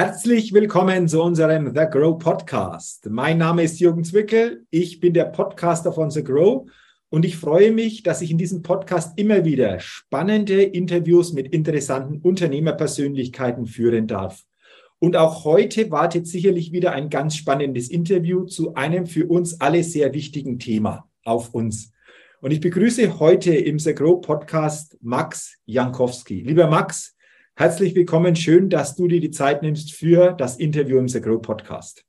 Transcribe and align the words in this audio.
Herzlich 0.00 0.52
willkommen 0.52 1.08
zu 1.08 1.20
unserem 1.20 1.74
The 1.74 1.86
Grow 1.90 2.16
Podcast. 2.20 3.08
Mein 3.10 3.38
Name 3.38 3.64
ist 3.64 3.80
Jürgen 3.80 4.04
Zwickel. 4.04 4.64
Ich 4.70 5.00
bin 5.00 5.12
der 5.12 5.24
Podcaster 5.24 5.92
von 5.92 6.12
The 6.12 6.22
Grow 6.22 6.70
und 7.08 7.24
ich 7.24 7.36
freue 7.36 7.72
mich, 7.72 8.04
dass 8.04 8.22
ich 8.22 8.30
in 8.30 8.38
diesem 8.38 8.62
Podcast 8.62 9.18
immer 9.18 9.44
wieder 9.44 9.80
spannende 9.80 10.62
Interviews 10.62 11.32
mit 11.32 11.52
interessanten 11.52 12.18
Unternehmerpersönlichkeiten 12.18 13.66
führen 13.66 14.06
darf. 14.06 14.44
Und 15.00 15.16
auch 15.16 15.44
heute 15.44 15.90
wartet 15.90 16.28
sicherlich 16.28 16.70
wieder 16.70 16.92
ein 16.92 17.10
ganz 17.10 17.34
spannendes 17.34 17.90
Interview 17.90 18.44
zu 18.44 18.74
einem 18.74 19.04
für 19.04 19.26
uns 19.26 19.60
alle 19.60 19.82
sehr 19.82 20.14
wichtigen 20.14 20.60
Thema 20.60 21.08
auf 21.24 21.52
uns. 21.54 21.90
Und 22.40 22.52
ich 22.52 22.60
begrüße 22.60 23.18
heute 23.18 23.52
im 23.52 23.80
The 23.80 23.96
Grow 23.96 24.20
Podcast 24.20 24.96
Max 25.00 25.56
Jankowski. 25.66 26.42
Lieber 26.42 26.68
Max, 26.68 27.16
Herzlich 27.58 27.96
willkommen. 27.96 28.36
Schön, 28.36 28.70
dass 28.70 28.94
du 28.94 29.08
dir 29.08 29.18
die 29.18 29.32
Zeit 29.32 29.62
nimmst 29.62 29.92
für 29.92 30.30
das 30.30 30.58
Interview 30.58 30.96
im 30.96 31.08
The 31.08 31.20
Grow 31.20 31.42
Podcast. 31.42 32.04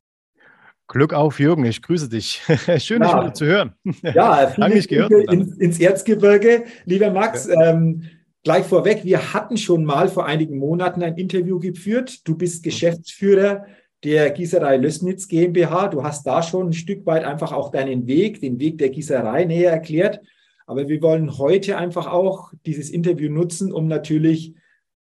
Glück 0.88 1.12
auf, 1.12 1.40
Jürgen. 1.40 1.66
Ich 1.66 1.82
grüße 1.82 2.08
dich. 2.08 2.44
Schön, 2.78 3.02
ja. 3.02 3.08
dich 3.08 3.20
wieder 3.20 3.34
zu 3.34 3.46
hören. 3.48 3.74
Ja, 4.04 4.54
Lange 4.58 4.80
gehört. 4.80 5.12
In, 5.12 5.54
ins 5.54 5.80
Erzgebirge. 5.80 6.66
Lieber 6.86 7.10
Max, 7.10 7.48
ja. 7.48 7.72
ähm, 7.72 8.04
gleich 8.44 8.64
vorweg, 8.64 9.04
wir 9.06 9.34
hatten 9.34 9.58
schon 9.58 9.86
mal 9.86 10.08
vor 10.08 10.28
einigen 10.28 10.60
Monaten 10.60 11.02
ein 11.02 11.18
Interview 11.18 11.58
geführt. 11.58 12.28
Du 12.28 12.38
bist 12.38 12.64
mhm. 12.64 12.70
Geschäftsführer 12.70 13.66
der 14.04 14.30
Gießerei 14.30 14.78
Lößnitz 14.78 15.28
GmbH. 15.28 15.88
Du 15.88 16.04
hast 16.04 16.28
da 16.28 16.44
schon 16.44 16.68
ein 16.68 16.74
Stück 16.74 17.08
weit 17.08 17.24
einfach 17.24 17.54
auch 17.54 17.72
deinen 17.72 18.06
Weg, 18.06 18.40
den 18.40 18.60
Weg 18.60 18.78
der 18.78 18.90
Gießerei 18.90 19.46
näher 19.46 19.72
erklärt. 19.72 20.20
Aber 20.68 20.88
wir 20.88 21.02
wollen 21.02 21.40
heute 21.40 21.76
einfach 21.76 22.06
auch 22.06 22.54
dieses 22.68 22.92
Interview 22.92 23.32
nutzen, 23.32 23.74
um 23.74 23.88
natürlich 23.88 24.54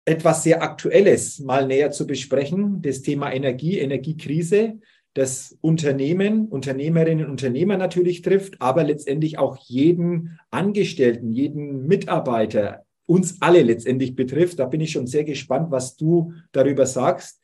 etwas 0.08 0.44
sehr 0.44 0.64
Aktuelles 0.64 1.40
mal 1.40 1.68
näher 1.68 1.92
zu 1.92 2.08
besprechen, 2.08 2.82
das 2.82 3.02
Thema 3.02 3.34
Energie, 3.34 3.78
Energiekrise, 3.78 4.80
das 5.14 5.58
Unternehmen, 5.60 6.48
Unternehmerinnen 6.48 7.26
und 7.26 7.32
Unternehmer 7.32 7.76
natürlich 7.76 8.22
trifft, 8.22 8.62
aber 8.62 8.86
letztendlich 8.86 9.38
auch 9.38 9.58
jeden 9.58 10.40
Angestellten, 10.50 11.34
jeden 11.34 11.88
Mitarbeiter, 11.88 12.86
uns 13.06 13.42
alle 13.42 13.64
letztendlich 13.64 14.16
betrifft. 14.16 14.60
Da 14.60 14.66
bin 14.66 14.80
ich 14.80 14.92
schon 14.92 15.08
sehr 15.08 15.26
gespannt, 15.26 15.72
was 15.72 15.98
du 15.98 16.34
darüber 16.54 16.86
sagst, 16.86 17.42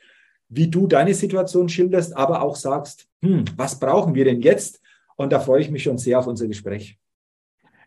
wie 0.47 0.69
du 0.69 0.87
deine 0.87 1.13
Situation 1.13 1.67
schilderst, 1.67 2.15
aber 2.15 2.43
auch 2.43 2.55
sagst, 2.55 3.07
hm, 3.21 3.43
was 3.57 3.77
brauchen 3.77 4.15
wir 4.15 4.23
denn 4.23 4.41
jetzt? 4.41 4.79
Und 5.17 5.33
da 5.33 5.39
freue 5.39 5.61
ich 5.61 5.69
mich 5.69 5.83
schon 5.83 5.97
sehr 5.97 6.19
auf 6.19 6.27
unser 6.27 6.47
Gespräch. 6.47 6.97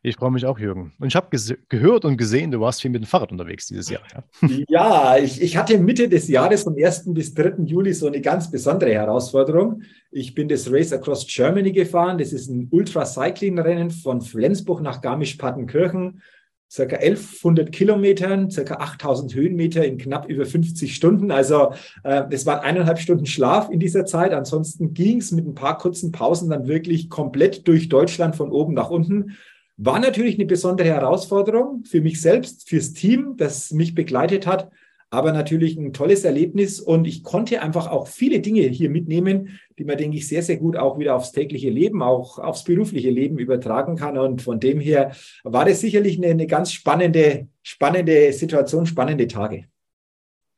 Ich 0.06 0.14
freue 0.14 0.30
mich 0.30 0.46
auch, 0.46 0.56
Jürgen. 0.56 0.92
Und 1.00 1.08
ich 1.08 1.16
habe 1.16 1.36
gehört 1.68 2.04
und 2.04 2.16
gesehen, 2.16 2.52
du 2.52 2.60
warst 2.60 2.80
viel 2.80 2.92
mit 2.92 3.02
dem 3.02 3.08
Fahrrad 3.08 3.32
unterwegs 3.32 3.66
dieses 3.66 3.90
Jahr. 3.90 4.02
Ja, 4.40 4.58
ja 4.68 5.16
ich, 5.18 5.42
ich, 5.42 5.56
hatte 5.56 5.78
Mitte 5.78 6.08
des 6.08 6.28
Jahres 6.28 6.62
vom 6.62 6.76
1. 6.80 7.12
bis 7.12 7.34
3. 7.34 7.64
Juli 7.64 7.92
so 7.92 8.06
eine 8.06 8.20
ganz 8.20 8.48
besondere 8.48 8.92
Herausforderung. 8.92 9.82
Ich 10.12 10.32
bin 10.32 10.46
das 10.46 10.70
Race 10.70 10.92
Across 10.92 11.26
Germany 11.26 11.72
gefahren. 11.72 12.18
Das 12.18 12.32
ist 12.32 12.48
ein 12.48 12.68
Ultra-Cycling-Rennen 12.70 13.90
von 13.90 14.20
Flensburg 14.20 14.80
nach 14.80 15.00
Garmisch-Partenkirchen. 15.00 16.22
Circa 16.70 16.98
1100 16.98 17.72
Kilometern, 17.72 18.48
circa 18.48 18.74
8000 18.74 19.34
Höhenmeter 19.34 19.84
in 19.84 19.98
knapp 19.98 20.28
über 20.28 20.46
50 20.46 20.94
Stunden. 20.94 21.32
Also 21.32 21.72
äh, 22.04 22.22
das 22.30 22.46
waren 22.46 22.60
eineinhalb 22.60 23.00
Stunden 23.00 23.26
Schlaf 23.26 23.70
in 23.70 23.80
dieser 23.80 24.04
Zeit. 24.04 24.32
Ansonsten 24.32 24.94
ging 24.94 25.18
es 25.18 25.32
mit 25.32 25.48
ein 25.48 25.56
paar 25.56 25.78
kurzen 25.78 26.12
Pausen 26.12 26.48
dann 26.50 26.68
wirklich 26.68 27.10
komplett 27.10 27.66
durch 27.66 27.88
Deutschland 27.88 28.36
von 28.36 28.52
oben 28.52 28.72
nach 28.72 28.90
unten. 28.90 29.36
War 29.78 29.98
natürlich 29.98 30.36
eine 30.36 30.46
besondere 30.46 30.88
Herausforderung 30.88 31.84
für 31.84 32.00
mich 32.00 32.20
selbst, 32.20 32.68
fürs 32.68 32.92
Team, 32.92 33.34
das 33.36 33.72
mich 33.72 33.94
begleitet 33.94 34.46
hat, 34.46 34.70
aber 35.10 35.32
natürlich 35.32 35.76
ein 35.76 35.92
tolles 35.92 36.24
Erlebnis 36.24 36.80
und 36.80 37.06
ich 37.06 37.22
konnte 37.22 37.62
einfach 37.62 37.86
auch 37.88 38.08
viele 38.08 38.40
Dinge 38.40 38.62
hier 38.62 38.90
mitnehmen, 38.90 39.58
die 39.78 39.84
man, 39.84 39.98
denke 39.98 40.16
ich, 40.16 40.26
sehr, 40.26 40.42
sehr 40.42 40.56
gut 40.56 40.76
auch 40.76 40.98
wieder 40.98 41.14
aufs 41.14 41.32
tägliche 41.32 41.70
Leben, 41.70 42.02
auch 42.02 42.38
aufs 42.38 42.64
berufliche 42.64 43.10
Leben 43.10 43.38
übertragen 43.38 43.96
kann. 43.96 44.18
Und 44.18 44.42
von 44.42 44.58
dem 44.58 44.80
her 44.80 45.12
war 45.44 45.64
das 45.64 45.80
sicherlich 45.80 46.16
eine, 46.16 46.28
eine 46.28 46.46
ganz 46.46 46.72
spannende, 46.72 47.48
spannende 47.62 48.32
Situation, 48.32 48.86
spannende 48.86 49.28
Tage. 49.28 49.66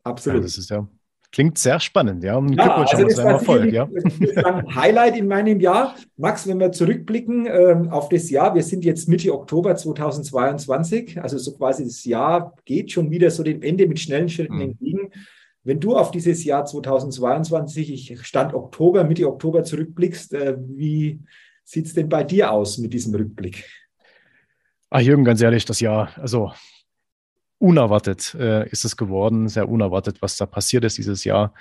Absolut. 0.03 0.39
Ja, 0.39 0.43
das 0.45 0.59
ist 0.59 0.71
ja 0.71 0.89
Klingt 1.31 1.59
sehr 1.59 1.79
spannend, 1.79 2.25
ja. 2.25 2.37
Und 2.37 2.55
ja, 2.55 2.75
also 2.75 3.05
das 3.05 3.19
war 3.19 3.33
Erfolg, 3.33 3.71
ja. 3.71 3.87
ein 4.45 4.75
Highlight 4.75 5.17
in 5.17 5.29
meinem 5.29 5.61
Jahr. 5.61 5.95
Max, 6.17 6.49
wenn 6.49 6.59
wir 6.59 6.73
zurückblicken 6.73 7.47
ähm, 7.47 7.91
auf 7.91 8.09
das 8.09 8.31
Jahr, 8.31 8.55
wir 8.55 8.63
sind 8.63 8.83
jetzt 8.85 9.09
Mitte 9.09 9.35
Oktober 9.35 9.77
2022, 9.77 11.21
also 11.21 11.37
so 11.37 11.55
quasi 11.55 11.85
das 11.85 12.03
Jahr 12.05 12.55
geht 12.65 12.93
schon 12.93 13.11
wieder 13.11 13.31
so 13.31 13.43
dem 13.43 13.63
Ende 13.63 13.87
mit 13.87 14.01
schnellen 14.01 14.31
Schritten 14.31 14.57
mhm. 14.57 14.63
entgegen. 14.63 15.11
Wenn 15.65 15.81
du 15.81 15.97
auf 15.97 16.11
dieses 16.11 16.45
Jahr 16.45 16.65
2022, 16.65 17.93
ich 17.93 18.27
stand 18.27 18.55
Oktober, 18.55 19.05
Mitte 19.05 19.29
Oktober 19.29 19.65
zurückblickst, 19.65 20.33
äh, 20.33 20.57
wie 20.59 21.21
sieht 21.63 21.87
es 21.87 21.93
denn 21.93 22.09
bei 22.09 22.25
dir 22.25 22.51
aus 22.53 22.79
mit 22.79 22.95
diesem 22.95 23.15
Rückblick? 23.15 23.69
Ach 24.89 25.01
Jürgen, 25.01 25.25
ganz 25.25 25.43
ehrlich, 25.43 25.67
das 25.67 25.81
Jahr, 25.81 26.11
also 26.17 26.53
unerwartet 27.59 28.35
äh, 28.35 28.69
ist 28.69 28.85
es 28.85 28.97
geworden, 28.97 29.49
sehr 29.49 29.69
unerwartet, 29.69 30.23
was 30.23 30.37
da 30.37 30.47
passiert 30.47 30.85
ist 30.85 30.99
dieses 30.99 31.25
Jahr. 31.25 31.53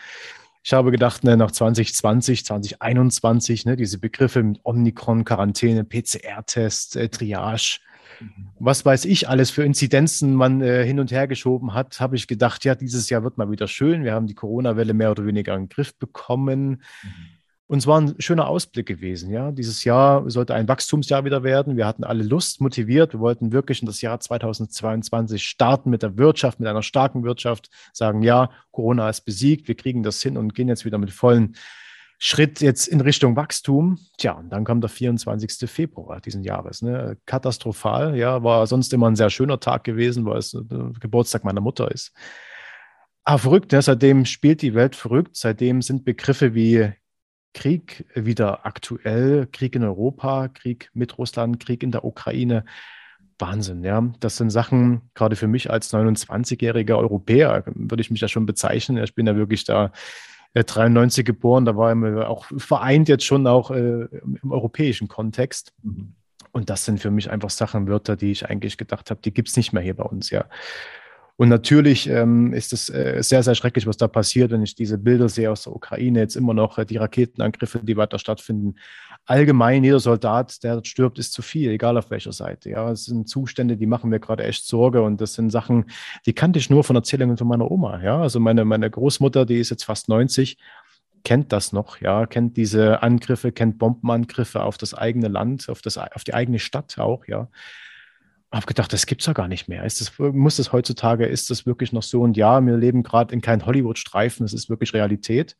Ich 0.63 0.73
habe 0.73 0.91
gedacht, 0.91 1.23
ne, 1.23 1.37
nach 1.37 1.51
2020, 1.51 2.43
2021, 2.45 3.65
ne, 3.65 3.77
diese 3.77 3.99
Begriffe 3.99 4.43
mit 4.43 4.59
Omikron, 4.63 5.23
Quarantäne, 5.23 5.85
PCR-Test, 5.85 6.97
äh, 6.97 7.07
Triage, 7.09 7.79
mhm. 8.19 8.49
was 8.59 8.83
weiß 8.83 9.05
ich 9.05 9.29
alles 9.29 9.49
für 9.49 9.63
Inzidenzen 9.63 10.35
man 10.35 10.61
äh, 10.61 10.85
hin 10.85 10.99
und 10.99 11.11
her 11.11 11.27
geschoben 11.27 11.73
hat, 11.73 11.99
habe 12.01 12.17
ich 12.17 12.27
gedacht, 12.27 12.65
ja, 12.65 12.75
dieses 12.75 13.09
Jahr 13.09 13.23
wird 13.23 13.37
mal 13.37 13.49
wieder 13.49 13.67
schön. 13.67 14.03
Wir 14.03 14.13
haben 14.13 14.27
die 14.27 14.35
Corona-Welle 14.35 14.93
mehr 14.93 15.11
oder 15.11 15.25
weniger 15.25 15.55
in 15.55 15.63
den 15.63 15.69
Griff 15.69 15.97
bekommen. 15.97 16.81
Mhm. 17.01 17.36
Und 17.69 17.79
es 17.79 17.87
war 17.87 17.99
ein 17.99 18.15
schöner 18.19 18.47
Ausblick 18.47 18.85
gewesen. 18.85 19.29
Ja, 19.29 19.51
dieses 19.51 19.83
Jahr 19.83 20.29
sollte 20.29 20.55
ein 20.55 20.69
Wachstumsjahr 20.69 21.25
wieder 21.25 21.43
werden. 21.43 21.75
Wir 21.75 21.85
hatten 21.85 22.05
alle 22.05 22.23
Lust, 22.23 22.61
motiviert. 22.61 23.11
Wir 23.11 23.19
wollten 23.19 23.51
wirklich 23.51 23.81
in 23.81 23.85
das 23.85 24.01
Jahr 24.01 24.21
2022 24.21 25.43
starten 25.43 25.89
mit 25.89 26.01
der 26.01 26.17
Wirtschaft, 26.17 26.61
mit 26.61 26.69
einer 26.69 26.81
starken 26.81 27.25
Wirtschaft. 27.25 27.69
Sagen, 27.91 28.21
ja, 28.23 28.51
Corona 28.71 29.09
ist 29.09 29.21
besiegt. 29.21 29.67
Wir 29.67 29.75
kriegen 29.75 30.01
das 30.01 30.21
hin 30.21 30.37
und 30.37 30.55
gehen 30.55 30.69
jetzt 30.69 30.85
wieder 30.85 30.97
mit 30.97 31.11
vollen 31.11 31.57
Schritt 32.19 32.61
jetzt 32.61 32.87
in 32.87 33.01
Richtung 33.01 33.35
Wachstum. 33.35 33.99
Tja, 34.17 34.31
und 34.31 34.49
dann 34.49 34.63
kam 34.63 34.79
der 34.79 34.89
24. 34.89 35.69
Februar 35.69 36.21
diesen 36.21 36.43
Jahres. 36.43 36.81
Ne? 36.81 37.17
Katastrophal. 37.25 38.15
Ja, 38.15 38.43
war 38.43 38.65
sonst 38.65 38.93
immer 38.93 39.07
ein 39.07 39.17
sehr 39.17 39.29
schöner 39.29 39.59
Tag 39.59 39.83
gewesen, 39.83 40.25
weil 40.25 40.37
es 40.37 40.51
der 40.51 40.93
Geburtstag 41.01 41.43
meiner 41.43 41.61
Mutter 41.61 41.91
ist. 41.91 42.13
Ah, 43.25 43.37
verrückt. 43.37 43.73
Ja, 43.73 43.81
seitdem 43.81 44.23
spielt 44.23 44.61
die 44.61 44.73
Welt 44.73 44.95
verrückt. 44.95 45.35
Seitdem 45.35 45.81
sind 45.81 46.05
Begriffe 46.05 46.55
wie 46.55 46.93
Krieg 47.53 48.05
wieder 48.13 48.65
aktuell, 48.65 49.47
Krieg 49.51 49.75
in 49.75 49.83
Europa, 49.83 50.47
Krieg 50.49 50.89
mit 50.93 51.17
Russland, 51.17 51.59
Krieg 51.59 51.83
in 51.83 51.91
der 51.91 52.05
Ukraine. 52.05 52.65
Wahnsinn, 53.39 53.83
ja. 53.83 54.03
Das 54.19 54.37
sind 54.37 54.49
Sachen, 54.49 55.01
gerade 55.13 55.35
für 55.35 55.47
mich 55.47 55.69
als 55.69 55.93
29-jähriger 55.93 56.97
Europäer, 56.97 57.63
würde 57.65 58.01
ich 58.01 58.11
mich 58.11 58.21
ja 58.21 58.27
schon 58.27 58.45
bezeichnen. 58.45 59.03
Ich 59.03 59.15
bin 59.15 59.27
ja 59.27 59.35
wirklich 59.35 59.63
da 59.63 59.91
93 60.53 61.21
äh, 61.21 61.23
geboren, 61.23 61.65
da 61.65 61.75
war 61.75 61.91
er 61.91 62.29
auch 62.29 62.45
vereint 62.57 63.09
jetzt 63.09 63.25
schon 63.25 63.45
auch 63.45 63.71
äh, 63.71 64.07
im 64.41 64.51
europäischen 64.51 65.07
Kontext. 65.07 65.73
Mhm. 65.83 66.13
Und 66.51 66.69
das 66.69 66.85
sind 66.85 66.99
für 66.99 67.11
mich 67.11 67.29
einfach 67.29 67.51
Sachen, 67.51 67.87
Wörter, 67.87 68.15
die 68.15 68.31
ich 68.31 68.49
eigentlich 68.49 68.77
gedacht 68.77 69.11
habe, 69.11 69.21
die 69.23 69.33
gibt 69.33 69.49
es 69.49 69.57
nicht 69.57 69.73
mehr 69.73 69.83
hier 69.83 69.95
bei 69.95 70.05
uns, 70.05 70.29
ja. 70.31 70.45
Und 71.39 71.49
natürlich 71.49 72.09
ähm, 72.09 72.51
ist 72.51 72.73
es 72.73 72.89
äh, 72.89 73.21
sehr, 73.21 73.43
sehr 73.43 73.53
schrecklich, 73.53 73.85
was 73.85 73.97
da 73.97 74.07
passiert, 74.07 74.49
wenn 74.49 74.63
ich 74.63 74.73
diese 74.73 74.97
Bilder 74.97 75.29
sehe 75.29 75.51
aus 75.51 75.63
der 75.63 75.75
Ukraine, 75.75 76.19
jetzt 76.19 76.35
immer 76.35 76.55
noch 76.55 76.79
äh, 76.79 76.85
die 76.85 76.97
Raketenangriffe, 76.97 77.79
die 77.83 77.95
weiter 77.95 78.17
stattfinden. 78.17 78.73
Allgemein, 79.25 79.83
jeder 79.83 79.99
Soldat, 79.99 80.63
der 80.63 80.81
stirbt, 80.83 81.19
ist 81.19 81.33
zu 81.33 81.43
viel, 81.43 81.69
egal 81.69 81.95
auf 81.95 82.09
welcher 82.09 82.31
Seite. 82.31 82.71
Ja, 82.71 82.89
es 82.89 83.05
sind 83.05 83.29
Zustände, 83.29 83.77
die 83.77 83.85
machen 83.85 84.09
mir 84.09 84.19
gerade 84.19 84.45
echt 84.45 84.65
Sorge 84.65 85.03
und 85.03 85.21
das 85.21 85.35
sind 85.35 85.51
Sachen, 85.51 85.85
die 86.25 86.33
kannte 86.33 86.57
ich 86.57 86.71
nur 86.71 86.83
von 86.83 86.95
Erzählungen 86.95 87.37
von 87.37 87.47
meiner 87.47 87.69
Oma. 87.69 88.01
Ja, 88.01 88.19
also 88.19 88.39
meine, 88.39 88.65
meine 88.65 88.89
Großmutter, 88.89 89.45
die 89.45 89.59
ist 89.59 89.69
jetzt 89.69 89.83
fast 89.83 90.09
90, 90.09 90.57
kennt 91.23 91.53
das 91.53 91.71
noch, 91.71 92.01
ja, 92.01 92.25
kennt 92.25 92.57
diese 92.57 93.03
Angriffe, 93.03 93.51
kennt 93.51 93.77
Bombenangriffe 93.77 94.63
auf 94.63 94.79
das 94.79 94.95
eigene 94.95 95.27
Land, 95.27 95.69
auf, 95.69 95.83
das, 95.83 95.99
auf 95.99 96.23
die 96.23 96.33
eigene 96.33 96.57
Stadt 96.57 96.97
auch, 96.97 97.27
ja 97.27 97.47
habe 98.51 98.65
gedacht, 98.65 98.93
das 98.93 99.05
gibt 99.05 99.21
es 99.21 99.27
ja 99.27 99.33
gar 99.33 99.47
nicht 99.47 99.67
mehr. 99.67 99.83
Ist 99.83 99.99
das, 99.99 100.13
muss 100.17 100.57
das 100.57 100.71
heutzutage, 100.71 101.25
ist 101.25 101.49
das 101.49 101.65
wirklich 101.65 101.91
noch 101.91 102.03
so? 102.03 102.21
Und 102.21 102.37
ja, 102.37 102.61
wir 102.65 102.77
leben 102.77 103.03
gerade 103.03 103.33
in 103.33 103.41
keinem 103.41 103.65
Hollywood-Streifen, 103.65 104.45
es 104.45 104.53
ist 104.53 104.69
wirklich 104.69 104.93
Realität. 104.93 105.57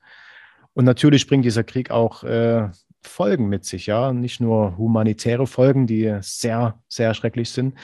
Und 0.73 0.85
natürlich 0.85 1.27
bringt 1.27 1.43
dieser 1.43 1.63
Krieg 1.63 1.91
auch 1.91 2.23
äh, 2.23 2.69
Folgen 3.01 3.49
mit 3.49 3.65
sich, 3.65 3.87
ja. 3.87 4.13
Nicht 4.13 4.39
nur 4.39 4.77
humanitäre 4.77 5.47
Folgen, 5.47 5.87
die 5.87 6.17
sehr, 6.21 6.79
sehr 6.87 7.13
schrecklich 7.13 7.49
sind, 7.49 7.75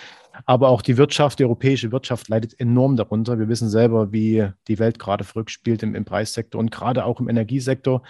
aber 0.46 0.70
auch 0.70 0.82
die 0.82 0.98
Wirtschaft, 0.98 1.40
die 1.40 1.44
europäische 1.44 1.92
Wirtschaft 1.92 2.30
leidet 2.30 2.60
enorm 2.60 2.96
darunter. 2.96 3.40
Wir 3.40 3.50
wissen 3.50 3.70
selber, 3.70 4.12
wie 4.12 4.48
die 4.68 4.80
Welt 4.80 5.00
gerade 5.00 5.24
verrückt 5.24 5.52
spielt 5.52 5.84
im, 5.84 5.96
im 5.96 6.06
Preissektor 6.06 6.60
und 6.60 6.72
gerade 6.72 7.06
auch 7.06 7.20
im 7.20 7.30
Energiesektor. 7.30 8.04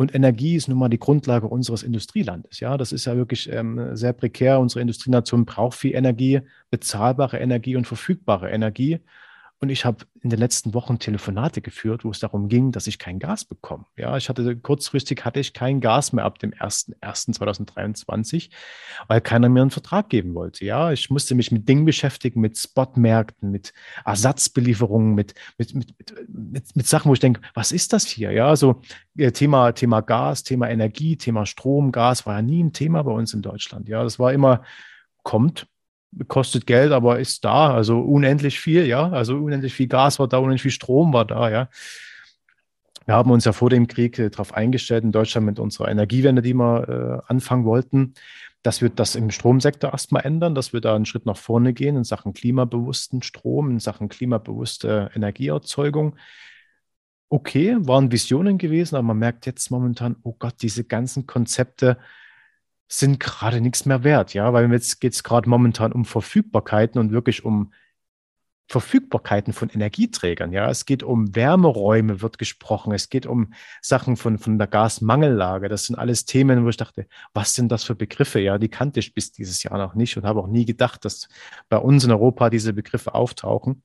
Und 0.00 0.14
Energie 0.14 0.56
ist 0.56 0.66
nun 0.66 0.78
mal 0.78 0.88
die 0.88 0.98
Grundlage 0.98 1.46
unseres 1.46 1.82
Industrielandes. 1.82 2.58
Ja, 2.58 2.78
das 2.78 2.90
ist 2.90 3.04
ja 3.04 3.16
wirklich 3.16 3.52
ähm, 3.52 3.94
sehr 3.94 4.14
prekär. 4.14 4.58
Unsere 4.58 4.80
Industrienation 4.80 5.44
braucht 5.44 5.76
viel 5.76 5.94
Energie, 5.94 6.40
bezahlbare 6.70 7.36
Energie 7.38 7.76
und 7.76 7.86
verfügbare 7.86 8.48
Energie. 8.48 9.00
Und 9.62 9.68
ich 9.68 9.84
habe 9.84 10.06
in 10.22 10.30
den 10.30 10.38
letzten 10.38 10.72
Wochen 10.72 10.98
Telefonate 10.98 11.60
geführt, 11.60 12.02
wo 12.02 12.10
es 12.10 12.18
darum 12.18 12.48
ging, 12.48 12.72
dass 12.72 12.86
ich 12.86 12.98
kein 12.98 13.18
Gas 13.18 13.44
bekomme. 13.44 13.84
Ja, 13.94 14.16
ich 14.16 14.30
hatte 14.30 14.56
kurzfristig 14.56 15.26
hatte 15.26 15.38
ich 15.38 15.52
kein 15.52 15.82
Gas 15.82 16.14
mehr 16.14 16.24
ab 16.24 16.38
dem 16.38 16.52
1.1.2023, 16.52 18.48
weil 19.06 19.20
keiner 19.20 19.50
mir 19.50 19.60
einen 19.60 19.70
Vertrag 19.70 20.08
geben 20.08 20.34
wollte. 20.34 20.64
Ja, 20.64 20.92
ich 20.92 21.10
musste 21.10 21.34
mich 21.34 21.52
mit 21.52 21.68
Dingen 21.68 21.84
beschäftigen, 21.84 22.40
mit 22.40 22.56
Spotmärkten, 22.56 23.50
mit 23.50 23.74
Ersatzbelieferungen, 24.06 25.14
mit, 25.14 25.34
mit, 25.58 25.74
mit, 25.74 25.94
mit, 26.26 26.74
mit 26.74 26.86
Sachen, 26.86 27.10
wo 27.10 27.12
ich 27.12 27.20
denke, 27.20 27.42
was 27.52 27.70
ist 27.70 27.92
das 27.92 28.06
hier? 28.06 28.32
Ja, 28.32 28.56
so 28.56 28.80
äh, 29.18 29.30
Thema, 29.30 29.72
Thema 29.72 30.00
Gas, 30.00 30.42
Thema 30.42 30.70
Energie, 30.70 31.18
Thema 31.18 31.44
Strom, 31.44 31.92
Gas 31.92 32.24
war 32.24 32.36
ja 32.36 32.42
nie 32.42 32.64
ein 32.64 32.72
Thema 32.72 33.02
bei 33.02 33.12
uns 33.12 33.34
in 33.34 33.42
Deutschland. 33.42 33.90
Ja, 33.90 34.04
das 34.04 34.18
war 34.18 34.32
immer, 34.32 34.62
kommt, 35.22 35.66
kostet 36.28 36.66
Geld, 36.66 36.92
aber 36.92 37.18
ist 37.20 37.44
da. 37.44 37.74
Also 37.74 38.00
unendlich 38.00 38.60
viel, 38.60 38.86
ja. 38.86 39.10
Also 39.10 39.36
unendlich 39.36 39.74
viel 39.74 39.88
Gas 39.88 40.18
war 40.18 40.28
da, 40.28 40.38
unendlich 40.38 40.62
viel 40.62 40.70
Strom 40.70 41.12
war 41.12 41.24
da, 41.24 41.50
ja. 41.50 41.68
Wir 43.06 43.14
haben 43.14 43.30
uns 43.30 43.44
ja 43.44 43.52
vor 43.52 43.70
dem 43.70 43.88
Krieg 43.88 44.18
äh, 44.18 44.30
darauf 44.30 44.54
eingestellt, 44.54 45.04
in 45.04 45.12
Deutschland 45.12 45.46
mit 45.46 45.58
unserer 45.58 45.88
Energiewende, 45.88 46.42
die 46.42 46.54
wir 46.54 46.88
äh, 47.26 47.32
anfangen 47.32 47.64
wollten, 47.64 48.14
dass 48.62 48.82
wir 48.82 48.90
das 48.90 49.14
im 49.14 49.30
Stromsektor 49.30 49.92
erstmal 49.92 50.24
ändern, 50.24 50.54
dass 50.54 50.72
wir 50.72 50.80
da 50.80 50.94
einen 50.94 51.06
Schritt 51.06 51.26
nach 51.26 51.36
vorne 51.36 51.72
gehen 51.72 51.96
in 51.96 52.04
Sachen 52.04 52.34
klimabewussten 52.34 53.22
Strom, 53.22 53.70
in 53.70 53.78
Sachen 53.80 54.08
klimabewusste 54.08 55.10
Energieerzeugung. 55.14 56.16
Okay, 57.30 57.76
waren 57.80 58.12
Visionen 58.12 58.58
gewesen, 58.58 58.96
aber 58.96 59.08
man 59.08 59.18
merkt 59.18 59.46
jetzt 59.46 59.70
momentan, 59.70 60.16
oh 60.22 60.34
Gott, 60.38 60.56
diese 60.62 60.84
ganzen 60.84 61.26
Konzepte, 61.26 61.96
sind 62.92 63.20
gerade 63.20 63.60
nichts 63.60 63.86
mehr 63.86 64.02
wert, 64.02 64.34
ja, 64.34 64.52
weil 64.52 64.70
jetzt 64.72 65.00
geht 65.00 65.12
es 65.14 65.22
gerade 65.22 65.48
momentan 65.48 65.92
um 65.92 66.04
Verfügbarkeiten 66.04 67.00
und 67.00 67.12
wirklich 67.12 67.44
um 67.44 67.72
Verfügbarkeiten 68.68 69.52
von 69.52 69.68
Energieträgern. 69.68 70.52
Ja, 70.52 70.68
es 70.70 70.86
geht 70.86 71.02
um 71.02 71.34
Wärmeräume, 71.34 72.20
wird 72.22 72.38
gesprochen. 72.38 72.92
Es 72.92 73.08
geht 73.08 73.26
um 73.26 73.52
Sachen 73.80 74.16
von, 74.16 74.38
von 74.38 74.58
der 74.58 74.68
Gasmangellage. 74.68 75.68
Das 75.68 75.86
sind 75.86 75.96
alles 75.96 76.24
Themen, 76.24 76.64
wo 76.64 76.68
ich 76.68 76.76
dachte, 76.76 77.06
was 77.32 77.54
sind 77.54 77.70
das 77.72 77.82
für 77.82 77.96
Begriffe? 77.96 78.38
Ja, 78.40 78.58
die 78.58 78.68
kannte 78.68 79.00
ich 79.00 79.12
bis 79.12 79.32
dieses 79.32 79.62
Jahr 79.64 79.78
noch 79.78 79.94
nicht 79.94 80.16
und 80.16 80.24
habe 80.24 80.40
auch 80.40 80.46
nie 80.46 80.64
gedacht, 80.64 81.04
dass 81.04 81.28
bei 81.68 81.78
uns 81.78 82.04
in 82.04 82.12
Europa 82.12 82.48
diese 82.50 82.72
Begriffe 82.72 83.14
auftauchen 83.14 83.82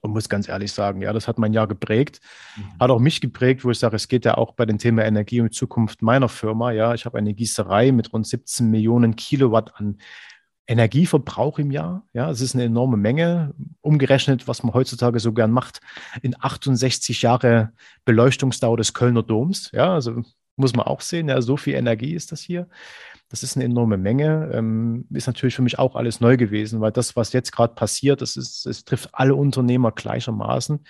und 0.00 0.12
muss 0.12 0.28
ganz 0.28 0.48
ehrlich 0.48 0.72
sagen, 0.72 1.02
ja, 1.02 1.12
das 1.12 1.28
hat 1.28 1.38
mein 1.38 1.52
Jahr 1.52 1.66
geprägt, 1.66 2.20
mhm. 2.56 2.80
hat 2.80 2.90
auch 2.90 3.00
mich 3.00 3.20
geprägt, 3.20 3.64
wo 3.64 3.70
ich 3.70 3.78
sage, 3.78 3.96
es 3.96 4.08
geht 4.08 4.24
ja 4.24 4.36
auch 4.36 4.52
bei 4.52 4.66
dem 4.66 4.78
Thema 4.78 5.04
Energie 5.04 5.40
um 5.40 5.50
Zukunft 5.50 6.02
meiner 6.02 6.28
Firma. 6.28 6.72
Ja, 6.72 6.94
ich 6.94 7.04
habe 7.04 7.18
eine 7.18 7.34
Gießerei 7.34 7.92
mit 7.92 8.12
rund 8.12 8.26
17 8.26 8.70
Millionen 8.70 9.16
Kilowatt 9.16 9.72
an 9.76 9.98
Energieverbrauch 10.66 11.58
im 11.58 11.72
Jahr. 11.72 12.04
Ja, 12.12 12.30
es 12.30 12.40
ist 12.40 12.54
eine 12.54 12.64
enorme 12.64 12.96
Menge. 12.96 13.54
Umgerechnet, 13.80 14.46
was 14.46 14.62
man 14.62 14.72
heutzutage 14.72 15.18
so 15.18 15.32
gern 15.32 15.50
macht, 15.50 15.80
in 16.22 16.36
68 16.38 17.22
Jahre 17.22 17.72
Beleuchtungsdauer 18.04 18.76
des 18.76 18.94
Kölner 18.94 19.24
Doms. 19.24 19.70
Ja, 19.72 19.94
also 19.94 20.22
muss 20.56 20.74
man 20.74 20.86
auch 20.86 21.00
sehen, 21.00 21.28
ja, 21.28 21.42
so 21.42 21.56
viel 21.56 21.74
Energie 21.74 22.14
ist 22.14 22.30
das 22.30 22.40
hier. 22.40 22.68
Das 23.30 23.44
ist 23.44 23.56
eine 23.56 23.64
enorme 23.64 23.96
Menge. 23.96 24.50
Ähm, 24.52 25.06
ist 25.10 25.28
natürlich 25.28 25.54
für 25.54 25.62
mich 25.62 25.78
auch 25.78 25.94
alles 25.94 26.20
neu 26.20 26.36
gewesen, 26.36 26.80
weil 26.80 26.90
das, 26.90 27.14
was 27.14 27.32
jetzt 27.32 27.52
gerade 27.52 27.74
passiert, 27.74 28.20
das 28.20 28.36
ist, 28.36 28.66
es 28.66 28.84
trifft 28.84 29.10
alle 29.12 29.36
Unternehmer 29.36 29.92
gleichermaßen. 29.92 30.84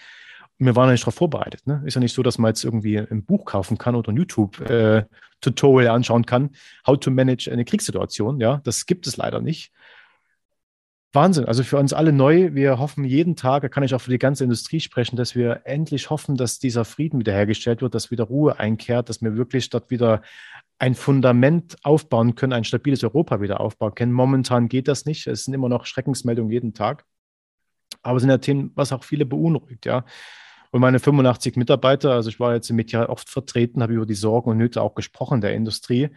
Wir 0.58 0.74
waren 0.74 0.88
ja 0.88 0.92
nicht 0.92 1.02
darauf 1.02 1.14
vorbereitet. 1.14 1.66
Ne? 1.66 1.82
Ist 1.84 1.94
ja 1.94 2.00
nicht 2.00 2.14
so, 2.14 2.22
dass 2.22 2.38
man 2.38 2.50
jetzt 2.50 2.64
irgendwie 2.64 2.98
ein 2.98 3.24
Buch 3.24 3.44
kaufen 3.44 3.78
kann 3.78 3.94
oder 3.94 4.10
ein 4.10 4.16
YouTube-Tutorial 4.16 5.86
äh, 5.86 5.94
anschauen 5.94 6.24
kann, 6.24 6.50
how 6.86 6.98
to 6.98 7.10
manage 7.10 7.50
eine 7.52 7.64
Kriegssituation. 7.64 8.40
Ja, 8.40 8.60
das 8.64 8.86
gibt 8.86 9.06
es 9.06 9.18
leider 9.18 9.40
nicht. 9.40 9.72
Wahnsinn. 11.12 11.46
Also 11.46 11.64
für 11.64 11.76
uns 11.76 11.92
alle 11.92 12.12
neu. 12.12 12.54
Wir 12.54 12.78
hoffen 12.78 13.04
jeden 13.04 13.34
Tag, 13.34 13.62
da 13.62 13.68
kann 13.68 13.82
ich 13.82 13.94
auch 13.94 14.00
für 14.00 14.12
die 14.12 14.18
ganze 14.18 14.44
Industrie 14.44 14.78
sprechen, 14.78 15.16
dass 15.16 15.34
wir 15.34 15.62
endlich 15.64 16.08
hoffen, 16.08 16.36
dass 16.36 16.60
dieser 16.60 16.84
Frieden 16.84 17.18
wiederhergestellt 17.18 17.82
wird, 17.82 17.94
dass 17.94 18.12
wieder 18.12 18.24
Ruhe 18.24 18.60
einkehrt, 18.60 19.08
dass 19.08 19.20
wir 19.20 19.36
wirklich 19.36 19.70
dort 19.70 19.90
wieder 19.90 20.22
ein 20.78 20.94
Fundament 20.94 21.76
aufbauen 21.82 22.36
können, 22.36 22.52
ein 22.52 22.64
stabiles 22.64 23.02
Europa 23.02 23.40
wieder 23.40 23.60
aufbauen 23.60 23.94
können. 23.94 24.12
Momentan 24.12 24.68
geht 24.68 24.86
das 24.86 25.04
nicht. 25.04 25.26
Es 25.26 25.44
sind 25.44 25.54
immer 25.54 25.68
noch 25.68 25.84
Schreckensmeldungen 25.84 26.52
jeden 26.52 26.74
Tag. 26.74 27.04
Aber 28.02 28.16
es 28.16 28.22
sind 28.22 28.30
ja 28.30 28.38
Themen, 28.38 28.70
was 28.76 28.92
auch 28.92 29.04
viele 29.04 29.26
beunruhigt, 29.26 29.86
ja. 29.86 30.04
Und 30.70 30.80
meine 30.80 31.00
85 31.00 31.56
Mitarbeiter, 31.56 32.12
also 32.12 32.30
ich 32.30 32.38
war 32.38 32.54
jetzt 32.54 32.70
im 32.70 32.76
Media 32.76 33.08
oft 33.08 33.28
vertreten, 33.28 33.82
habe 33.82 33.94
über 33.94 34.06
die 34.06 34.14
Sorgen 34.14 34.50
und 34.50 34.58
Nöte 34.58 34.80
auch 34.80 34.94
gesprochen 34.94 35.40
der 35.40 35.54
Industrie. 35.54 36.10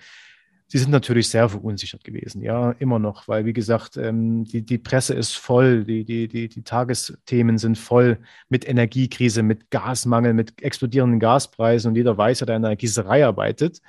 Sie 0.68 0.78
sind 0.78 0.92
natürlich 0.92 1.30
sehr 1.30 1.50
verunsichert 1.50 2.04
gewesen, 2.04 2.42
ja, 2.42 2.72
immer 2.72 2.98
noch, 2.98 3.28
weil, 3.28 3.46
wie 3.46 3.54
gesagt, 3.54 3.98
ähm, 3.98 4.44
die, 4.46 4.64
die 4.66 4.78
Presse 4.78 5.14
ist 5.14 5.34
voll, 5.34 5.84
die, 5.84 6.04
die, 6.04 6.28
die, 6.28 6.50
die 6.50 6.64
Tagesthemen 6.64 7.58
sind 7.58 7.78
voll 7.78 8.20
mit 8.50 8.68
Energiekrise, 8.68 9.44
mit 9.44 9.70
Gasmangel, 9.70 10.34
mit 10.34 10.62
explodierenden 10.64 11.20
Gaspreisen 11.20 11.90
und 11.90 11.96
jeder 11.96 12.18
weiß, 12.18 12.40
der 12.40 12.56
in 12.56 12.66
einer 12.66 12.76
Gießerei 12.76 13.26
arbeitet, 13.26 13.82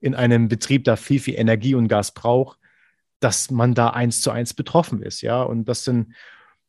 in 0.00 0.14
einem 0.14 0.48
Betrieb, 0.48 0.84
der 0.84 0.96
viel, 0.96 1.20
viel 1.20 1.34
Energie 1.38 1.74
und 1.74 1.88
Gas 1.88 2.12
braucht, 2.12 2.58
dass 3.18 3.50
man 3.50 3.74
da 3.74 3.90
eins 3.90 4.22
zu 4.22 4.30
eins 4.30 4.54
betroffen 4.54 5.02
ist. 5.02 5.20
Ja, 5.20 5.42
und 5.42 5.66
das 5.68 5.84
sind 5.84 6.14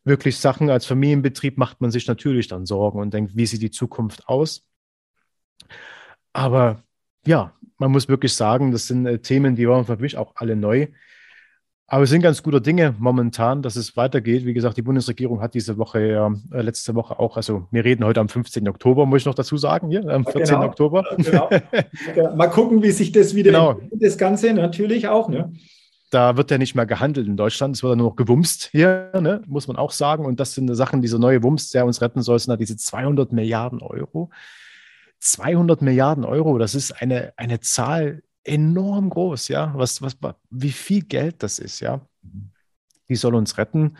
wirklich 0.03 0.37
Sachen, 0.37 0.69
als 0.69 0.85
Familienbetrieb 0.85 1.57
macht 1.57 1.81
man 1.81 1.91
sich 1.91 2.07
natürlich 2.07 2.47
dann 2.47 2.65
Sorgen 2.65 2.99
und 2.99 3.13
denkt, 3.13 3.35
wie 3.35 3.45
sieht 3.45 3.61
die 3.61 3.71
Zukunft 3.71 4.27
aus? 4.27 4.65
Aber 6.33 6.83
ja, 7.25 7.53
man 7.81 7.91
muss 7.91 8.07
wirklich 8.07 8.33
sagen, 8.33 8.71
das 8.71 8.87
sind 8.87 9.07
äh, 9.07 9.17
Themen, 9.17 9.55
die 9.55 9.67
waren 9.67 9.85
für 9.85 9.97
mich 9.97 10.15
auch 10.15 10.33
alle 10.35 10.55
neu. 10.55 10.87
Aber 11.87 12.03
es 12.03 12.11
sind 12.11 12.21
ganz 12.21 12.41
gute 12.41 12.61
Dinge 12.61 12.95
momentan, 12.99 13.63
dass 13.63 13.75
es 13.75 13.97
weitergeht. 13.97 14.45
Wie 14.45 14.53
gesagt, 14.53 14.77
die 14.77 14.83
Bundesregierung 14.83 15.41
hat 15.41 15.55
diese 15.55 15.77
Woche, 15.77 16.31
äh, 16.53 16.61
letzte 16.61 16.95
Woche 16.95 17.19
auch, 17.19 17.35
also 17.35 17.67
wir 17.71 17.83
reden 17.83 18.05
heute 18.05 18.21
am 18.21 18.29
15. 18.29 18.69
Oktober, 18.69 19.05
muss 19.05 19.23
ich 19.23 19.25
noch 19.25 19.33
dazu 19.33 19.57
sagen, 19.57 19.89
hier, 19.89 20.07
am 20.07 20.23
14. 20.23 20.55
Genau. 20.55 20.67
Oktober. 20.67 21.03
Genau. 21.17 21.49
Mal 22.35 22.47
gucken, 22.47 22.83
wie 22.83 22.91
sich 22.91 23.11
das 23.11 23.33
wieder, 23.35 23.51
genau. 23.51 23.81
das 23.91 24.17
Ganze 24.17 24.53
natürlich 24.53 25.07
auch, 25.07 25.27
ne? 25.27 25.51
Da 26.11 26.37
wird 26.37 26.51
ja 26.51 26.57
nicht 26.57 26.75
mehr 26.75 26.85
gehandelt 26.85 27.25
in 27.25 27.35
Deutschland, 27.35 27.75
es 27.75 27.83
wird 27.83 27.91
ja 27.91 27.95
nur 27.95 28.09
noch 28.09 28.15
gewumst 28.15 28.69
hier, 28.71 29.11
ne? 29.13 29.41
muss 29.47 29.67
man 29.67 29.77
auch 29.77 29.91
sagen. 29.91 30.25
Und 30.25 30.39
das 30.39 30.53
sind 30.53 30.73
Sachen, 30.75 31.01
diese 31.01 31.17
neue 31.17 31.41
Wumms, 31.41 31.71
der 31.71 31.85
uns 31.85 32.01
retten 32.01 32.21
soll, 32.21 32.37
sind 32.37 32.59
diese 32.59 32.77
200 32.77 33.31
Milliarden 33.31 33.81
Euro. 33.81 34.29
200 35.21 35.81
Milliarden 35.81 36.25
Euro, 36.25 36.57
das 36.57 36.75
ist 36.75 36.91
eine, 36.91 37.33
eine 37.37 37.59
Zahl, 37.59 38.23
enorm 38.43 39.09
groß, 39.09 39.47
ja. 39.49 39.71
Was, 39.75 40.01
was, 40.01 40.17
wie 40.49 40.71
viel 40.71 41.03
Geld 41.03 41.43
das 41.43 41.59
ist, 41.59 41.79
ja. 41.79 42.01
Die 43.07 43.15
soll 43.15 43.35
uns 43.35 43.57
retten. 43.57 43.97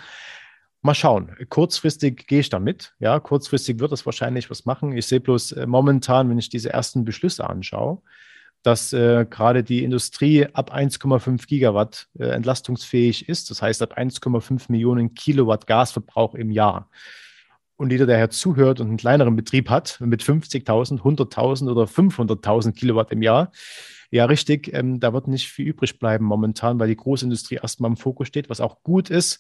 Mal 0.81 0.95
schauen. 0.95 1.35
Kurzfristig 1.50 2.25
gehe 2.25 2.39
ich 2.39 2.50
da 2.50 2.57
mit. 2.57 2.95
Ja, 3.00 3.19
kurzfristig 3.19 3.79
wird 3.79 3.91
das 3.91 4.06
wahrscheinlich 4.07 4.50
was 4.50 4.65
machen. 4.65 4.97
Ich 4.97 5.06
sehe 5.06 5.19
bloß 5.19 5.51
äh, 5.51 5.68
momentan, 5.68 6.29
wenn 6.29 6.39
ich 6.39 6.50
diese 6.50 6.71
ersten 6.71 7.05
Beschlüsse 7.05 7.48
anschaue, 7.48 8.01
dass 8.63 8.91
äh, 8.91 9.27
gerade 9.29 9.63
die 9.63 9.84
Industrie 9.84 10.48
ab 10.48 10.74
1,5 10.74 11.46
Gigawatt 11.46 12.07
äh, 12.17 12.29
entlastungsfähig 12.29 13.29
ist. 13.29 13.51
Das 13.51 13.62
heißt, 13.62 13.84
ab 13.84 13.96
1,5 13.96 14.72
Millionen 14.72 15.13
Kilowatt 15.13 15.67
Gasverbrauch 15.67 16.34
im 16.34 16.50
Jahr. 16.50 16.89
Und 17.81 17.91
jeder, 17.91 18.05
der 18.05 18.17
hier 18.17 18.29
zuhört 18.29 18.79
und 18.79 18.89
einen 18.89 18.97
kleineren 18.97 19.35
Betrieb 19.35 19.67
hat, 19.71 20.00
mit 20.01 20.21
50.000, 20.21 21.01
100.000 21.01 21.71
oder 21.71 21.85
500.000 21.85 22.73
Kilowatt 22.73 23.11
im 23.11 23.23
Jahr, 23.23 23.51
ja, 24.11 24.25
richtig. 24.25 24.71
Ähm, 24.71 25.00
da 25.00 25.13
wird 25.13 25.27
nicht 25.27 25.47
viel 25.47 25.65
übrig 25.65 25.97
bleiben 25.97 26.23
momentan, 26.23 26.77
weil 26.77 26.89
die 26.89 26.95
Großindustrie 26.95 27.55
erstmal 27.55 27.89
im 27.89 27.97
Fokus 27.97 28.27
steht, 28.27 28.51
was 28.51 28.61
auch 28.61 28.83
gut 28.83 29.09
ist. 29.09 29.39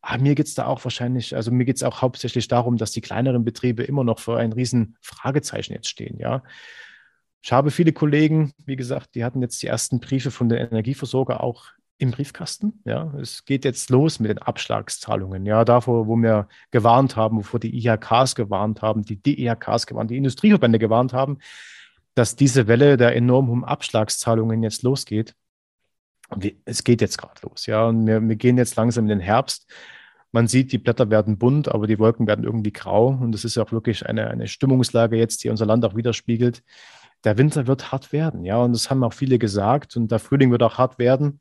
Aber 0.00 0.22
mir 0.22 0.36
geht 0.36 0.46
es 0.46 0.54
da 0.54 0.66
auch 0.66 0.84
wahrscheinlich, 0.84 1.34
also 1.34 1.50
mir 1.50 1.64
geht 1.64 1.74
es 1.74 1.82
auch 1.82 2.02
hauptsächlich 2.02 2.46
darum, 2.46 2.76
dass 2.76 2.92
die 2.92 3.00
kleineren 3.00 3.44
Betriebe 3.44 3.82
immer 3.82 4.04
noch 4.04 4.20
vor 4.20 4.38
ein 4.38 4.52
riesen 4.52 4.96
Fragezeichen 5.00 5.72
jetzt 5.72 5.88
stehen, 5.88 6.20
ja. 6.20 6.44
Ich 7.42 7.50
habe 7.50 7.72
viele 7.72 7.92
Kollegen, 7.92 8.52
wie 8.64 8.76
gesagt, 8.76 9.16
die 9.16 9.24
hatten 9.24 9.42
jetzt 9.42 9.60
die 9.60 9.66
ersten 9.66 9.98
Briefe 9.98 10.30
von 10.30 10.48
der 10.48 10.60
Energieversorger 10.60 11.42
auch 11.42 11.64
im 11.98 12.10
Briefkasten. 12.10 12.80
Ja, 12.84 13.12
es 13.20 13.44
geht 13.44 13.64
jetzt 13.64 13.90
los 13.90 14.18
mit 14.18 14.30
den 14.30 14.38
Abschlagszahlungen. 14.38 15.46
Ja, 15.46 15.64
davor, 15.64 16.06
wo 16.06 16.16
wir 16.16 16.48
gewarnt 16.70 17.16
haben, 17.16 17.38
wovor 17.38 17.60
die 17.60 17.76
IHKs 17.76 18.34
gewarnt 18.34 18.82
haben, 18.82 19.02
die 19.02 19.16
DEHKs 19.16 19.86
gewarnt, 19.86 20.10
die 20.10 20.16
Industrieverbände 20.16 20.78
gewarnt 20.78 21.12
haben, 21.12 21.38
dass 22.14 22.36
diese 22.36 22.66
Welle 22.66 22.96
der 22.96 23.16
enorm 23.16 23.48
hohen 23.48 23.64
Abschlagszahlungen 23.64 24.62
jetzt 24.62 24.82
losgeht. 24.82 25.34
Es 26.64 26.82
geht 26.82 27.00
jetzt 27.00 27.18
gerade 27.18 27.40
los, 27.42 27.66
ja, 27.66 27.86
und 27.86 28.06
wir, 28.06 28.20
wir 28.20 28.36
gehen 28.36 28.56
jetzt 28.56 28.76
langsam 28.76 29.04
in 29.04 29.10
den 29.10 29.20
Herbst. 29.20 29.70
Man 30.32 30.48
sieht, 30.48 30.72
die 30.72 30.78
Blätter 30.78 31.10
werden 31.10 31.36
bunt, 31.36 31.68
aber 31.68 31.86
die 31.86 31.98
Wolken 31.98 32.26
werden 32.26 32.44
irgendwie 32.44 32.72
grau. 32.72 33.08
Und 33.08 33.32
das 33.32 33.44
ist 33.44 33.58
auch 33.58 33.70
wirklich 33.70 34.06
eine, 34.06 34.28
eine 34.28 34.48
Stimmungslage 34.48 35.16
jetzt, 35.16 35.44
die 35.44 35.50
unser 35.50 35.66
Land 35.66 35.84
auch 35.84 35.94
widerspiegelt. 35.94 36.62
Der 37.24 37.36
Winter 37.36 37.66
wird 37.66 37.92
hart 37.92 38.12
werden, 38.12 38.44
ja, 38.44 38.56
und 38.56 38.72
das 38.72 38.90
haben 38.90 39.04
auch 39.04 39.12
viele 39.12 39.38
gesagt. 39.38 39.96
Und 39.96 40.10
der 40.10 40.18
Frühling 40.18 40.50
wird 40.50 40.62
auch 40.62 40.78
hart 40.78 40.98
werden. 40.98 41.38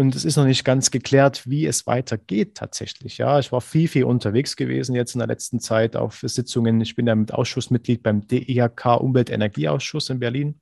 Und 0.00 0.16
es 0.16 0.24
ist 0.24 0.36
noch 0.36 0.46
nicht 0.46 0.64
ganz 0.64 0.90
geklärt, 0.90 1.46
wie 1.46 1.66
es 1.66 1.86
weitergeht 1.86 2.54
tatsächlich. 2.54 3.18
Ja, 3.18 3.38
ich 3.38 3.52
war 3.52 3.60
viel, 3.60 3.86
viel 3.86 4.04
unterwegs 4.04 4.56
gewesen 4.56 4.94
jetzt 4.94 5.14
in 5.14 5.18
der 5.18 5.28
letzten 5.28 5.60
Zeit 5.60 5.94
auf 5.94 6.20
Sitzungen. 6.22 6.80
Ich 6.80 6.96
bin 6.96 7.06
ja 7.06 7.14
mit 7.14 7.34
Ausschussmitglied 7.34 8.02
beim 8.02 8.26
DIHK 8.26 8.98
Umwelt-Energieausschuss 8.98 10.08
in 10.08 10.18
Berlin, 10.18 10.58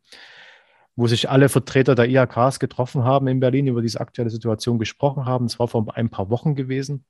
wo 0.97 1.07
sich 1.07 1.31
alle 1.31 1.49
Vertreter 1.49 1.95
der 1.95 2.09
IHKs 2.09 2.59
getroffen 2.59 3.05
haben 3.05 3.29
in 3.29 3.39
Berlin, 3.39 3.69
über 3.69 3.81
diese 3.81 4.01
aktuelle 4.01 4.31
Situation 4.31 4.81
gesprochen 4.81 5.25
haben. 5.25 5.47
Es 5.47 5.61
war 5.61 5.69
vor 5.69 5.87
ein 5.95 6.11
paar 6.11 6.31
Wochen 6.31 6.57
gewesen. 6.57 7.05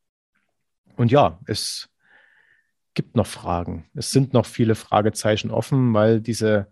Und 0.97 1.11
ja, 1.11 1.41
es, 1.47 1.89
gibt 2.93 3.17
noch 3.17 3.27
Fragen. 3.27 3.89
Es 3.95 4.11
sind 4.11 4.35
noch 4.35 4.45
viele 4.45 4.75
Fragezeichen 4.75 5.51
offen, 5.51 5.95
weil 5.95 6.21
diese 6.21 6.71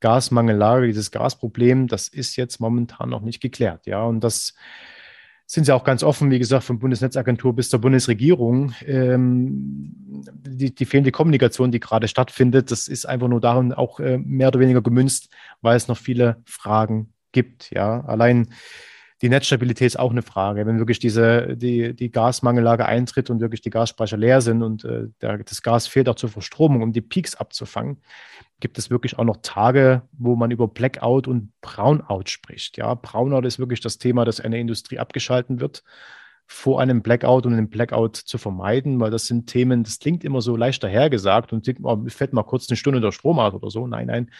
Gasmangellage, 0.00 0.88
dieses 0.88 1.12
Gasproblem, 1.12 1.86
das 1.86 2.08
ist 2.08 2.36
jetzt 2.36 2.60
momentan 2.60 3.08
noch 3.08 3.22
nicht 3.22 3.40
geklärt. 3.40 3.86
Ja, 3.86 4.02
und 4.02 4.20
das 4.20 4.54
sind 5.50 5.64
sie 5.64 5.74
auch 5.74 5.82
ganz 5.82 6.02
offen, 6.02 6.30
wie 6.30 6.38
gesagt, 6.38 6.64
von 6.64 6.78
Bundesnetzagentur 6.78 7.56
bis 7.56 7.70
zur 7.70 7.80
Bundesregierung. 7.80 8.74
Ähm, 8.86 9.94
die, 10.46 10.74
die, 10.74 10.84
fehlende 10.84 11.10
Kommunikation, 11.10 11.72
die 11.72 11.80
gerade 11.80 12.06
stattfindet, 12.06 12.70
das 12.70 12.86
ist 12.86 13.06
einfach 13.06 13.28
nur 13.28 13.40
darin 13.40 13.72
auch 13.72 13.98
äh, 13.98 14.18
mehr 14.18 14.48
oder 14.48 14.60
weniger 14.60 14.82
gemünzt, 14.82 15.30
weil 15.62 15.74
es 15.74 15.88
noch 15.88 15.96
viele 15.96 16.42
Fragen 16.44 17.14
gibt. 17.32 17.70
Ja, 17.70 18.04
allein 18.04 18.48
die 19.22 19.28
Netzstabilität 19.28 19.86
ist 19.86 19.98
auch 19.98 20.12
eine 20.12 20.22
Frage. 20.22 20.64
Wenn 20.66 20.78
wirklich 20.78 21.00
diese, 21.00 21.56
die, 21.56 21.94
die 21.94 22.10
Gasmangellage 22.10 22.86
eintritt 22.86 23.30
und 23.30 23.40
wirklich 23.40 23.60
die 23.60 23.70
Gasspeicher 23.70 24.16
leer 24.16 24.40
sind 24.40 24.62
und 24.62 24.84
äh, 24.84 25.08
der, 25.20 25.38
das 25.38 25.62
Gas 25.62 25.86
fehlt 25.88 26.08
auch 26.08 26.14
zur 26.14 26.28
Verstromung, 26.28 26.82
um 26.82 26.92
die 26.92 27.00
Peaks 27.00 27.34
abzufangen, 27.34 28.00
gibt 28.60 28.78
es 28.78 28.90
wirklich 28.90 29.18
auch 29.18 29.24
noch 29.24 29.38
Tage, 29.42 30.02
wo 30.12 30.36
man 30.36 30.50
über 30.50 30.68
Blackout 30.68 31.26
und 31.26 31.52
Brownout 31.60 32.26
spricht. 32.26 32.76
Ja, 32.76 32.94
Brownout 32.94 33.46
ist 33.46 33.58
wirklich 33.58 33.80
das 33.80 33.98
Thema, 33.98 34.24
dass 34.24 34.40
eine 34.40 34.58
Industrie 34.60 34.98
abgeschalten 34.98 35.60
wird 35.60 35.82
vor 36.50 36.80
einem 36.80 37.02
Blackout 37.02 37.44
und 37.44 37.52
einen 37.52 37.68
Blackout 37.68 38.16
zu 38.16 38.38
vermeiden, 38.38 38.98
weil 39.00 39.10
das 39.10 39.26
sind 39.26 39.48
Themen, 39.48 39.84
das 39.84 39.98
klingt 39.98 40.24
immer 40.24 40.40
so 40.40 40.56
leicht 40.56 40.82
dahergesagt 40.82 41.52
und 41.52 41.68
oh, 41.82 42.04
fällt 42.08 42.32
mal 42.32 42.42
kurz 42.42 42.70
eine 42.70 42.76
Stunde 42.76 43.02
der 43.02 43.12
Strom 43.12 43.38
aus 43.38 43.52
oder 43.52 43.68
so. 43.68 43.86
Nein, 43.86 44.06
nein, 44.06 44.30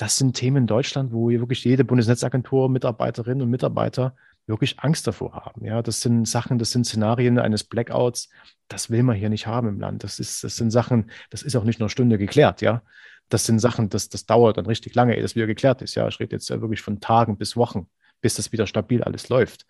das 0.00 0.16
sind 0.16 0.34
Themen 0.34 0.56
in 0.56 0.66
Deutschland, 0.66 1.12
wo 1.12 1.28
wirklich 1.28 1.62
jede 1.62 1.84
Bundesnetzagentur, 1.84 2.70
Mitarbeiterinnen 2.70 3.42
und 3.42 3.50
Mitarbeiter 3.50 4.16
wirklich 4.46 4.80
Angst 4.80 5.06
davor 5.06 5.34
haben. 5.34 5.62
Ja, 5.62 5.82
das 5.82 6.00
sind 6.00 6.26
Sachen, 6.26 6.58
das 6.58 6.70
sind 6.70 6.86
Szenarien 6.86 7.38
eines 7.38 7.64
Blackouts. 7.64 8.30
Das 8.66 8.88
will 8.88 9.02
man 9.02 9.14
hier 9.14 9.28
nicht 9.28 9.46
haben 9.46 9.68
im 9.68 9.78
Land. 9.78 10.02
Das 10.02 10.18
ist, 10.18 10.42
das 10.42 10.56
sind 10.56 10.70
Sachen, 10.70 11.10
das 11.28 11.42
ist 11.42 11.54
auch 11.54 11.64
nicht 11.64 11.80
nur 11.80 11.84
eine 11.84 11.90
Stunde 11.90 12.16
geklärt. 12.16 12.62
Ja, 12.62 12.82
das 13.28 13.44
sind 13.44 13.58
Sachen, 13.58 13.90
das, 13.90 14.08
das 14.08 14.24
dauert 14.24 14.56
dann 14.56 14.64
richtig 14.64 14.94
lange, 14.94 15.14
ehe 15.16 15.22
das 15.22 15.34
wieder 15.34 15.46
geklärt 15.46 15.82
ist. 15.82 15.94
Ja, 15.96 16.08
ich 16.08 16.18
rede 16.18 16.34
jetzt 16.34 16.48
wirklich 16.48 16.80
von 16.80 17.00
Tagen 17.00 17.36
bis 17.36 17.54
Wochen, 17.54 17.86
bis 18.22 18.36
das 18.36 18.52
wieder 18.52 18.66
stabil 18.66 19.02
alles 19.04 19.28
läuft. 19.28 19.66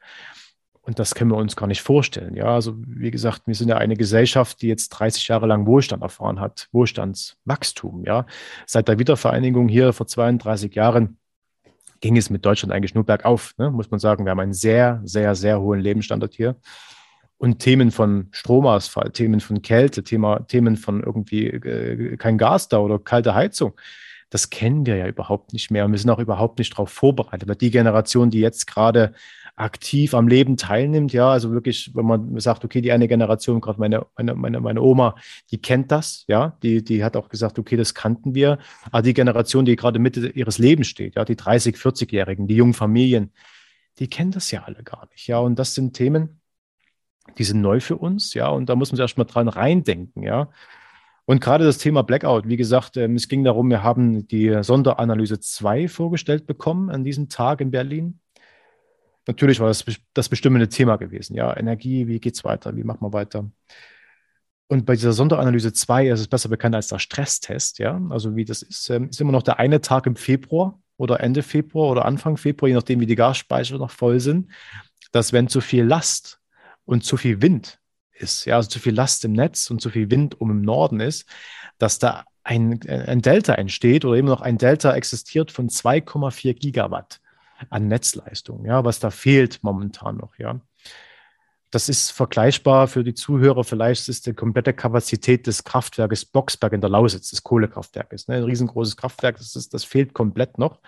Und 0.83 0.99
das 0.99 1.15
können 1.15 1.31
wir 1.31 1.37
uns 1.37 1.57
gar 1.57 1.67
nicht 1.67 1.83
vorstellen. 1.83 2.35
Ja, 2.35 2.55
also 2.55 2.75
wie 2.79 3.11
gesagt, 3.11 3.43
wir 3.47 3.55
sind 3.55 3.69
ja 3.69 3.77
eine 3.77 3.97
Gesellschaft, 3.97 4.63
die 4.63 4.69
jetzt 4.69 4.89
30 4.91 5.29
Jahre 5.29 5.47
lang 5.47 5.67
Wohlstand 5.67 6.03
erfahren 6.03 6.41
hat, 6.41 6.69
Wohlstandswachstum. 6.73 8.05
Ja, 8.07 8.27
seit 8.67 8.89
der 8.89 8.99
Wiedervereinigung 8.99 9.69
hier 9.69 9.93
vor 9.93 10.07
32 10.07 10.75
Jahren 10.75 11.19
ging 12.01 12.17
es 12.17 12.31
mit 12.31 12.47
Deutschland 12.47 12.73
eigentlich 12.73 12.95
nur 12.95 13.05
bergauf, 13.05 13.55
ne? 13.59 13.71
muss 13.71 13.91
man 13.91 14.01
sagen. 14.01 14.25
Wir 14.25 14.31
haben 14.31 14.41
einen 14.41 14.55
sehr, 14.55 15.03
sehr, 15.05 15.35
sehr 15.35 15.61
hohen 15.61 15.81
Lebensstandard 15.81 16.35
hier. 16.35 16.57
Und 17.37 17.59
Themen 17.59 17.91
von 17.91 18.29
Stromausfall, 18.33 19.13
Themen 19.13 19.41
von 19.41 19.63
Kälte, 19.63 20.03
Thema, 20.03 20.41
Themen 20.41 20.77
von 20.77 21.03
irgendwie 21.03 21.47
äh, 21.47 22.17
kein 22.17 22.39
Gas 22.39 22.69
da 22.69 22.79
oder 22.79 22.99
kalte 22.99 23.35
Heizung, 23.35 23.73
das 24.31 24.49
kennen 24.51 24.87
wir 24.87 24.97
ja 24.97 25.09
überhaupt 25.09 25.53
nicht 25.53 25.71
mehr. 25.71 25.85
Und 25.85 25.93
wir 25.93 25.99
sind 25.99 26.11
auch 26.11 26.19
überhaupt 26.19 26.59
nicht 26.59 26.73
darauf 26.73 26.91
vorbereitet. 26.91 27.49
Weil 27.49 27.57
die 27.57 27.71
Generation, 27.71 28.31
die 28.31 28.41
jetzt 28.41 28.67
gerade 28.67 29.13
aktiv 29.57 30.15
am 30.15 30.29
Leben 30.29 30.57
teilnimmt. 30.57 31.13
Ja, 31.13 31.31
also 31.31 31.53
wirklich, 31.53 31.95
wenn 31.95 32.07
man 32.07 32.39
sagt, 32.41 32.65
okay, 32.65 32.81
die 32.81 32.93
eine 32.93 33.09
Generation, 33.09 33.61
gerade 33.61 33.81
meine, 33.81 34.07
meine, 34.17 34.35
meine, 34.35 34.61
meine 34.61 34.83
Oma, 34.83 35.15
die 35.51 35.59
kennt 35.59 35.91
das, 35.91 36.25
ja, 36.29 36.57
die, 36.63 36.85
die 36.85 37.05
hat 37.05 37.17
auch 37.17 37.29
gesagt, 37.29 37.59
okay, 37.59 37.77
das 37.77 37.95
kannten 37.95 38.35
wir. 38.35 38.59
Aber 38.91 39.03
die 39.03 39.15
Generation, 39.15 39.65
die 39.65 39.77
gerade 39.77 39.99
Mitte 39.99 40.29
ihres 40.29 40.59
Lebens 40.59 40.89
steht, 40.89 41.17
ja, 41.17 41.25
die 41.25 41.37
30, 41.37 41.77
40-Jährigen, 41.77 42.47
die 42.47 42.57
jungen 42.57 42.75
Familien, 42.75 43.33
die 43.99 44.09
kennen 44.09 44.31
das 44.31 44.51
ja 44.51 44.63
alle 44.63 44.83
gar 44.83 45.09
nicht. 45.13 45.27
Ja, 45.27 45.39
und 45.39 45.59
das 45.59 45.75
sind 45.75 45.95
Themen, 45.95 46.41
die 47.39 47.45
sind 47.45 47.61
neu 47.61 47.81
für 47.81 47.97
uns, 47.97 48.35
ja, 48.35 48.49
und 48.49 48.69
da 48.69 48.77
muss 48.77 48.91
man 48.91 48.97
sich 48.97 49.03
erstmal 49.03 49.27
dran 49.27 49.49
reindenken, 49.49 50.23
ja. 50.23 50.51
Und 51.27 51.41
gerade 51.41 51.65
das 51.65 51.79
Thema 51.79 52.03
Blackout, 52.03 52.49
wie 52.49 52.57
gesagt, 52.57 52.97
ähm, 52.97 53.15
es 53.15 53.29
ging 53.29 53.45
darum, 53.45 53.71
wir 53.71 53.85
haben 53.85 54.27
die 54.27 54.65
Sonderanalyse 54.65 55.39
2 55.39 55.87
vorgestellt 55.87 56.47
bekommen 56.47 56.91
an 56.91 57.05
diesem 57.05 57.29
Tag 57.29 57.61
in 57.61 57.71
Berlin 57.71 58.20
natürlich 59.27 59.61
war 59.61 59.69
das 59.69 59.85
das 60.15 60.29
bestimmende 60.29 60.69
Thema 60.69 60.97
gewesen. 60.97 61.35
Ja, 61.35 61.57
Energie, 61.57 62.07
wie 62.07 62.21
geht 62.21 62.35
es 62.35 62.45
weiter? 62.45 62.77
Wie 62.77 62.85
machen 62.85 63.03
wir 63.03 63.13
weiter? 63.13 63.51
Und 64.69 64.87
bei 64.87 64.95
dieser 64.95 65.13
Sonderanalyse 65.13 65.73
2 65.73 66.09
ist 66.09 66.21
es 66.21 66.29
besser 66.29 66.49
bekannt 66.49 66.77
als 66.77 66.87
der 66.87 67.01
Stresstest. 67.01 67.79
Ja, 67.81 68.01
also 68.11 68.37
wie 68.37 68.45
das 68.45 68.63
ist, 68.63 68.89
ähm, 68.91 69.09
ist 69.09 69.21
immer 69.21 69.33
noch 69.33 69.43
der 69.43 69.59
eine 69.59 69.81
Tag 69.81 70.07
im 70.07 70.15
Februar 70.15 70.79
oder 70.97 71.21
Ende 71.21 71.43
Februar 71.43 71.91
oder 71.91 72.05
Anfang 72.05 72.37
Februar, 72.37 72.69
je 72.69 72.75
nachdem, 72.75 73.01
wie 73.01 73.07
die 73.07 73.17
Gasspeicher 73.17 73.79
noch 73.79 73.91
voll 73.91 74.21
sind, 74.21 74.49
dass 75.13 75.33
wenn 75.33 75.49
zu 75.49 75.61
viel 75.61 75.85
Last 75.85 76.41
und 76.85 77.05
zu 77.05 77.17
viel 77.17 77.43
Wind 77.43 77.81
ist, 78.13 78.45
ja, 78.45 78.57
also 78.57 78.69
zu 78.69 78.79
viel 78.79 78.95
Last 78.95 79.25
im 79.25 79.33
Netz 79.33 79.71
und 79.71 79.81
zu 79.81 79.91
viel 79.91 80.11
Wind 80.11 80.41
um 80.41 80.51
im 80.51 80.61
Norden 80.61 81.01
ist, 81.01 81.29
dass 81.79 81.99
da 81.99 82.25
ein, 82.45 82.81
ein 82.89 83.23
Delta 83.23 83.55
entsteht 83.55 84.05
oder 84.05 84.17
eben 84.17 84.29
noch 84.29 84.41
ein 84.41 84.59
Delta 84.59 84.95
existiert 84.95 85.51
von 85.51 85.69
2,4 85.69 86.55
Gigawatt 86.55 87.21
an 87.69 87.89
Netzleistung, 87.89 88.65
ja, 88.65 88.85
was 88.85 89.01
da 89.01 89.11
fehlt 89.11 89.63
momentan 89.63 90.17
noch, 90.17 90.37
ja. 90.39 90.61
Das 91.71 91.89
ist 91.89 92.11
vergleichbar 92.11 92.89
für 92.89 93.05
die 93.05 93.15
Zuhörer. 93.15 93.63
Vielleicht 93.63 94.09
ist 94.09 94.27
die 94.27 94.35
komplette 94.35 94.73
Kapazität 94.73 95.47
des 95.47 95.63
Kraftwerkes 95.63 96.25
Boxberg 96.25 96.73
in 96.73 96.81
der 96.81 96.91
Lausitz, 96.91 97.31
des 97.31 97.45
Kohlekraftwerkes. 97.45 98.27
Ne? 98.27 98.37
Ein 98.37 98.43
riesengroßes 98.43 98.97
Kraftwerk, 98.97 99.37
das, 99.37 99.55
ist, 99.55 99.73
das 99.73 99.85
fehlt 99.85 100.13
komplett 100.13 100.59
noch, 100.59 100.81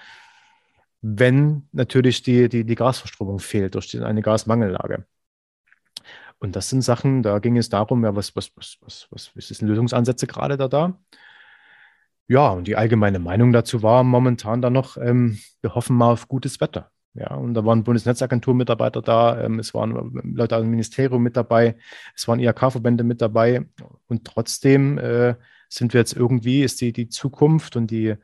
wenn 1.01 1.69
natürlich 1.71 2.23
die, 2.23 2.49
die, 2.49 2.65
die 2.65 2.75
Gasverstromung 2.75 3.39
fehlt 3.39 3.77
durch 3.77 3.89
die, 3.89 4.01
eine 4.01 4.23
Gasmangellage. 4.23 5.07
Und 6.41 6.57
das 6.57 6.69
sind 6.69 6.83
Sachen, 6.83 7.23
da 7.23 7.39
ging 7.39 7.57
es 7.57 7.69
darum, 7.69 8.05
ja, 8.05 8.17
was, 8.17 8.35
was, 8.35 8.51
was, 8.57 8.77
was, 8.81 9.07
was, 9.11 9.31
was 9.37 9.47
sind 9.47 9.69
Lösungsansätze 9.69 10.27
gerade 10.27 10.57
da 10.57 10.67
da? 10.67 10.99
Ja, 12.33 12.49
und 12.49 12.67
die 12.67 12.77
allgemeine 12.77 13.19
Meinung 13.19 13.53
dazu 13.53 13.83
war 13.83 14.03
momentan 14.05 14.63
dann 14.63 14.73
noch, 14.73 14.97
ähm, 14.97 15.39
wir 15.61 15.75
hoffen 15.75 15.95
mal 15.95 16.13
auf 16.13 16.29
gutes 16.29 16.63
Wetter. 16.63 16.91
Ja, 17.13 17.35
und 17.35 17.53
da 17.53 17.67
waren 17.67 17.85
Bundesnetzagentur-Mitarbeiter 17.85 19.03
da, 19.03 19.45
ähm, 19.45 19.59
es 19.59 19.75
waren 19.75 19.93
Leute 20.35 20.57
aus 20.57 20.63
dem 20.63 20.71
Ministerium 20.71 21.23
mit 21.23 21.37
dabei, 21.37 21.77
es 22.17 22.27
waren 22.27 22.41
IHK-Verbände 22.41 23.05
mit 23.05 23.21
dabei. 23.21 23.67
Und 24.09 24.25
trotzdem 24.25 24.97
äh, 24.97 25.35
sind 25.69 25.93
wir 25.93 26.01
jetzt 26.01 26.15
irgendwie, 26.15 26.63
ist 26.63 26.81
die, 26.81 26.95
die 26.95 27.11
Zukunft 27.11 27.77
und 27.77 27.91
die, 27.91 28.15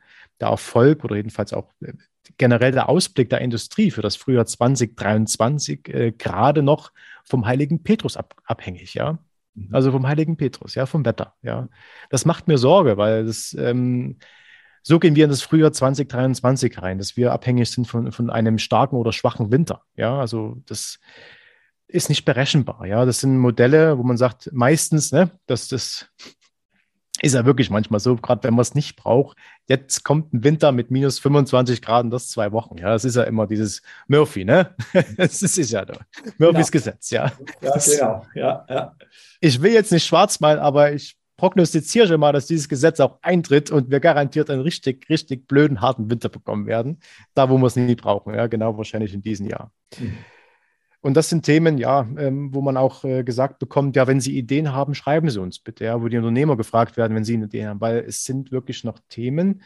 der 0.41 0.47
Erfolg 0.47 1.03
oder 1.03 1.15
jedenfalls 1.15 1.53
auch 1.53 1.71
äh, 1.81 1.93
generell 2.39 2.71
der 2.71 2.89
Ausblick 2.89 3.29
der 3.29 3.41
Industrie 3.41 3.91
für 3.91 4.01
das 4.01 4.15
Frühjahr 4.15 4.47
2023 4.47 5.87
äh, 5.87 6.11
gerade 6.13 6.63
noch 6.63 6.93
vom 7.25 7.45
heiligen 7.45 7.83
Petrus 7.83 8.17
ab, 8.17 8.33
abhängig. 8.43 8.95
Ja. 8.95 9.19
Also 9.71 9.91
vom 9.91 10.07
heiligen 10.07 10.37
Petrus, 10.37 10.75
ja, 10.75 10.85
vom 10.85 11.05
Wetter, 11.05 11.35
ja. 11.41 11.67
Das 12.09 12.25
macht 12.25 12.47
mir 12.47 12.57
Sorge, 12.57 12.97
weil 12.97 13.25
das, 13.25 13.55
ähm, 13.59 14.17
so 14.81 14.99
gehen 14.99 15.15
wir 15.15 15.25
in 15.25 15.29
das 15.29 15.41
Frühjahr 15.41 15.71
2023 15.71 16.81
rein, 16.81 16.97
dass 16.97 17.17
wir 17.17 17.33
abhängig 17.33 17.69
sind 17.69 17.85
von, 17.85 18.11
von 18.11 18.29
einem 18.29 18.57
starken 18.57 18.95
oder 18.95 19.11
schwachen 19.11 19.51
Winter, 19.51 19.83
ja. 19.95 20.19
Also 20.19 20.57
das 20.65 20.99
ist 21.87 22.09
nicht 22.09 22.25
berechenbar, 22.25 22.85
ja. 22.85 23.05
Das 23.05 23.19
sind 23.19 23.37
Modelle, 23.37 23.97
wo 23.97 24.03
man 24.03 24.17
sagt, 24.17 24.49
meistens, 24.53 25.11
ne, 25.11 25.31
dass 25.45 25.67
das 25.67 26.07
ist 27.21 27.35
ja 27.35 27.45
wirklich 27.45 27.69
manchmal 27.69 27.99
so, 27.99 28.15
gerade 28.15 28.43
wenn 28.43 28.53
man 28.53 28.61
es 28.61 28.75
nicht 28.75 28.95
braucht. 28.95 29.37
Jetzt 29.67 30.03
kommt 30.03 30.33
ein 30.33 30.43
Winter 30.43 30.71
mit 30.71 30.91
minus 30.91 31.19
25 31.19 31.81
Grad 31.81 32.05
und 32.05 32.11
das 32.11 32.29
zwei 32.29 32.51
Wochen. 32.51 32.77
Ja, 32.77 32.89
das 32.89 33.05
ist 33.05 33.15
ja 33.15 33.23
immer 33.23 33.47
dieses 33.47 33.81
Murphy, 34.07 34.45
ne? 34.45 34.75
Das 35.17 35.41
ist 35.41 35.71
ja 35.71 35.85
da. 35.85 35.99
Murphys 36.37 36.71
genau. 36.71 36.83
Gesetz, 36.83 37.09
ja. 37.11 37.31
Ja, 37.61 37.77
genau. 37.77 38.25
Ja, 38.33 38.65
ja. 38.69 38.95
Ich 39.41 39.61
will 39.61 39.73
jetzt 39.73 39.91
nicht 39.91 40.05
schwarz 40.05 40.39
malen, 40.39 40.59
aber 40.59 40.93
ich 40.93 41.17
prognostiziere 41.37 42.07
schon 42.07 42.19
mal, 42.19 42.33
dass 42.33 42.47
dieses 42.47 42.67
Gesetz 42.67 42.99
auch 42.99 43.19
eintritt 43.21 43.71
und 43.71 43.89
wir 43.89 43.99
garantiert 43.99 44.49
einen 44.49 44.61
richtig, 44.61 45.09
richtig 45.09 45.47
blöden, 45.47 45.81
harten 45.81 46.09
Winter 46.09 46.29
bekommen 46.29 46.67
werden. 46.67 46.99
Da, 47.33 47.49
wo 47.49 47.57
wir 47.57 47.67
es 47.67 47.75
nie 47.75 47.95
brauchen. 47.95 48.33
Ja, 48.35 48.47
genau, 48.47 48.77
wahrscheinlich 48.77 49.13
in 49.13 49.21
diesem 49.21 49.47
Jahr. 49.47 49.71
Mhm. 49.97 50.17
Und 51.01 51.15
das 51.15 51.29
sind 51.29 51.45
Themen, 51.45 51.77
ja, 51.77 52.01
ähm, 52.17 52.53
wo 52.53 52.61
man 52.61 52.75
auch 52.75 53.05
äh, 53.05 53.23
gesagt 53.23 53.59
bekommt, 53.59 53.95
ja, 53.95 54.05
wenn 54.07 54.19
Sie 54.19 54.37
Ideen 54.37 54.73
haben, 54.73 54.93
schreiben 54.93 55.29
Sie 55.29 55.41
uns 55.41 55.59
bitte, 55.59 55.85
ja, 55.85 56.01
wo 56.01 56.09
die 56.09 56.17
Unternehmer 56.17 56.57
gefragt 56.57 56.97
werden, 56.97 57.15
wenn 57.15 57.23
Sie 57.23 57.35
eine 57.35 57.45
Idee 57.45 57.67
haben, 57.67 57.79
weil 57.79 57.99
es 57.99 58.25
sind 58.25 58.51
wirklich 58.51 58.83
noch 58.83 58.99
Themen, 59.07 59.61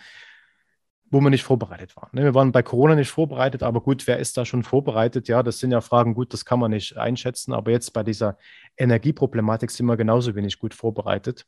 wo 1.10 1.22
wir 1.22 1.30
nicht 1.32 1.44
vorbereitet 1.44 1.96
waren. 1.96 2.10
Ne? 2.14 2.24
Wir 2.24 2.36
waren 2.36 2.52
bei 2.52 2.62
Corona 2.62 2.96
nicht 2.96 3.10
vorbereitet, 3.10 3.64
aber 3.64 3.82
gut, 3.82 4.06
wer 4.06 4.20
ist 4.20 4.38
da 4.38 4.46
schon 4.46 4.64
vorbereitet? 4.64 5.28
Ja, 5.28 5.42
das 5.42 5.60
sind 5.60 5.72
ja 5.72 5.82
Fragen, 5.82 6.14
gut, 6.14 6.34
das 6.34 6.46
kann 6.46 6.60
man 6.60 6.72
nicht 6.72 6.98
einschätzen, 6.98 7.54
aber 7.54 7.72
jetzt 7.72 7.94
bei 7.94 8.04
dieser 8.04 8.38
Energieproblematik 8.78 9.72
sind 9.72 9.88
wir 9.88 9.98
genauso 9.98 10.36
wenig 10.36 10.60
gut 10.60 10.74
vorbereitet, 10.74 11.46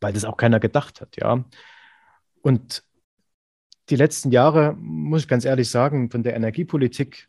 weil 0.00 0.12
das 0.12 0.24
auch 0.24 0.36
keiner 0.36 0.60
gedacht 0.60 1.00
hat, 1.00 1.16
ja. 1.16 1.44
Und 2.42 2.82
die 3.88 3.96
letzten 3.96 4.30
Jahre, 4.30 4.74
muss 4.78 5.22
ich 5.22 5.28
ganz 5.28 5.44
ehrlich 5.44 5.70
sagen, 5.70 6.10
von 6.10 6.22
der 6.22 6.34
Energiepolitik 6.34 7.28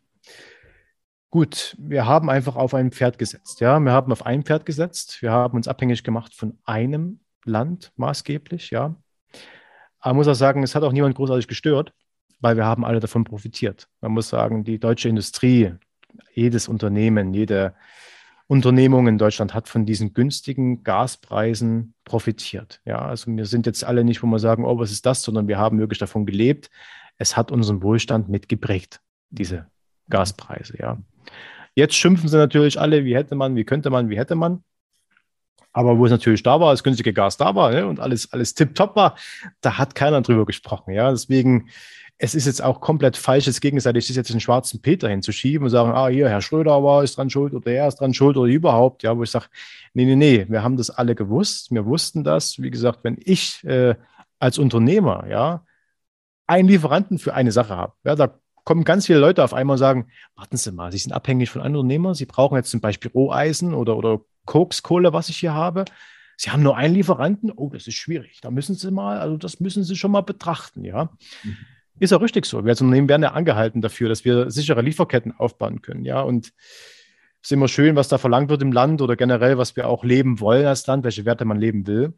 Gut, 1.30 1.76
wir 1.78 2.06
haben 2.06 2.30
einfach 2.30 2.56
auf 2.56 2.72
ein 2.72 2.90
Pferd 2.90 3.18
gesetzt. 3.18 3.60
Ja, 3.60 3.78
wir 3.78 3.92
haben 3.92 4.10
auf 4.12 4.24
ein 4.24 4.44
Pferd 4.44 4.64
gesetzt. 4.64 5.20
Wir 5.20 5.30
haben 5.30 5.56
uns 5.56 5.68
abhängig 5.68 6.02
gemacht 6.02 6.34
von 6.34 6.58
einem 6.64 7.20
Land 7.44 7.92
maßgeblich. 7.96 8.70
Ja, 8.70 8.96
aber 10.00 10.14
man 10.14 10.16
muss 10.16 10.28
auch 10.28 10.34
sagen, 10.34 10.62
es 10.62 10.74
hat 10.74 10.84
auch 10.84 10.92
niemand 10.92 11.16
großartig 11.16 11.48
gestört, 11.48 11.92
weil 12.40 12.56
wir 12.56 12.64
haben 12.64 12.84
alle 12.84 13.00
davon 13.00 13.24
profitiert. 13.24 13.88
Man 14.00 14.12
muss 14.12 14.28
sagen, 14.28 14.64
die 14.64 14.78
deutsche 14.78 15.08
Industrie, 15.08 15.74
jedes 16.32 16.68
Unternehmen, 16.68 17.34
jede 17.34 17.74
Unternehmung 18.46 19.06
in 19.08 19.18
Deutschland 19.18 19.52
hat 19.52 19.68
von 19.68 19.84
diesen 19.84 20.14
günstigen 20.14 20.82
Gaspreisen 20.82 21.94
profitiert. 22.04 22.80
Ja, 22.86 23.00
also 23.00 23.30
wir 23.30 23.44
sind 23.44 23.66
jetzt 23.66 23.84
alle 23.84 24.04
nicht, 24.04 24.22
wo 24.22 24.26
wir 24.26 24.38
sagen, 24.38 24.64
oh, 24.64 24.78
was 24.78 24.90
ist 24.90 25.04
das, 25.04 25.22
sondern 25.22 25.48
wir 25.48 25.58
haben 25.58 25.78
wirklich 25.78 25.98
davon 25.98 26.24
gelebt. 26.24 26.70
Es 27.18 27.36
hat 27.36 27.52
unseren 27.52 27.82
Wohlstand 27.82 28.30
mitgeprägt, 28.30 29.02
diese 29.28 29.66
Gaspreise. 30.08 30.78
Ja. 30.78 30.98
Jetzt 31.74 31.94
schimpfen 31.94 32.28
sie 32.28 32.36
natürlich 32.36 32.80
alle, 32.80 33.04
wie 33.04 33.14
hätte 33.14 33.34
man, 33.34 33.56
wie 33.56 33.64
könnte 33.64 33.90
man, 33.90 34.10
wie 34.10 34.18
hätte 34.18 34.34
man. 34.34 34.64
Aber 35.72 35.98
wo 35.98 36.06
es 36.06 36.10
natürlich 36.10 36.42
da 36.42 36.58
war, 36.60 36.72
das 36.72 36.82
günstige 36.82 37.12
Gas 37.12 37.36
da 37.36 37.54
war 37.54 37.70
ne, 37.70 37.86
und 37.86 38.00
alles, 38.00 38.32
alles 38.32 38.54
tipptopp 38.54 38.96
war, 38.96 39.16
da 39.60 39.78
hat 39.78 39.94
keiner 39.94 40.22
drüber 40.22 40.44
gesprochen. 40.44 40.92
Ja, 40.92 41.10
deswegen 41.10 41.68
es 42.18 42.34
ist 42.34 42.46
jetzt 42.46 42.62
auch 42.62 42.80
komplett 42.80 43.16
falsch, 43.16 43.46
es 43.46 43.60
gegenseitig 43.60 44.10
ist 44.10 44.16
jetzt 44.16 44.30
einen 44.32 44.40
schwarzen 44.40 44.82
Peter 44.82 45.08
hinzuschieben 45.08 45.64
und 45.64 45.70
sagen, 45.70 45.92
ah, 45.92 46.08
hier, 46.08 46.28
Herr 46.28 46.42
Schröder 46.42 46.82
war 46.82 47.04
ist 47.04 47.16
dran 47.16 47.30
schuld 47.30 47.54
oder 47.54 47.70
er 47.70 47.86
ist 47.86 48.00
dran 48.00 48.12
schuld 48.12 48.36
oder 48.36 48.50
überhaupt, 48.50 49.04
ja, 49.04 49.16
wo 49.16 49.22
ich 49.22 49.30
sage, 49.30 49.46
nee, 49.94 50.04
nee, 50.04 50.16
nee, 50.16 50.46
wir 50.48 50.64
haben 50.64 50.76
das 50.76 50.90
alle 50.90 51.14
gewusst, 51.14 51.70
wir 51.70 51.86
wussten 51.86 52.24
das. 52.24 52.60
Wie 52.60 52.70
gesagt, 52.70 53.04
wenn 53.04 53.16
ich 53.20 53.62
äh, 53.64 53.94
als 54.40 54.58
Unternehmer, 54.58 55.26
ja, 55.28 55.64
einen 56.48 56.68
Lieferanten 56.68 57.18
für 57.18 57.34
eine 57.34 57.52
Sache 57.52 57.76
habe, 57.76 57.92
ja, 58.04 58.16
da 58.16 58.40
kommen 58.68 58.84
ganz 58.84 59.06
viele 59.06 59.18
Leute 59.18 59.42
auf 59.42 59.54
einmal 59.54 59.76
und 59.76 59.78
sagen, 59.78 60.08
warten 60.36 60.58
Sie 60.58 60.70
mal, 60.72 60.92
Sie 60.92 60.98
sind 60.98 61.12
abhängig 61.12 61.48
von 61.48 61.62
anderen 61.62 61.86
Unternehmern, 61.86 62.12
Sie 62.12 62.26
brauchen 62.26 62.54
jetzt 62.54 62.70
zum 62.70 62.82
Beispiel 62.82 63.10
Roheisen 63.10 63.72
oder, 63.72 63.96
oder 63.96 64.20
Kokskohle, 64.44 65.14
was 65.14 65.30
ich 65.30 65.38
hier 65.38 65.54
habe. 65.54 65.86
Sie 66.36 66.50
haben 66.50 66.62
nur 66.62 66.76
einen 66.76 66.92
Lieferanten, 66.92 67.50
oh, 67.50 67.70
das 67.72 67.86
ist 67.86 67.94
schwierig. 67.94 68.42
Da 68.42 68.50
müssen 68.50 68.74
Sie 68.74 68.90
mal, 68.90 69.20
also 69.20 69.38
das 69.38 69.60
müssen 69.60 69.84
Sie 69.84 69.96
schon 69.96 70.10
mal 70.10 70.20
betrachten, 70.20 70.84
ja. 70.84 71.04
Mhm. 71.44 71.56
Ist 71.98 72.12
auch 72.12 72.20
richtig 72.20 72.44
so. 72.44 72.62
Wir 72.62 72.72
als 72.72 72.82
Unternehmen 72.82 73.08
werden 73.08 73.22
ja 73.22 73.32
angehalten 73.32 73.80
dafür, 73.80 74.10
dass 74.10 74.26
wir 74.26 74.50
sichere 74.50 74.82
Lieferketten 74.82 75.32
aufbauen 75.32 75.80
können. 75.80 76.04
Ja, 76.04 76.20
und 76.20 76.48
es 76.48 77.44
ist 77.44 77.52
immer 77.52 77.68
schön, 77.68 77.96
was 77.96 78.08
da 78.08 78.18
verlangt 78.18 78.50
wird 78.50 78.60
im 78.60 78.72
Land 78.72 79.00
oder 79.00 79.16
generell, 79.16 79.56
was 79.56 79.76
wir 79.76 79.88
auch 79.88 80.04
leben 80.04 80.40
wollen 80.40 80.66
als 80.66 80.86
Land, 80.86 81.04
welche 81.04 81.24
Werte 81.24 81.46
man 81.46 81.58
leben 81.58 81.86
will. 81.86 82.12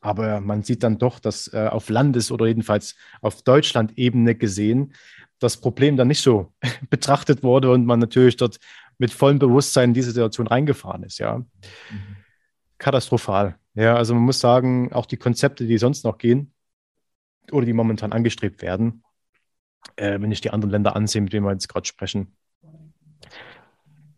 Aber 0.00 0.40
man 0.40 0.64
sieht 0.64 0.82
dann 0.82 0.98
doch, 0.98 1.20
dass 1.20 1.52
äh, 1.52 1.68
auf 1.70 1.88
Landes- 1.88 2.32
oder 2.32 2.46
jedenfalls 2.46 2.96
auf 3.20 3.42
Deutschland-Ebene 3.42 4.34
gesehen 4.34 4.92
das 5.38 5.56
Problem 5.56 5.96
dann 5.96 6.08
nicht 6.08 6.22
so 6.22 6.52
betrachtet 6.90 7.42
wurde 7.42 7.70
und 7.70 7.86
man 7.86 7.98
natürlich 7.98 8.36
dort 8.36 8.58
mit 8.98 9.12
vollem 9.12 9.38
Bewusstsein 9.38 9.90
in 9.90 9.94
diese 9.94 10.12
Situation 10.12 10.46
reingefahren 10.46 11.02
ist. 11.02 11.18
Ja. 11.18 11.38
Mhm. 11.38 11.46
Katastrophal. 12.78 13.58
Ja, 13.74 13.94
also 13.96 14.14
man 14.14 14.22
muss 14.22 14.40
sagen, 14.40 14.92
auch 14.92 15.06
die 15.06 15.18
Konzepte, 15.18 15.66
die 15.66 15.78
sonst 15.78 16.04
noch 16.04 16.18
gehen, 16.18 16.52
oder 17.52 17.66
die 17.66 17.72
momentan 17.72 18.12
angestrebt 18.12 18.62
werden, 18.62 19.02
äh, 19.96 20.20
wenn 20.20 20.32
ich 20.32 20.40
die 20.40 20.50
anderen 20.50 20.72
Länder 20.72 20.96
ansehe, 20.96 21.22
mit 21.22 21.32
denen 21.32 21.46
wir 21.46 21.52
jetzt 21.52 21.68
gerade 21.68 21.86
sprechen. 21.86 22.36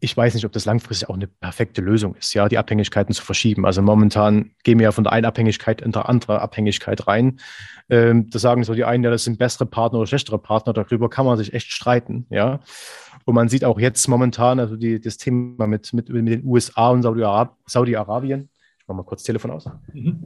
Ich 0.00 0.16
weiß 0.16 0.34
nicht, 0.34 0.44
ob 0.44 0.52
das 0.52 0.64
langfristig 0.64 1.08
auch 1.08 1.14
eine 1.14 1.26
perfekte 1.26 1.80
Lösung 1.80 2.14
ist, 2.14 2.32
ja, 2.34 2.48
die 2.48 2.58
Abhängigkeiten 2.58 3.14
zu 3.14 3.24
verschieben. 3.24 3.66
Also 3.66 3.82
momentan 3.82 4.52
gehen 4.62 4.78
wir 4.78 4.84
ja 4.84 4.92
von 4.92 5.04
der 5.04 5.12
einen 5.12 5.26
Abhängigkeit 5.26 5.80
in 5.80 5.92
der 5.92 6.08
andere 6.08 6.40
Abhängigkeit 6.40 7.06
rein. 7.06 7.40
Ähm, 7.90 8.30
da 8.30 8.38
sagen 8.38 8.64
so 8.64 8.74
die 8.74 8.84
einen, 8.84 9.02
ja, 9.04 9.10
das 9.10 9.24
sind 9.24 9.38
bessere 9.38 9.66
Partner 9.66 9.98
oder 9.98 10.06
schlechtere 10.06 10.38
Partner. 10.38 10.72
Darüber 10.72 11.10
kann 11.10 11.26
man 11.26 11.36
sich 11.36 11.52
echt 11.52 11.72
streiten, 11.72 12.26
ja. 12.30 12.60
Und 13.24 13.34
man 13.34 13.48
sieht 13.48 13.64
auch 13.64 13.78
jetzt 13.78 14.06
momentan, 14.08 14.60
also 14.60 14.76
die, 14.76 15.00
das 15.00 15.18
Thema 15.18 15.66
mit, 15.66 15.92
mit, 15.92 16.08
mit 16.08 16.28
den 16.28 16.44
USA 16.44 16.90
und 16.90 17.02
Saudi-Arabien. 17.02 17.56
Saudi 17.66 17.92
ich 17.92 18.88
mache 18.88 18.96
mal 18.96 19.04
kurz 19.04 19.22
Telefon 19.22 19.50
aus. 19.50 19.68
Mhm 19.92 20.22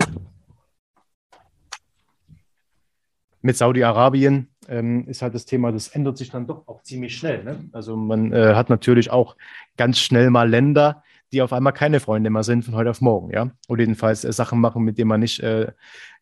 mit 3.43 3.57
Saudi-Arabien 3.57 4.49
ähm, 4.69 5.09
ist 5.09 5.23
halt 5.23 5.35
das 5.35 5.45
Thema, 5.45 5.73
das 5.73 5.89
ändert 5.89 6.19
sich 6.19 6.31
dann 6.31 6.47
doch 6.47 6.67
auch 6.69 6.83
ziemlich 6.83 7.17
schnell. 7.17 7.45
Ne? 7.45 7.69
Also 7.73 7.97
man 7.97 8.33
äh, 8.33 8.55
hat 8.55 8.71
natürlich 8.71 9.11
auch 9.11 9.37
ganz 9.77 9.99
schnell 9.99 10.31
mal 10.31 10.49
Länder, 10.49 11.03
die 11.33 11.43
auf 11.43 11.53
einmal 11.53 11.73
keine 11.73 12.01
Freunde 12.01 12.31
mehr 12.31 12.43
sind 12.43 12.65
von 12.65 12.75
heute 12.75 12.91
auf 12.91 13.01
morgen, 13.01 13.33
ja. 13.33 13.51
Oder 13.69 13.81
jedenfalls 13.81 14.25
äh, 14.25 14.33
Sachen 14.33 14.61
machen, 14.61 14.85
mit 14.85 14.99
denen 14.99 15.09
man 15.09 15.21
nicht 15.21 15.41
äh, 15.41 15.73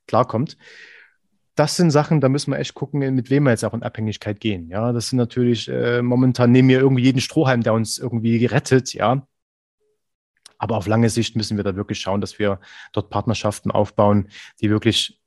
klarkommt. 0.07 0.57
Das 1.57 1.77
sind 1.77 1.91
Sachen, 1.91 2.21
da 2.21 2.29
müssen 2.29 2.53
wir 2.53 2.59
echt 2.59 2.75
gucken, 2.75 3.01
mit 3.15 3.29
wem 3.29 3.43
wir 3.45 3.51
jetzt 3.51 3.65
auch 3.65 3.75
in 3.75 3.83
Abhängigkeit 3.83 4.41
gehen. 4.41 4.69
Ja, 4.69 4.93
das 4.93 5.11
sind 5.11 5.19
natürlich 5.19 5.69
äh, 5.69 6.01
momentan 6.01 6.53
nehmen 6.53 6.69
wir 6.69 6.79
irgendwie 6.79 7.03
jeden 7.03 7.21
Strohhalm, 7.21 7.63
der 7.63 7.75
uns 7.75 7.99
irgendwie 7.99 8.47
rettet, 8.47 8.95
ja. 8.95 9.27
Aber 10.59 10.77
auf 10.77 10.87
lange 10.87 11.11
Sicht 11.11 11.37
müssen 11.37 11.57
wir 11.57 11.65
da 11.65 11.75
wirklich 11.75 12.01
schauen, 12.01 12.21
dass 12.21 12.39
wir 12.39 12.61
dort 12.93 13.11
Partnerschaften 13.11 13.71
aufbauen, 13.71 14.29
die 14.61 14.71
wirklich 14.71 15.20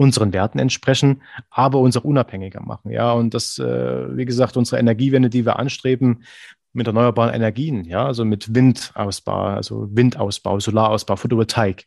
unseren 0.00 0.32
Werten 0.32 0.58
entsprechen, 0.58 1.20
aber 1.50 1.78
uns 1.78 1.94
auch 1.94 2.04
unabhängiger 2.04 2.62
machen. 2.62 2.90
Ja, 2.90 3.12
und 3.12 3.34
das, 3.34 3.58
äh, 3.58 4.16
wie 4.16 4.24
gesagt, 4.24 4.56
unsere 4.56 4.80
Energiewende, 4.80 5.28
die 5.28 5.44
wir 5.44 5.58
anstreben, 5.58 6.24
mit 6.72 6.86
erneuerbaren 6.86 7.34
Energien, 7.34 7.84
ja, 7.84 8.06
also 8.06 8.24
mit 8.24 8.54
Windausbau, 8.54 9.42
also 9.42 9.88
Windausbau, 9.94 10.58
Solarausbau, 10.58 11.16
Photovoltaik. 11.16 11.86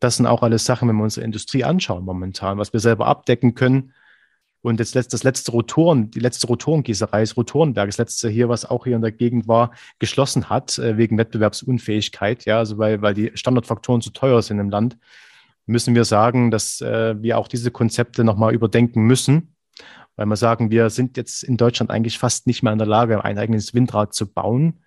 Das 0.00 0.16
sind 0.16 0.26
auch 0.26 0.42
alles 0.42 0.66
Sachen, 0.66 0.86
wenn 0.86 0.96
wir 0.96 1.04
unsere 1.04 1.24
Industrie 1.24 1.64
anschauen 1.64 2.04
momentan, 2.04 2.58
was 2.58 2.74
wir 2.74 2.80
selber 2.80 3.06
abdecken 3.06 3.54
können. 3.54 3.94
Und 4.60 4.78
das 4.78 4.92
letzte, 4.92 5.12
das 5.12 5.24
letzte 5.24 5.52
Rotoren, 5.52 6.10
die 6.10 6.20
letzte 6.20 6.46
Rotorengießerei, 6.46 7.20
das 7.20 7.38
Rotorenberg, 7.38 7.88
das 7.88 7.96
letzte 7.96 8.28
hier, 8.28 8.50
was 8.50 8.66
auch 8.66 8.84
hier 8.84 8.96
in 8.96 9.02
der 9.02 9.12
Gegend 9.12 9.48
war, 9.48 9.70
geschlossen 9.98 10.50
hat, 10.50 10.78
äh, 10.78 10.98
wegen 10.98 11.16
Wettbewerbsunfähigkeit, 11.16 12.44
ja, 12.44 12.58
also 12.58 12.76
weil, 12.76 13.00
weil 13.00 13.14
die 13.14 13.30
Standardfaktoren 13.32 14.02
zu 14.02 14.10
teuer 14.10 14.42
sind 14.42 14.58
im 14.58 14.68
Land 14.68 14.98
müssen 15.70 15.94
wir 15.94 16.04
sagen, 16.04 16.50
dass 16.50 16.80
äh, 16.80 17.20
wir 17.22 17.38
auch 17.38 17.48
diese 17.48 17.70
Konzepte 17.70 18.24
nochmal 18.24 18.54
überdenken 18.54 19.02
müssen, 19.02 19.54
weil 20.16 20.26
wir 20.26 20.36
sagen, 20.36 20.70
wir 20.70 20.90
sind 20.90 21.16
jetzt 21.16 21.42
in 21.42 21.56
Deutschland 21.56 21.90
eigentlich 21.90 22.18
fast 22.18 22.46
nicht 22.46 22.62
mehr 22.62 22.72
in 22.72 22.78
der 22.78 22.86
Lage, 22.86 23.24
ein 23.24 23.38
eigenes 23.38 23.72
Windrad 23.72 24.12
zu 24.12 24.30
bauen, 24.30 24.80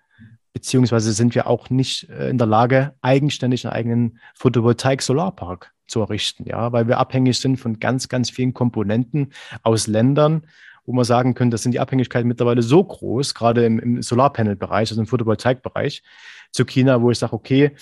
beziehungsweise 0.52 1.12
sind 1.12 1.34
wir 1.34 1.46
auch 1.46 1.70
nicht 1.70 2.08
äh, 2.10 2.28
in 2.30 2.38
der 2.38 2.46
Lage, 2.46 2.94
eigenständig 3.00 3.66
einen 3.66 3.74
eigenen 3.74 4.18
Photovoltaik-Solarpark 4.36 5.72
zu 5.86 6.00
errichten, 6.00 6.44
ja, 6.46 6.72
weil 6.72 6.88
wir 6.88 6.98
abhängig 6.98 7.38
sind 7.38 7.56
von 7.56 7.78
ganz, 7.78 8.08
ganz 8.08 8.30
vielen 8.30 8.54
Komponenten 8.54 9.32
aus 9.62 9.86
Ländern, 9.86 10.46
wo 10.86 10.92
man 10.92 11.04
sagen 11.04 11.34
könnte, 11.34 11.54
das 11.54 11.62
sind 11.62 11.72
die 11.72 11.80
Abhängigkeiten 11.80 12.28
mittlerweile 12.28 12.62
so 12.62 12.82
groß, 12.84 13.34
gerade 13.34 13.64
im, 13.64 13.78
im 13.78 14.02
Solarpanel-Bereich, 14.02 14.90
also 14.90 15.00
im 15.00 15.06
Photovoltaik-Bereich, 15.06 16.02
zu 16.50 16.64
China, 16.64 17.02
wo 17.02 17.10
ich 17.10 17.18
sage, 17.18 17.32
okay, 17.32 17.72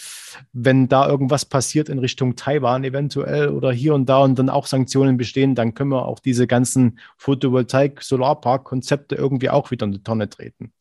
wenn 0.52 0.88
da 0.88 1.06
irgendwas 1.06 1.44
passiert 1.44 1.90
in 1.90 1.98
Richtung 1.98 2.36
Taiwan 2.36 2.84
eventuell 2.84 3.50
oder 3.50 3.70
hier 3.70 3.94
und 3.94 4.08
da 4.08 4.20
und 4.20 4.38
dann 4.38 4.48
auch 4.48 4.66
Sanktionen 4.66 5.18
bestehen, 5.18 5.54
dann 5.54 5.74
können 5.74 5.90
wir 5.90 6.06
auch 6.06 6.20
diese 6.20 6.46
ganzen 6.46 6.98
Photovoltaik-Solarpark-Konzepte 7.18 9.14
irgendwie 9.14 9.50
auch 9.50 9.70
wieder 9.70 9.84
in 9.84 9.92
die 9.92 10.02
Tonne 10.02 10.30
treten. 10.30 10.72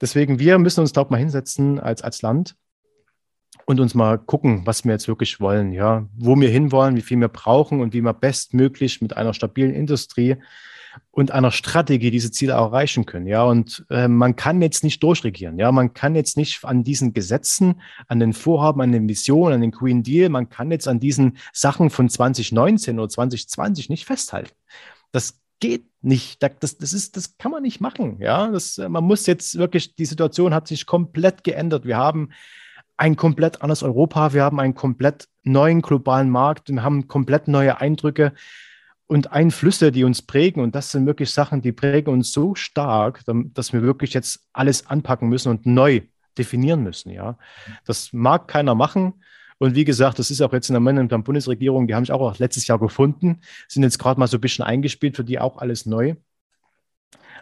Deswegen, 0.00 0.38
wir 0.38 0.58
müssen 0.58 0.80
uns 0.80 0.92
da 0.92 1.00
auch 1.00 1.10
mal 1.10 1.16
hinsetzen 1.16 1.80
als, 1.80 2.02
als 2.02 2.20
Land 2.20 2.56
und 3.64 3.80
uns 3.80 3.94
mal 3.94 4.18
gucken, 4.18 4.66
was 4.66 4.84
wir 4.84 4.92
jetzt 4.92 5.08
wirklich 5.08 5.40
wollen, 5.40 5.72
ja, 5.72 6.06
wo 6.14 6.38
wir 6.38 6.50
hinwollen, 6.50 6.96
wie 6.96 7.02
viel 7.02 7.18
wir 7.18 7.28
brauchen 7.28 7.80
und 7.80 7.94
wie 7.94 8.02
wir 8.02 8.12
bestmöglich 8.12 9.00
mit 9.00 9.16
einer 9.16 9.32
stabilen 9.32 9.72
Industrie 9.72 10.36
und 11.10 11.30
einer 11.30 11.50
Strategie 11.50 12.10
diese 12.10 12.30
Ziele 12.30 12.52
erreichen 12.52 13.06
können. 13.06 13.26
Ja, 13.26 13.44
und 13.44 13.84
äh, 13.90 14.08
man 14.08 14.36
kann 14.36 14.62
jetzt 14.62 14.84
nicht 14.84 15.02
durchregieren. 15.02 15.58
Ja, 15.58 15.72
man 15.72 15.94
kann 15.94 16.14
jetzt 16.14 16.36
nicht 16.36 16.64
an 16.64 16.84
diesen 16.84 17.12
Gesetzen, 17.12 17.80
an 18.08 18.20
den 18.20 18.32
Vorhaben, 18.32 18.80
an 18.80 18.92
den 18.92 19.08
Visionen, 19.08 19.54
an 19.54 19.60
den 19.60 19.70
Green 19.70 20.02
Deal, 20.02 20.28
man 20.28 20.48
kann 20.48 20.70
jetzt 20.70 20.88
an 20.88 21.00
diesen 21.00 21.36
Sachen 21.52 21.90
von 21.90 22.08
2019 22.08 22.98
oder 22.98 23.08
2020 23.08 23.88
nicht 23.88 24.04
festhalten. 24.04 24.52
Das 25.12 25.40
geht 25.60 25.86
nicht. 26.02 26.42
Das, 26.42 26.78
das, 26.78 26.92
ist, 26.92 27.16
das 27.16 27.38
kann 27.38 27.52
man 27.52 27.62
nicht 27.62 27.80
machen. 27.80 28.18
Ja, 28.20 28.48
das, 28.48 28.78
äh, 28.78 28.88
man 28.88 29.04
muss 29.04 29.26
jetzt 29.26 29.56
wirklich, 29.56 29.94
die 29.96 30.06
Situation 30.06 30.54
hat 30.54 30.68
sich 30.68 30.86
komplett 30.86 31.44
geändert. 31.44 31.86
Wir 31.86 31.96
haben 31.96 32.30
ein 32.96 33.16
komplett 33.16 33.62
anderes 33.62 33.82
Europa, 33.82 34.32
wir 34.32 34.42
haben 34.42 34.60
einen 34.60 34.74
komplett 34.74 35.28
neuen 35.42 35.82
globalen 35.82 36.30
Markt, 36.30 36.68
wir 36.68 36.82
haben 36.82 37.08
komplett 37.08 37.48
neue 37.48 37.80
Eindrücke 37.80 38.32
und 39.06 39.32
Einflüsse, 39.32 39.92
die 39.92 40.04
uns 40.04 40.22
prägen. 40.22 40.62
Und 40.62 40.74
das 40.74 40.90
sind 40.90 41.06
wirklich 41.06 41.30
Sachen, 41.30 41.62
die 41.62 41.72
prägen 41.72 42.12
uns 42.12 42.32
so 42.32 42.54
stark, 42.54 43.22
dass 43.26 43.72
wir 43.72 43.82
wirklich 43.82 44.14
jetzt 44.14 44.46
alles 44.52 44.86
anpacken 44.86 45.28
müssen 45.28 45.50
und 45.50 45.66
neu 45.66 46.02
definieren 46.38 46.82
müssen. 46.82 47.10
Ja, 47.10 47.38
das 47.84 48.12
mag 48.12 48.48
keiner 48.48 48.74
machen. 48.74 49.14
Und 49.58 49.74
wie 49.74 49.84
gesagt, 49.84 50.18
das 50.18 50.30
ist 50.30 50.40
auch 50.40 50.52
jetzt 50.52 50.68
in 50.68 50.74
der 50.74 50.80
momentan 50.80 51.22
Bundesregierung, 51.22 51.86
die 51.86 51.94
haben 51.94 52.04
sich 52.04 52.12
auch 52.12 52.38
letztes 52.38 52.66
Jahr 52.66 52.78
gefunden, 52.78 53.40
sind 53.68 53.84
jetzt 53.84 53.98
gerade 53.98 54.18
mal 54.18 54.26
so 54.26 54.36
ein 54.36 54.40
bisschen 54.40 54.64
eingespielt, 54.64 55.16
für 55.16 55.24
die 55.24 55.38
auch 55.38 55.58
alles 55.58 55.86
neu. 55.86 56.16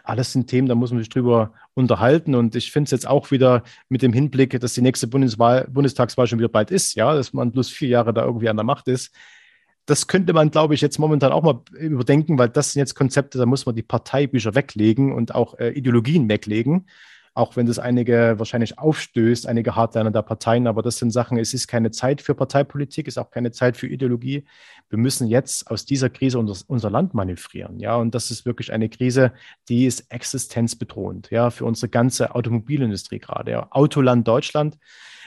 Alles 0.03 0.33
sind 0.33 0.47
Themen, 0.47 0.67
da 0.67 0.75
muss 0.75 0.91
man 0.91 0.99
sich 0.99 1.09
drüber 1.09 1.53
unterhalten. 1.73 2.35
Und 2.35 2.55
ich 2.55 2.71
finde 2.71 2.85
es 2.85 2.91
jetzt 2.91 3.07
auch 3.07 3.31
wieder 3.31 3.63
mit 3.89 4.01
dem 4.01 4.13
Hinblick, 4.13 4.59
dass 4.59 4.73
die 4.73 4.81
nächste 4.81 5.07
Bundeswahl, 5.07 5.67
Bundestagswahl 5.71 6.27
schon 6.27 6.39
wieder 6.39 6.49
bald 6.49 6.71
ist, 6.71 6.93
ja, 6.95 7.15
dass 7.15 7.33
man 7.33 7.51
bloß 7.51 7.69
vier 7.69 7.87
Jahre 7.87 8.13
da 8.13 8.25
irgendwie 8.25 8.49
an 8.49 8.57
der 8.57 8.65
Macht 8.65 8.89
ist 8.89 9.15
das 9.85 10.07
könnte 10.07 10.33
man, 10.33 10.51
glaube 10.51 10.73
ich, 10.73 10.81
jetzt 10.81 10.97
momentan 10.97 11.31
auch 11.31 11.43
mal 11.43 11.61
überdenken, 11.73 12.37
weil 12.37 12.49
das 12.49 12.71
sind 12.71 12.79
jetzt 12.79 12.95
Konzepte, 12.95 13.37
da 13.37 13.45
muss 13.45 13.65
man 13.65 13.75
die 13.75 13.83
Parteibücher 13.83 14.55
weglegen 14.55 15.11
und 15.11 15.35
auch 15.35 15.59
äh, 15.59 15.69
Ideologien 15.69 16.29
weglegen. 16.29 16.87
Auch 17.35 17.55
wenn 17.55 17.65
das 17.65 17.79
einige 17.79 18.35
wahrscheinlich 18.37 18.77
aufstößt, 18.77 19.47
einige 19.47 19.75
Hardliner 19.75 20.11
der 20.11 20.21
Parteien. 20.21 20.67
Aber 20.67 20.83
das 20.83 20.97
sind 20.97 21.11
Sachen, 21.11 21.37
es 21.37 21.53
ist 21.53 21.67
keine 21.67 21.89
Zeit 21.89 22.21
für 22.21 22.35
Parteipolitik, 22.35 23.07
es 23.07 23.15
ist 23.15 23.17
auch 23.17 23.31
keine 23.31 23.51
Zeit 23.51 23.75
für 23.75 23.87
Ideologie. 23.87 24.45
Wir 24.89 24.99
müssen 24.99 25.27
jetzt 25.27 25.69
aus 25.71 25.85
dieser 25.85 26.11
Krise 26.11 26.37
unser, 26.37 26.63
unser 26.67 26.91
Land 26.91 27.15
manövrieren. 27.15 27.79
Ja, 27.79 27.95
und 27.95 28.13
das 28.13 28.29
ist 28.29 28.45
wirklich 28.45 28.71
eine 28.71 28.87
Krise, 28.87 29.33
die 29.67 29.85
ist 29.85 30.11
existenzbedrohend, 30.11 31.31
ja, 31.31 31.49
für 31.49 31.65
unsere 31.65 31.89
ganze 31.89 32.35
Automobilindustrie 32.35 33.19
gerade. 33.19 33.51
Ja. 33.51 33.67
Autoland 33.71 34.27
Deutschland. 34.27 34.77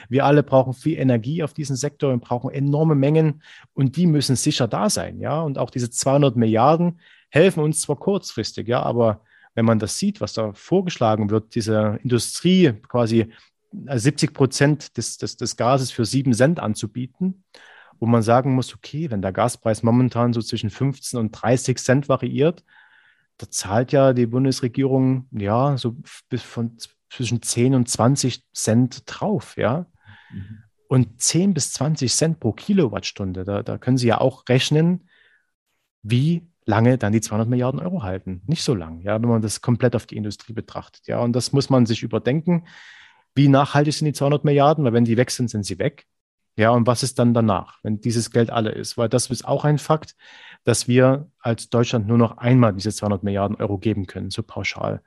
Wir 0.07 0.25
alle 0.25 0.43
brauchen 0.43 0.73
viel 0.73 0.97
Energie 0.97 1.43
auf 1.43 1.53
diesen 1.53 1.75
Sektor 1.75 2.13
und 2.13 2.21
brauchen 2.21 2.51
enorme 2.51 2.95
Mengen 2.95 3.41
und 3.73 3.97
die 3.97 4.07
müssen 4.07 4.37
sicher 4.37 4.67
da 4.67 4.89
sein. 4.89 5.19
Ja, 5.19 5.41
und 5.41 5.57
auch 5.57 5.71
diese 5.71 5.89
200 5.89 6.37
Milliarden 6.37 6.99
helfen 7.29 7.61
uns 7.61 7.81
zwar 7.81 7.97
kurzfristig, 7.97 8.67
ja, 8.69 8.81
aber 8.81 9.21
wenn 9.57 9.65
man 9.65 9.79
das 9.79 9.97
sieht, 9.97 10.21
was 10.21 10.33
da 10.33 10.53
vorgeschlagen 10.53 11.31
wird, 11.31 11.55
diese 11.55 11.97
Industrie 12.03 12.73
quasi 12.87 13.33
70 13.71 14.31
Prozent 14.31 14.97
des, 14.97 15.17
des, 15.17 15.35
des 15.35 15.57
Gases 15.57 15.89
für 15.89 16.05
7 16.05 16.31
Cent 16.33 16.59
anzubieten, 16.59 17.43
wo 17.99 18.05
man 18.05 18.21
sagen 18.21 18.53
muss, 18.53 18.75
okay, 18.75 19.09
wenn 19.09 19.23
der 19.23 19.33
Gaspreis 19.33 19.81
momentan 19.81 20.31
so 20.31 20.43
zwischen 20.43 20.69
15 20.69 21.19
und 21.19 21.31
30 21.31 21.79
Cent 21.79 22.07
variiert, 22.07 22.63
da 23.39 23.49
zahlt 23.49 23.91
ja 23.91 24.13
die 24.13 24.27
Bundesregierung 24.27 25.27
ja 25.31 25.75
so 25.75 25.97
bis 26.29 26.43
von 26.43 26.77
zwischen 27.09 27.41
10 27.41 27.73
und 27.73 27.89
20 27.89 28.43
Cent 28.53 29.03
drauf, 29.07 29.57
ja. 29.57 29.87
Mhm. 30.31 30.63
Und 30.87 31.19
10 31.19 31.55
bis 31.55 31.73
20 31.73 32.13
Cent 32.13 32.39
pro 32.39 32.53
Kilowattstunde, 32.53 33.43
da, 33.43 33.63
da 33.63 33.79
können 33.79 33.97
Sie 33.97 34.07
ja 34.07 34.21
auch 34.21 34.47
rechnen, 34.47 35.09
wie 36.03 36.47
lange 36.67 36.97
dann 36.97 37.13
die 37.13 37.21
200 37.21 37.49
Milliarden 37.49 37.79
Euro 37.79 38.03
halten. 38.03 38.41
Nicht 38.45 38.61
so 38.61 38.75
lang, 38.75 38.99
ja, 38.99 39.19
wenn 39.19 39.29
man 39.29 39.41
das 39.41 39.61
komplett 39.61 39.95
auf 39.95 40.05
die 40.05 40.17
Industrie 40.17 40.53
betrachtet. 40.53 41.07
Ja, 41.07 41.19
und 41.19 41.33
das 41.33 41.53
muss 41.53 41.69
man 41.69 41.85
sich 41.85 42.03
überdenken. 42.03 42.65
Wie 43.33 43.47
nachhaltig 43.47 43.93
sind 43.93 44.05
die 44.05 44.13
200 44.13 44.43
Milliarden? 44.43 44.83
Weil 44.83 44.93
wenn 44.93 45.05
die 45.05 45.17
weg 45.17 45.31
sind, 45.31 45.49
sind 45.49 45.65
sie 45.65 45.79
weg. 45.79 46.05
Ja, 46.57 46.71
und 46.71 46.87
was 46.87 47.03
ist 47.03 47.19
dann 47.19 47.33
danach, 47.33 47.77
wenn 47.83 48.01
dieses 48.01 48.31
Geld 48.31 48.49
alle 48.49 48.71
ist? 48.71 48.97
Weil 48.97 49.09
das 49.09 49.29
ist 49.29 49.45
auch 49.45 49.63
ein 49.63 49.77
Fakt, 49.77 50.15
dass 50.63 50.87
wir 50.87 51.29
als 51.39 51.69
Deutschland 51.69 52.07
nur 52.07 52.17
noch 52.17 52.37
einmal 52.39 52.73
diese 52.73 52.91
200 52.91 53.23
Milliarden 53.23 53.55
Euro 53.57 53.77
geben 53.77 54.07
können, 54.07 54.31
so 54.31 54.43
pauschal. 54.43 55.01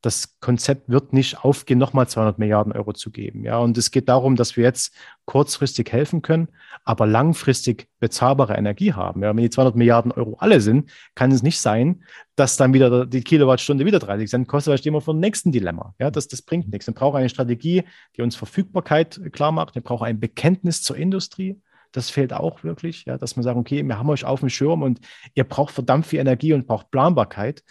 Das 0.00 0.40
Konzept 0.40 0.88
wird 0.88 1.12
nicht 1.12 1.44
aufgehen, 1.44 1.78
nochmal 1.78 2.08
200 2.08 2.38
Milliarden 2.38 2.72
Euro 2.72 2.94
zu 2.94 3.10
geben. 3.10 3.44
Ja, 3.44 3.58
und 3.58 3.78
es 3.78 3.90
geht 3.90 4.08
darum, 4.08 4.34
dass 4.34 4.56
wir 4.56 4.64
jetzt 4.64 4.96
kurzfristig 5.26 5.90
helfen 5.90 6.22
können, 6.22 6.48
aber 6.84 7.06
langfristig 7.06 7.88
bezahlbare 7.98 8.54
Energie 8.54 8.92
haben. 8.92 9.22
Ja, 9.22 9.30
wenn 9.30 9.42
die 9.42 9.50
200 9.50 9.76
Milliarden 9.76 10.12
Euro 10.12 10.36
alle 10.38 10.60
sind, 10.60 10.90
kann 11.14 11.32
es 11.32 11.42
nicht 11.42 11.60
sein, 11.60 12.04
dass 12.36 12.56
dann 12.56 12.74
wieder 12.74 13.06
die 13.06 13.22
Kilowattstunde 13.22 13.86
wieder 13.86 13.98
30 13.98 14.28
Cent 14.28 14.48
kostet, 14.48 14.72
weil 14.72 14.78
stehen 14.78 14.92
wir 14.92 15.00
vor 15.00 15.14
dem 15.14 15.20
nächsten 15.20 15.52
Dilemma. 15.52 15.94
Ja, 15.98 16.10
das, 16.10 16.28
das 16.28 16.42
bringt 16.42 16.70
nichts. 16.70 16.86
Wir 16.86 16.94
brauchen 16.94 17.16
eine 17.16 17.28
Strategie, 17.28 17.84
die 18.16 18.22
uns 18.22 18.36
Verfügbarkeit 18.36 19.20
klar 19.32 19.52
macht. 19.52 19.74
Wir 19.74 19.82
brauchen 19.82 20.06
ein 20.06 20.20
Bekenntnis 20.20 20.82
zur 20.82 20.96
Industrie. 20.96 21.60
Das 21.92 22.10
fehlt 22.10 22.32
auch 22.32 22.64
wirklich, 22.64 23.04
ja, 23.04 23.16
dass 23.16 23.36
man 23.36 23.44
sagt, 23.44 23.56
okay, 23.56 23.82
wir 23.84 23.98
haben 23.98 24.10
euch 24.10 24.24
auf 24.24 24.40
dem 24.40 24.48
Schirm 24.48 24.82
und 24.82 25.00
ihr 25.34 25.44
braucht 25.44 25.72
verdammt 25.72 26.06
viel 26.06 26.18
Energie 26.18 26.52
und 26.52 26.66
braucht 26.66 26.90
Planbarkeit, 26.90 27.62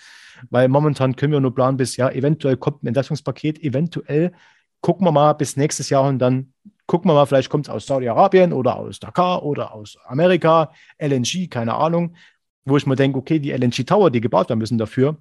weil 0.50 0.70
momentan 0.70 1.18
können 1.18 1.34
wir 1.34 1.42
nur 1.42 1.54
planen 1.54 1.76
bis, 1.76 1.98
ja, 1.98 2.10
eventuell 2.10 2.56
kommt 2.56 2.84
ein 2.84 2.88
Entlastungspaket, 2.88 3.62
eventuell 3.62 4.32
gucken 4.80 5.06
wir 5.06 5.12
mal 5.12 5.34
bis 5.34 5.58
nächstes 5.58 5.90
Jahr 5.90 6.04
und 6.04 6.20
dann 6.20 6.53
gucken 6.88 7.10
wir 7.10 7.16
mal, 7.16 7.26
vielleicht 7.26 7.50
kommt 7.50 7.68
es 7.68 7.74
aus 7.74 7.86
Saudi-Arabien 7.86 8.54
oder 8.54 8.78
aus 8.78 9.00
Dakar 9.00 9.44
oder 9.44 9.74
aus 9.74 9.98
Amerika, 10.06 10.72
LNG, 10.98 11.50
keine 11.50 11.76
Ahnung, 11.76 12.16
wo 12.66 12.78
ich 12.78 12.86
mir 12.86 12.96
denke, 12.96 13.18
okay, 13.18 13.40
die 13.40 13.52
LNG-Tower, 13.52 14.12
die 14.12 14.22
gebaut 14.22 14.50
werden 14.50 14.60
müssen 14.60 14.78
dafür, 14.78 15.18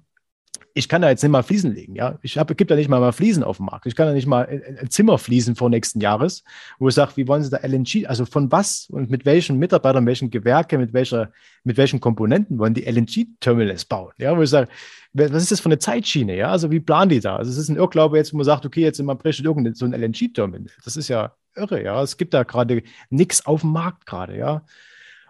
ich 0.75 0.89
kann 0.89 1.01
da 1.01 1.09
jetzt 1.09 1.21
nicht 1.21 1.31
mal 1.31 1.43
Fliesen 1.43 1.73
legen, 1.73 1.95
ja. 1.95 2.17
Ich 2.21 2.39
gibt 2.55 2.71
da 2.71 2.75
nicht 2.75 2.89
mal, 2.89 2.99
mal 2.99 3.11
Fliesen 3.11 3.43
auf 3.43 3.57
dem 3.57 3.67
Markt. 3.67 3.85
Ich 3.85 3.95
kann 3.95 4.07
da 4.07 4.13
nicht 4.13 4.25
mal 4.25 4.47
ein 4.47 4.89
Zimmer 4.89 5.17
fließen 5.17 5.55
vor 5.55 5.69
nächsten 5.69 5.99
Jahres, 5.99 6.43
wo 6.79 6.87
ich 6.87 6.95
sage, 6.95 7.13
wie 7.15 7.27
wollen 7.27 7.43
Sie 7.43 7.49
da 7.49 7.57
LNG, 7.57 8.07
also 8.07 8.25
von 8.25 8.51
was 8.51 8.87
und 8.89 9.11
mit 9.11 9.25
welchen 9.25 9.57
Mitarbeitern, 9.57 10.05
welchen 10.05 10.31
Gewerke, 10.31 10.77
mit 10.77 10.93
welcher, 10.93 11.31
mit 11.63 11.77
welchen 11.77 11.99
Komponenten 11.99 12.57
wollen 12.57 12.73
die 12.73 12.85
LNG-Terminals 12.85 13.85
bauen? 13.85 14.13
Ja, 14.17 14.35
wo 14.35 14.41
ich 14.41 14.49
sage, 14.49 14.67
was 15.13 15.43
ist 15.43 15.51
das 15.51 15.59
für 15.59 15.69
eine 15.69 15.77
Zeitschiene? 15.77 16.35
Ja, 16.35 16.49
also 16.49 16.71
wie 16.71 16.79
planen 16.79 17.09
die 17.09 17.19
da? 17.19 17.35
Also 17.35 17.51
es 17.51 17.57
ist 17.57 17.69
ein 17.69 17.77
Irrglaube 17.77 18.17
jetzt, 18.17 18.33
wo 18.33 18.37
man 18.37 18.45
sagt, 18.45 18.65
okay, 18.65 18.81
jetzt 18.81 18.99
in 18.99 19.09
steht 19.31 19.45
irgendein 19.45 19.75
so 19.75 19.85
ein 19.85 19.93
LNG-Terminal. 19.93 20.73
Das 20.83 20.97
ist 20.97 21.07
ja 21.07 21.35
irre, 21.55 21.83
ja. 21.83 22.01
Es 22.01 22.17
gibt 22.17 22.33
da 22.33 22.43
gerade 22.43 22.81
nichts 23.11 23.45
auf 23.45 23.61
dem 23.61 23.71
Markt 23.71 24.07
gerade, 24.07 24.37
ja. 24.37 24.65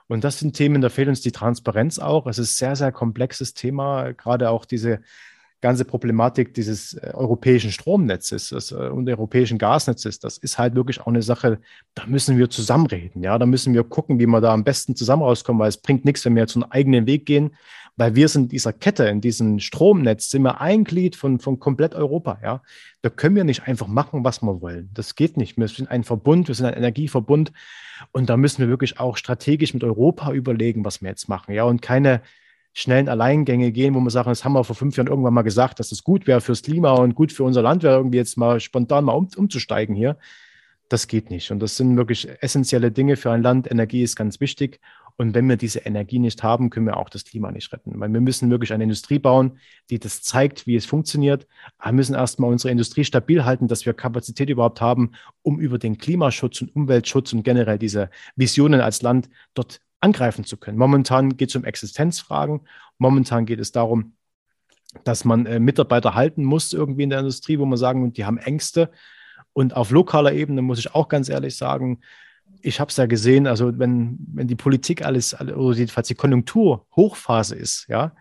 Und 0.07 0.23
das 0.23 0.39
sind 0.39 0.55
Themen, 0.55 0.81
da 0.81 0.89
fehlt 0.89 1.07
uns 1.07 1.21
die 1.21 1.31
Transparenz 1.31 1.99
auch. 1.99 2.27
Es 2.27 2.37
ist 2.37 2.53
ein 2.53 2.55
sehr, 2.55 2.75
sehr 2.75 2.91
komplexes 2.91 3.53
Thema, 3.53 4.11
gerade 4.13 4.49
auch 4.49 4.65
diese 4.65 4.99
ganze 5.63 5.85
Problematik 5.85 6.53
dieses 6.53 6.93
äh, 6.93 7.11
europäischen 7.13 7.71
Stromnetzes 7.71 8.51
äh, 8.51 8.75
und 8.89 9.09
europäischen 9.09 9.57
Gasnetzes, 9.57 10.19
das 10.19 10.37
ist 10.37 10.59
halt 10.59 10.75
wirklich 10.75 10.99
auch 10.99 11.07
eine 11.07 11.23
Sache, 11.23 11.59
da 11.95 12.05
müssen 12.05 12.37
wir 12.37 12.49
zusammenreden. 12.49 13.23
Ja, 13.23 13.39
da 13.39 13.45
müssen 13.45 13.73
wir 13.73 13.83
gucken, 13.85 14.19
wie 14.19 14.27
wir 14.27 14.41
da 14.41 14.53
am 14.53 14.65
besten 14.65 14.95
zusammen 14.95 15.23
rauskommen, 15.23 15.61
weil 15.61 15.69
es 15.69 15.77
bringt 15.77 16.03
nichts, 16.03 16.25
wenn 16.25 16.35
wir 16.35 16.43
jetzt 16.43 16.55
einen 16.55 16.69
eigenen 16.69 17.07
Weg 17.07 17.25
gehen, 17.25 17.55
weil 17.95 18.15
wir 18.15 18.27
sind 18.27 18.43
in 18.43 18.49
dieser 18.49 18.73
Kette, 18.73 19.05
in 19.05 19.21
diesem 19.21 19.59
Stromnetz, 19.59 20.29
sind 20.29 20.41
wir 20.41 20.61
ein 20.61 20.83
Glied 20.83 21.15
von, 21.15 21.39
von 21.39 21.59
komplett 21.59 21.93
Europa. 21.93 22.39
Ja, 22.41 22.61
da 23.01 23.09
können 23.09 23.35
wir 23.35 23.43
nicht 23.43 23.67
einfach 23.67 23.87
machen, 23.87 24.23
was 24.23 24.41
wir 24.41 24.61
wollen. 24.61 24.89
Das 24.93 25.15
geht 25.15 25.37
nicht. 25.37 25.57
Wir 25.57 25.67
sind 25.67 25.91
ein 25.91 26.03
Verbund, 26.03 26.47
wir 26.47 26.55
sind 26.55 26.65
ein 26.65 26.73
Energieverbund 26.73 27.51
und 28.11 28.29
da 28.29 28.37
müssen 28.37 28.59
wir 28.61 28.69
wirklich 28.69 28.99
auch 28.99 29.17
strategisch 29.17 29.73
mit 29.73 29.83
Europa 29.83 30.31
überlegen, 30.31 30.83
was 30.85 31.01
wir 31.01 31.09
jetzt 31.09 31.29
machen. 31.29 31.53
Ja, 31.53 31.65
und 31.65 31.81
keine 31.81 32.21
schnellen 32.73 33.07
Alleingänge 33.07 33.71
gehen, 33.71 33.93
wo 33.93 33.99
man 33.99 34.09
sagt, 34.09 34.27
das 34.27 34.43
haben 34.43 34.53
wir 34.53 34.63
vor 34.63 34.75
fünf 34.75 34.97
Jahren 34.97 35.07
irgendwann 35.07 35.33
mal 35.33 35.43
gesagt, 35.43 35.79
dass 35.79 35.89
das 35.89 36.03
gut 36.03 36.25
wäre 36.25 36.41
fürs 36.41 36.63
Klima 36.63 36.93
und 36.93 37.13
gut 37.13 37.31
für 37.31 37.43
unser 37.43 37.61
Land 37.61 37.83
wäre, 37.83 37.97
irgendwie 37.97 38.17
jetzt 38.17 38.35
mal 38.35 38.59
spontan 38.59 39.05
mal 39.05 39.13
um, 39.13 39.29
umzusteigen 39.35 39.95
hier. 39.95 40.17
Das 40.89 41.07
geht 41.07 41.29
nicht. 41.29 41.51
Und 41.51 41.59
das 41.59 41.77
sind 41.77 41.95
wirklich 41.95 42.27
essentielle 42.41 42.91
Dinge 42.91 43.15
für 43.15 43.31
ein 43.31 43.43
Land. 43.43 43.69
Energie 43.69 44.03
ist 44.03 44.15
ganz 44.15 44.39
wichtig. 44.39 44.79
Und 45.17 45.35
wenn 45.35 45.47
wir 45.47 45.57
diese 45.57 45.79
Energie 45.79 46.19
nicht 46.19 46.41
haben, 46.41 46.69
können 46.69 46.87
wir 46.87 46.97
auch 46.97 47.09
das 47.09 47.23
Klima 47.23 47.51
nicht 47.51 47.71
retten. 47.71 47.99
Weil 47.99 48.11
wir 48.11 48.21
müssen 48.21 48.49
wirklich 48.49 48.73
eine 48.73 48.83
Industrie 48.83 49.19
bauen, 49.19 49.59
die 49.89 49.99
das 49.99 50.21
zeigt, 50.21 50.65
wie 50.65 50.75
es 50.75 50.85
funktioniert. 50.85 51.47
Wir 51.83 51.91
müssen 51.91 52.15
erstmal 52.15 52.51
unsere 52.51 52.71
Industrie 52.71 53.03
stabil 53.03 53.45
halten, 53.45 53.67
dass 53.67 53.85
wir 53.85 53.93
Kapazität 53.93 54.49
überhaupt 54.49 54.81
haben, 54.81 55.11
um 55.43 55.59
über 55.59 55.77
den 55.77 55.97
Klimaschutz 55.97 56.61
und 56.61 56.75
Umweltschutz 56.75 57.33
und 57.33 57.43
generell 57.43 57.77
diese 57.77 58.09
Visionen 58.35 58.81
als 58.81 59.01
Land 59.01 59.29
dort 59.53 59.79
angreifen 59.99 60.43
zu 60.43 60.57
können. 60.57 60.77
Momentan 60.77 61.37
geht 61.37 61.49
es 61.49 61.55
um 61.55 61.63
Existenzfragen. 61.63 62.61
Momentan 62.97 63.45
geht 63.45 63.59
es 63.59 63.71
darum, 63.71 64.13
dass 65.03 65.25
man 65.25 65.45
äh, 65.45 65.59
Mitarbeiter 65.59 66.15
halten 66.15 66.43
muss 66.43 66.73
irgendwie 66.73 67.03
in 67.03 67.09
der 67.09 67.19
Industrie, 67.19 67.59
wo 67.59 67.65
man 67.65 67.77
sagen, 67.77 68.13
die 68.13 68.25
haben 68.25 68.37
Ängste. 68.37 68.91
Und 69.53 69.75
auf 69.75 69.91
lokaler 69.91 70.33
Ebene 70.33 70.61
muss 70.61 70.79
ich 70.79 70.93
auch 70.93 71.07
ganz 71.07 71.29
ehrlich 71.29 71.55
sagen, 71.55 72.01
ich 72.61 72.79
habe 72.79 72.89
es 72.89 72.97
ja 72.97 73.05
gesehen, 73.05 73.47
also 73.47 73.77
wenn, 73.77 74.17
wenn 74.33 74.47
die 74.47 74.55
Politik 74.55 75.05
alles, 75.05 75.39
oder 75.39 75.75
jedenfalls 75.75 76.07
die 76.07 76.15
Konjunktur 76.15 76.85
Hochphase 76.95 77.55
ist, 77.55 77.85
ja, 77.87 78.15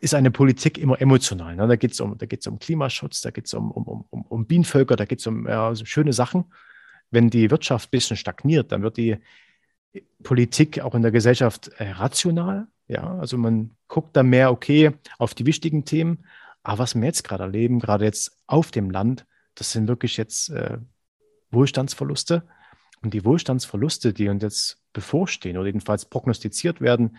ist 0.00 0.14
eine 0.14 0.30
Politik 0.30 0.78
immer 0.78 1.00
emotional. 1.00 1.56
Ne? 1.56 1.68
Da 1.68 1.76
geht 1.76 1.92
es 1.92 2.00
um, 2.00 2.12
um 2.12 2.58
Klimaschutz, 2.58 3.20
da 3.20 3.30
geht 3.30 3.46
es 3.46 3.54
um, 3.54 3.70
um, 3.70 4.06
um, 4.08 4.22
um 4.22 4.46
Bienenvölker, 4.46 4.96
da 4.96 5.04
geht 5.04 5.20
es 5.20 5.26
um 5.26 5.46
ja, 5.46 5.74
so 5.74 5.84
schöne 5.84 6.12
Sachen. 6.12 6.46
Wenn 7.10 7.28
die 7.28 7.50
Wirtschaft 7.50 7.88
ein 7.88 7.90
bisschen 7.90 8.16
stagniert, 8.16 8.72
dann 8.72 8.82
wird 8.82 8.96
die 8.96 9.18
Politik 10.22 10.80
auch 10.80 10.94
in 10.94 11.02
der 11.02 11.10
Gesellschaft 11.10 11.68
äh, 11.78 11.90
rational. 11.90 12.68
Ja, 12.88 13.18
also 13.18 13.36
man 13.36 13.72
guckt 13.88 14.16
da 14.16 14.22
mehr, 14.22 14.50
okay, 14.50 14.92
auf 15.18 15.34
die 15.34 15.46
wichtigen 15.46 15.84
Themen. 15.84 16.24
Aber 16.62 16.78
was 16.80 16.94
wir 16.94 17.04
jetzt 17.04 17.24
gerade 17.24 17.44
erleben, 17.44 17.78
gerade 17.78 18.04
jetzt 18.04 18.38
auf 18.46 18.70
dem 18.70 18.90
Land, 18.90 19.26
das 19.54 19.72
sind 19.72 19.88
wirklich 19.88 20.16
jetzt 20.16 20.50
äh, 20.50 20.78
Wohlstandsverluste. 21.50 22.44
Und 23.02 23.14
die 23.14 23.24
Wohlstandsverluste, 23.24 24.12
die 24.12 24.28
uns 24.28 24.42
jetzt 24.42 24.82
bevorstehen 24.92 25.56
oder 25.56 25.66
jedenfalls 25.66 26.04
prognostiziert 26.04 26.80
werden, 26.80 27.16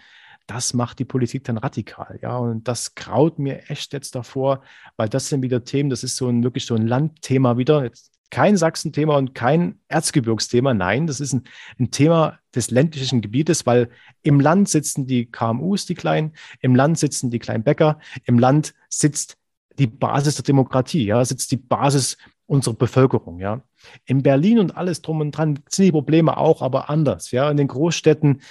das 0.48 0.74
macht 0.74 1.00
die 1.00 1.06
Politik 1.06 1.44
dann 1.44 1.58
radikal. 1.58 2.20
Ja, 2.22 2.38
und 2.38 2.68
das 2.68 2.96
graut 2.96 3.40
mir 3.40 3.70
echt 3.70 3.94
jetzt 3.94 4.16
davor, 4.16 4.64
weil 4.98 5.10
das 5.10 5.30
sind 5.30 5.42
wieder 5.42 5.64
Themen, 5.64 5.90
das 5.90 6.04
ist 6.04 6.18
so 6.18 6.28
ein 6.28 6.44
wirklich 6.44 6.66
so 6.66 6.76
ein 6.76 6.88
Landthema 6.88 7.58
wieder. 7.58 7.84
Jetzt 7.84 8.12
kein 8.32 8.58
Sachsen-Thema 8.58 9.18
und 9.18 9.36
kein 9.36 9.80
Erzgebirgsthema. 9.90 10.74
Nein, 10.74 11.06
das 11.06 11.20
ist 11.20 11.34
ein, 11.34 11.44
ein, 11.80 11.92
Thema 11.92 12.40
des 12.56 12.72
ländlichen 12.72 13.22
Gebietes, 13.22 13.66
weil 13.66 13.90
im 14.24 14.40
Land 14.40 14.70
sitzen 14.70 15.06
die 15.06 15.26
KMUs, 15.26 15.86
die 15.86 15.96
Kleinen, 15.96 16.34
im 16.62 16.74
Land 16.74 16.98
sitzen 16.98 17.30
die 17.30 17.40
kleinen 17.40 17.64
Bäcker, 17.64 18.00
im 18.24 18.40
Land 18.40 18.74
sitzt 18.90 19.38
die 19.78 19.88
Basis 19.88 20.36
der 20.36 20.44
Demokratie, 20.44 21.06
ja, 21.06 21.24
sitzt 21.24 21.52
die 21.52 21.58
Basis 21.58 22.18
unserer 22.52 22.76
Bevölkerung, 22.76 23.40
ja. 23.40 23.62
In 24.06 24.24
Berlin 24.24 24.60
und 24.60 24.76
alles 24.76 25.02
drum 25.02 25.22
und 25.22 25.32
dran 25.32 25.60
sind 25.70 25.86
die 25.86 25.92
Probleme 25.92 26.38
auch, 26.38 26.62
aber 26.62 26.90
anders, 26.90 27.32
ja. 27.32 27.50
In 27.50 27.58
den 27.58 27.68
Großstädten 27.68 28.42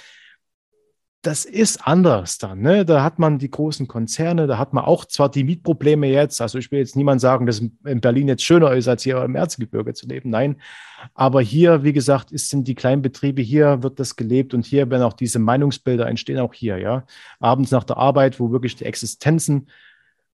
das 1.23 1.45
ist 1.45 1.85
anders 1.87 2.39
dann. 2.39 2.61
Ne? 2.61 2.83
Da 2.83 3.03
hat 3.03 3.19
man 3.19 3.37
die 3.37 3.51
großen 3.51 3.87
Konzerne, 3.87 4.47
da 4.47 4.57
hat 4.57 4.73
man 4.73 4.85
auch 4.85 5.05
zwar 5.05 5.29
die 5.29 5.43
Mietprobleme 5.43 6.07
jetzt. 6.07 6.41
Also 6.41 6.57
ich 6.57 6.71
will 6.71 6.79
jetzt 6.79 6.95
niemand 6.95 7.21
sagen, 7.21 7.45
dass 7.45 7.59
in 7.59 8.01
Berlin 8.01 8.27
jetzt 8.27 8.43
schöner 8.43 8.71
ist, 8.73 8.87
als 8.87 9.03
hier 9.03 9.23
im 9.23 9.35
Erzgebirge 9.35 9.93
zu 9.93 10.07
leben. 10.07 10.31
Nein. 10.31 10.59
Aber 11.13 11.39
hier, 11.39 11.83
wie 11.83 11.93
gesagt, 11.93 12.31
ist, 12.31 12.49
sind 12.49 12.67
die 12.67 12.73
kleinen 12.73 13.03
Betriebe, 13.03 13.43
hier 13.43 13.83
wird 13.83 13.99
das 13.99 14.15
gelebt 14.15 14.55
und 14.55 14.65
hier 14.65 14.89
werden 14.89 15.03
auch 15.03 15.13
diese 15.13 15.37
Meinungsbilder 15.37 16.07
entstehen, 16.07 16.39
auch 16.39 16.55
hier, 16.55 16.79
ja. 16.79 17.05
Abends 17.39 17.69
nach 17.69 17.83
der 17.83 17.97
Arbeit, 17.97 18.39
wo 18.39 18.51
wirklich 18.51 18.75
die 18.75 18.85
Existenzen 18.85 19.67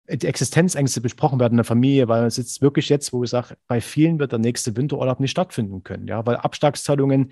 die 0.08 0.28
Existenzängste 0.28 1.02
besprochen 1.02 1.40
werden 1.40 1.54
in 1.54 1.58
der 1.58 1.66
Familie, 1.66 2.08
weil 2.08 2.26
es 2.26 2.38
jetzt 2.38 2.62
wirklich 2.62 2.90
jetzt, 2.90 3.12
wo 3.14 3.24
ich 3.24 3.30
sage, 3.30 3.56
bei 3.68 3.82
vielen 3.82 4.20
wird 4.20 4.32
der 4.32 4.40
nächste 4.40 4.76
Winterurlaub 4.76 5.20
nicht 5.20 5.32
stattfinden 5.32 5.84
können, 5.84 6.08
ja, 6.08 6.26
weil 6.26 6.38
Abschlagszahlungen 6.38 7.32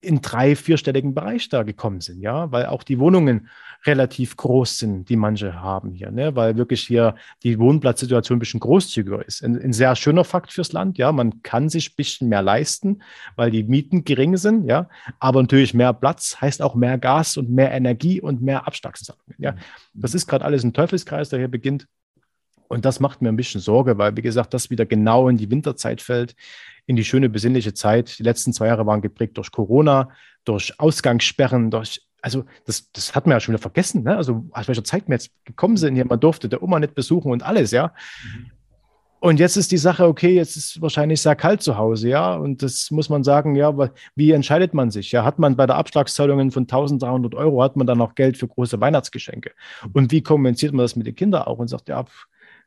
in 0.00 0.20
drei, 0.20 0.54
vierstelligen 0.54 1.14
Bereich 1.14 1.48
da 1.48 1.64
gekommen 1.64 2.00
sind, 2.00 2.20
ja, 2.20 2.52
weil 2.52 2.66
auch 2.66 2.84
die 2.84 2.98
Wohnungen 2.98 3.48
relativ 3.84 4.36
groß 4.36 4.78
sind, 4.78 5.08
die 5.08 5.16
manche 5.16 5.60
haben 5.60 5.92
hier, 5.92 6.10
ne? 6.10 6.34
weil 6.36 6.56
wirklich 6.56 6.82
hier 6.86 7.14
die 7.42 7.58
Wohnplatzsituation 7.58 8.36
ein 8.36 8.38
bisschen 8.40 8.60
großzügiger 8.60 9.26
ist. 9.26 9.42
Ein, 9.42 9.60
ein, 9.60 9.72
sehr 9.72 9.94
schöner 9.96 10.24
Fakt 10.24 10.52
fürs 10.52 10.72
Land, 10.72 10.98
ja, 10.98 11.10
man 11.12 11.42
kann 11.42 11.68
sich 11.68 11.90
ein 11.90 11.96
bisschen 11.96 12.28
mehr 12.28 12.42
leisten, 12.42 13.02
weil 13.36 13.50
die 13.50 13.64
Mieten 13.64 14.04
gering 14.04 14.36
sind, 14.36 14.66
ja, 14.66 14.88
aber 15.18 15.42
natürlich 15.42 15.74
mehr 15.74 15.92
Platz 15.92 16.40
heißt 16.40 16.62
auch 16.62 16.74
mehr 16.74 16.98
Gas 16.98 17.36
und 17.36 17.50
mehr 17.50 17.72
Energie 17.72 18.20
und 18.20 18.40
mehr 18.40 18.66
Abschlagszahlungen, 18.66 19.34
ja. 19.38 19.54
Das 19.94 20.14
ist 20.14 20.26
gerade 20.26 20.44
alles 20.44 20.64
ein 20.64 20.72
Teufelskreis, 20.72 21.28
der 21.28 21.40
hier 21.40 21.48
beginnt. 21.48 21.86
Und 22.68 22.84
das 22.84 23.00
macht 23.00 23.22
mir 23.22 23.30
ein 23.30 23.36
bisschen 23.36 23.60
Sorge, 23.60 23.98
weil, 23.98 24.16
wie 24.16 24.22
gesagt, 24.22 24.54
das 24.54 24.70
wieder 24.70 24.86
genau 24.86 25.28
in 25.28 25.36
die 25.36 25.50
Winterzeit 25.50 26.02
fällt 26.02 26.34
in 26.86 26.96
die 26.96 27.04
schöne 27.04 27.28
besinnliche 27.28 27.74
Zeit. 27.74 28.18
Die 28.18 28.22
letzten 28.22 28.52
zwei 28.52 28.66
Jahre 28.66 28.86
waren 28.86 29.02
geprägt 29.02 29.36
durch 29.36 29.52
Corona, 29.52 30.10
durch 30.44 30.78
Ausgangssperren, 30.78 31.70
durch, 31.70 32.00
also 32.22 32.44
das, 32.64 32.90
das 32.92 33.14
hat 33.14 33.26
man 33.26 33.36
ja 33.36 33.40
schon 33.40 33.52
wieder 33.52 33.62
vergessen, 33.62 34.04
ne? 34.04 34.16
Also 34.16 34.46
aus 34.52 34.68
welcher 34.68 34.84
Zeit 34.84 35.06
wir 35.06 35.14
jetzt 35.14 35.30
gekommen 35.44 35.76
sind 35.76 35.94
hier, 35.94 36.06
man 36.06 36.18
durfte 36.18 36.48
der 36.48 36.62
Oma 36.62 36.80
nicht 36.80 36.94
besuchen 36.94 37.30
und 37.30 37.42
alles, 37.42 37.72
ja. 37.72 37.92
Mhm. 38.24 38.50
Und 39.20 39.40
jetzt 39.40 39.56
ist 39.56 39.72
die 39.72 39.78
Sache, 39.78 40.06
okay, 40.06 40.34
jetzt 40.34 40.56
ist 40.56 40.80
wahrscheinlich 40.80 41.20
sehr 41.20 41.34
kalt 41.34 41.60
zu 41.60 41.76
Hause, 41.76 42.08
ja. 42.08 42.36
Und 42.36 42.62
das 42.62 42.90
muss 42.90 43.08
man 43.08 43.24
sagen, 43.24 43.56
ja, 43.56 43.74
wie 44.14 44.30
entscheidet 44.30 44.74
man 44.74 44.90
sich? 44.90 45.10
Ja, 45.10 45.24
hat 45.24 45.38
man 45.38 45.56
bei 45.56 45.66
der 45.66 45.76
Abschlagszahlungen 45.76 46.52
von 46.52 46.62
1300 46.62 47.34
Euro, 47.34 47.62
hat 47.62 47.76
man 47.76 47.86
dann 47.86 47.98
noch 47.98 48.14
Geld 48.14 48.36
für 48.36 48.46
große 48.46 48.80
Weihnachtsgeschenke? 48.80 49.50
Und 49.92 50.12
wie 50.12 50.22
kommuniziert 50.22 50.72
man 50.72 50.84
das 50.84 50.94
mit 50.94 51.06
den 51.06 51.16
Kindern 51.16 51.42
auch 51.42 51.58
und 51.58 51.68
sagt, 51.68 51.88
ja, 51.88 52.04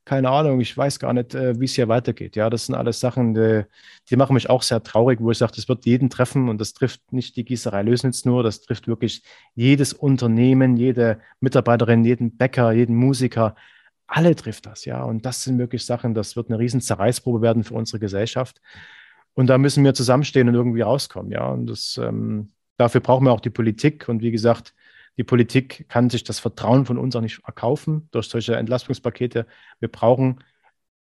keine 0.05 0.29
Ahnung, 0.29 0.59
ich 0.61 0.75
weiß 0.75 0.99
gar 0.99 1.13
nicht, 1.13 1.35
äh, 1.35 1.59
wie 1.59 1.65
es 1.65 1.75
hier 1.75 1.87
weitergeht. 1.87 2.35
Ja, 2.35 2.49
das 2.49 2.65
sind 2.65 2.75
alles 2.75 2.99
Sachen, 2.99 3.33
die, 3.33 3.65
die, 4.09 4.15
machen 4.15 4.33
mich 4.33 4.49
auch 4.49 4.63
sehr 4.63 4.81
traurig, 4.83 5.19
wo 5.21 5.31
ich 5.31 5.37
sage, 5.37 5.53
das 5.55 5.69
wird 5.69 5.85
jeden 5.85 6.09
treffen 6.09 6.49
und 6.49 6.59
das 6.59 6.73
trifft 6.73 7.13
nicht 7.13 7.35
die 7.35 7.45
Gießerei 7.45 7.83
Lösnitz 7.83 8.25
nur, 8.25 8.43
das 8.43 8.61
trifft 8.61 8.87
wirklich 8.87 9.23
jedes 9.55 9.93
Unternehmen, 9.93 10.75
jede 10.75 11.19
Mitarbeiterin, 11.39 12.03
jeden 12.03 12.35
Bäcker, 12.37 12.71
jeden 12.71 12.95
Musiker. 12.95 13.55
Alle 14.07 14.35
trifft 14.35 14.65
das, 14.65 14.85
ja. 14.85 15.03
Und 15.03 15.25
das 15.25 15.43
sind 15.43 15.59
wirklich 15.59 15.85
Sachen, 15.85 16.13
das 16.13 16.35
wird 16.35 16.49
eine 16.49 16.59
riesen 16.59 16.81
Zerreißprobe 16.81 17.41
werden 17.41 17.63
für 17.63 17.75
unsere 17.75 17.99
Gesellschaft. 17.99 18.61
Und 19.33 19.47
da 19.47 19.57
müssen 19.57 19.83
wir 19.83 19.93
zusammenstehen 19.93 20.49
und 20.49 20.55
irgendwie 20.55 20.81
rauskommen, 20.81 21.31
ja. 21.31 21.47
Und 21.47 21.67
das, 21.67 21.99
ähm, 22.01 22.51
dafür 22.77 23.01
brauchen 23.01 23.25
wir 23.25 23.31
auch 23.31 23.39
die 23.39 23.49
Politik. 23.51 24.09
Und 24.09 24.21
wie 24.21 24.31
gesagt, 24.31 24.73
die 25.17 25.23
Politik 25.23 25.85
kann 25.89 26.09
sich 26.09 26.23
das 26.23 26.39
Vertrauen 26.39 26.85
von 26.85 26.97
uns 26.97 27.15
auch 27.15 27.21
nicht 27.21 27.41
erkaufen 27.45 28.07
durch 28.11 28.27
solche 28.27 28.55
Entlastungspakete. 28.55 29.45
Wir 29.79 29.89
brauchen 29.89 30.43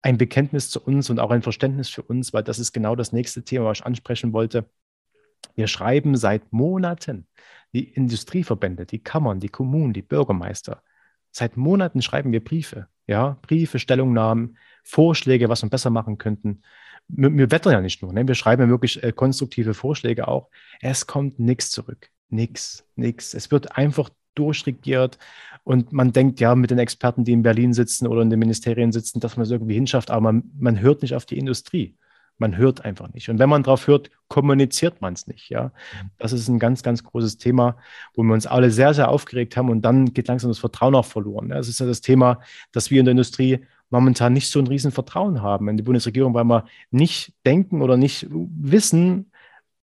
ein 0.02 0.18
Bekenntnis 0.18 0.68
zu 0.68 0.82
uns 0.82 1.08
und 1.10 1.18
auch 1.18 1.30
ein 1.30 1.42
Verständnis 1.42 1.88
für 1.88 2.02
uns, 2.02 2.34
weil 2.34 2.42
das 2.42 2.58
ist 2.58 2.72
genau 2.72 2.96
das 2.96 3.12
nächste 3.12 3.44
Thema, 3.44 3.66
was 3.66 3.78
ich 3.78 3.86
ansprechen 3.86 4.32
wollte. 4.32 4.68
Wir 5.54 5.66
schreiben 5.66 6.16
seit 6.16 6.52
Monaten 6.52 7.26
die 7.72 7.84
Industrieverbände, 7.84 8.86
die 8.86 9.02
Kammern, 9.02 9.40
die 9.40 9.48
Kommunen, 9.48 9.92
die 9.92 10.02
Bürgermeister. 10.02 10.82
Seit 11.30 11.56
Monaten 11.56 12.02
schreiben 12.02 12.32
wir 12.32 12.44
Briefe, 12.44 12.88
ja, 13.06 13.38
Briefe, 13.42 13.78
Stellungnahmen, 13.78 14.58
Vorschläge, 14.82 15.48
was 15.48 15.62
wir 15.62 15.70
besser 15.70 15.90
machen 15.90 16.18
könnten. 16.18 16.62
Wir, 17.08 17.34
wir 17.36 17.50
wettern 17.50 17.72
ja 17.72 17.80
nicht 17.80 18.02
nur, 18.02 18.12
ne? 18.12 18.26
wir 18.26 18.34
schreiben 18.34 18.62
ja 18.62 18.68
wirklich 18.68 19.02
äh, 19.02 19.12
konstruktive 19.12 19.74
Vorschläge 19.74 20.28
auch. 20.28 20.50
Es 20.80 21.06
kommt 21.06 21.38
nichts 21.38 21.70
zurück. 21.70 22.10
Nix, 22.34 22.84
nix. 22.96 23.34
Es 23.34 23.50
wird 23.50 23.76
einfach 23.76 24.10
durchregiert 24.34 25.18
und 25.62 25.92
man 25.92 26.12
denkt 26.12 26.40
ja 26.40 26.54
mit 26.54 26.70
den 26.70 26.78
Experten, 26.78 27.24
die 27.24 27.32
in 27.32 27.42
Berlin 27.42 27.72
sitzen 27.72 28.06
oder 28.06 28.22
in 28.22 28.30
den 28.30 28.38
Ministerien 28.38 28.92
sitzen, 28.92 29.20
dass 29.20 29.36
man 29.36 29.44
es 29.44 29.50
irgendwie 29.50 29.74
hinschafft, 29.74 30.10
aber 30.10 30.20
man, 30.20 30.50
man 30.58 30.80
hört 30.80 31.02
nicht 31.02 31.14
auf 31.14 31.24
die 31.24 31.38
Industrie. 31.38 31.96
Man 32.36 32.56
hört 32.56 32.84
einfach 32.84 33.12
nicht. 33.14 33.28
Und 33.28 33.38
wenn 33.38 33.48
man 33.48 33.62
drauf 33.62 33.86
hört, 33.86 34.10
kommuniziert 34.26 35.00
man 35.00 35.12
es 35.12 35.28
nicht. 35.28 35.50
Ja, 35.50 35.70
das 36.18 36.32
ist 36.32 36.48
ein 36.48 36.58
ganz, 36.58 36.82
ganz 36.82 37.04
großes 37.04 37.38
Thema, 37.38 37.76
wo 38.12 38.24
wir 38.24 38.34
uns 38.34 38.46
alle 38.48 38.72
sehr, 38.72 38.92
sehr 38.92 39.08
aufgeregt 39.08 39.56
haben 39.56 39.70
und 39.70 39.82
dann 39.82 40.12
geht 40.12 40.26
langsam 40.26 40.50
das 40.50 40.58
Vertrauen 40.58 40.96
auch 40.96 41.04
verloren. 41.04 41.50
Das 41.50 41.68
ist 41.68 41.78
ja 41.78 41.86
das 41.86 42.00
Thema, 42.00 42.40
dass 42.72 42.90
wir 42.90 42.98
in 42.98 43.04
der 43.04 43.12
Industrie 43.12 43.60
momentan 43.88 44.32
nicht 44.32 44.50
so 44.50 44.58
ein 44.58 44.66
riesen 44.66 44.90
Vertrauen 44.90 45.42
haben 45.42 45.68
in 45.68 45.76
die 45.76 45.84
Bundesregierung, 45.84 46.34
weil 46.34 46.44
wir 46.44 46.64
nicht 46.90 47.32
denken 47.46 47.82
oder 47.82 47.96
nicht 47.96 48.26
wissen, 48.30 49.30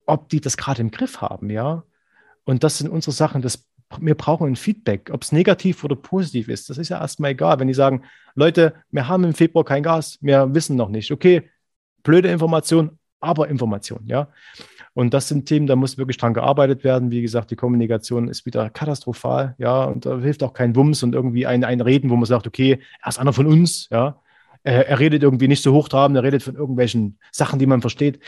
ob 0.06 0.30
die 0.30 0.40
das 0.40 0.56
gerade 0.56 0.80
im 0.80 0.90
Griff 0.90 1.20
haben. 1.20 1.50
Ja, 1.50 1.84
und 2.44 2.64
das 2.64 2.78
sind 2.78 2.88
unsere 2.88 3.12
Sachen. 3.12 3.42
Das, 3.42 3.66
wir 3.98 4.14
brauchen 4.14 4.48
ein 4.48 4.56
Feedback, 4.56 5.10
ob 5.12 5.22
es 5.22 5.32
negativ 5.32 5.84
oder 5.84 5.96
positiv 5.96 6.48
ist. 6.48 6.70
Das 6.70 6.78
ist 6.78 6.88
ja 6.88 7.00
erstmal 7.00 7.32
egal. 7.32 7.58
Wenn 7.58 7.68
die 7.68 7.74
sagen, 7.74 8.02
Leute, 8.34 8.74
wir 8.90 9.08
haben 9.08 9.24
im 9.24 9.34
Februar 9.34 9.64
kein 9.64 9.82
Gas, 9.82 10.18
wir 10.20 10.54
wissen 10.54 10.76
noch 10.76 10.88
nicht. 10.88 11.10
Okay, 11.10 11.50
blöde 12.02 12.30
Information, 12.30 12.98
aber 13.20 13.48
Information, 13.48 14.00
ja. 14.04 14.28
Und 14.92 15.14
das 15.14 15.28
sind 15.28 15.46
Themen, 15.46 15.66
da 15.66 15.76
muss 15.76 15.98
wirklich 15.98 16.16
dran 16.16 16.34
gearbeitet 16.34 16.82
werden. 16.82 17.10
Wie 17.10 17.22
gesagt, 17.22 17.50
die 17.50 17.56
Kommunikation 17.56 18.28
ist 18.28 18.44
wieder 18.44 18.70
katastrophal, 18.70 19.54
ja, 19.58 19.84
und 19.84 20.06
da 20.06 20.18
hilft 20.18 20.42
auch 20.42 20.52
kein 20.52 20.74
Wumms 20.74 21.02
und 21.02 21.14
irgendwie 21.14 21.46
ein, 21.46 21.64
ein 21.64 21.80
Reden, 21.80 22.10
wo 22.10 22.16
man 22.16 22.24
sagt, 22.24 22.46
okay, 22.46 22.80
er 23.02 23.08
ist 23.08 23.18
einer 23.18 23.32
von 23.32 23.46
uns, 23.46 23.88
ja. 23.90 24.20
Er, 24.62 24.88
er 24.88 24.98
redet 24.98 25.22
irgendwie 25.22 25.48
nicht 25.48 25.62
so 25.62 25.72
hochtrabend, 25.72 26.16
er 26.16 26.22
redet 26.22 26.42
von 26.42 26.54
irgendwelchen 26.54 27.18
Sachen, 27.32 27.58
die 27.58 27.66
man 27.66 27.80
versteht 27.80 28.20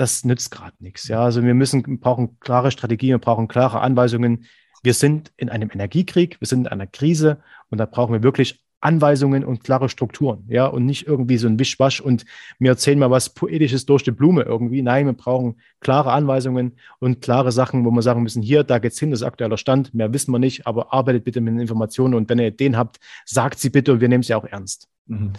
das 0.00 0.24
nützt 0.24 0.50
gerade 0.50 0.74
nichts. 0.78 1.08
Ja, 1.08 1.22
also 1.22 1.44
wir 1.44 1.52
müssen, 1.52 2.00
brauchen 2.00 2.40
klare 2.40 2.70
Strategien, 2.70 3.10
wir 3.10 3.18
brauchen 3.18 3.48
klare 3.48 3.80
Anweisungen. 3.80 4.46
Wir 4.82 4.94
sind 4.94 5.30
in 5.36 5.50
einem 5.50 5.70
Energiekrieg, 5.70 6.40
wir 6.40 6.46
sind 6.46 6.60
in 6.60 6.66
einer 6.68 6.86
Krise 6.86 7.42
und 7.68 7.76
da 7.76 7.84
brauchen 7.84 8.14
wir 8.14 8.22
wirklich 8.22 8.64
Anweisungen 8.80 9.44
und 9.44 9.62
klare 9.62 9.90
Strukturen, 9.90 10.44
ja, 10.48 10.64
und 10.66 10.86
nicht 10.86 11.06
irgendwie 11.06 11.36
so 11.36 11.46
ein 11.48 11.58
Wischwasch 11.58 12.00
und 12.00 12.24
mir 12.58 12.70
erzählen 12.70 12.98
mal 12.98 13.10
was 13.10 13.28
Poetisches 13.28 13.84
durch 13.84 14.02
die 14.02 14.10
Blume 14.10 14.40
irgendwie. 14.40 14.80
Nein, 14.80 15.04
wir 15.04 15.12
brauchen 15.12 15.60
klare 15.80 16.12
Anweisungen 16.12 16.76
und 16.98 17.20
klare 17.20 17.52
Sachen, 17.52 17.84
wo 17.84 17.90
wir 17.90 18.00
sagen 18.00 18.22
müssen, 18.22 18.42
hier, 18.42 18.64
da 18.64 18.78
geht's 18.78 18.98
hin, 18.98 19.10
das 19.10 19.20
ist 19.20 19.26
aktueller 19.26 19.58
Stand, 19.58 19.92
mehr 19.92 20.14
wissen 20.14 20.32
wir 20.32 20.38
nicht, 20.38 20.66
aber 20.66 20.94
arbeitet 20.94 21.24
bitte 21.24 21.42
mit 21.42 21.52
den 21.52 21.60
Informationen 21.60 22.14
und 22.14 22.30
wenn 22.30 22.38
ihr 22.38 22.48
Ideen 22.48 22.78
habt, 22.78 23.00
sagt 23.26 23.58
sie 23.58 23.68
bitte 23.68 23.92
und 23.92 24.00
wir 24.00 24.08
nehmen 24.08 24.22
sie 24.22 24.34
auch 24.34 24.46
ernst. 24.46 24.88
Mhm. 25.04 25.34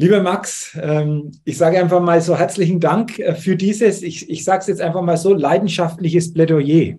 Lieber 0.00 0.22
Max, 0.22 0.78
ähm, 0.80 1.30
ich 1.44 1.58
sage 1.58 1.78
einfach 1.78 2.00
mal 2.00 2.22
so 2.22 2.34
herzlichen 2.34 2.80
Dank 2.80 3.18
äh, 3.18 3.34
für 3.34 3.54
dieses, 3.54 4.02
ich, 4.02 4.30
ich 4.30 4.44
sage 4.44 4.60
es 4.60 4.66
jetzt 4.66 4.80
einfach 4.80 5.02
mal 5.02 5.18
so, 5.18 5.34
leidenschaftliches 5.34 6.32
Plädoyer. 6.32 6.96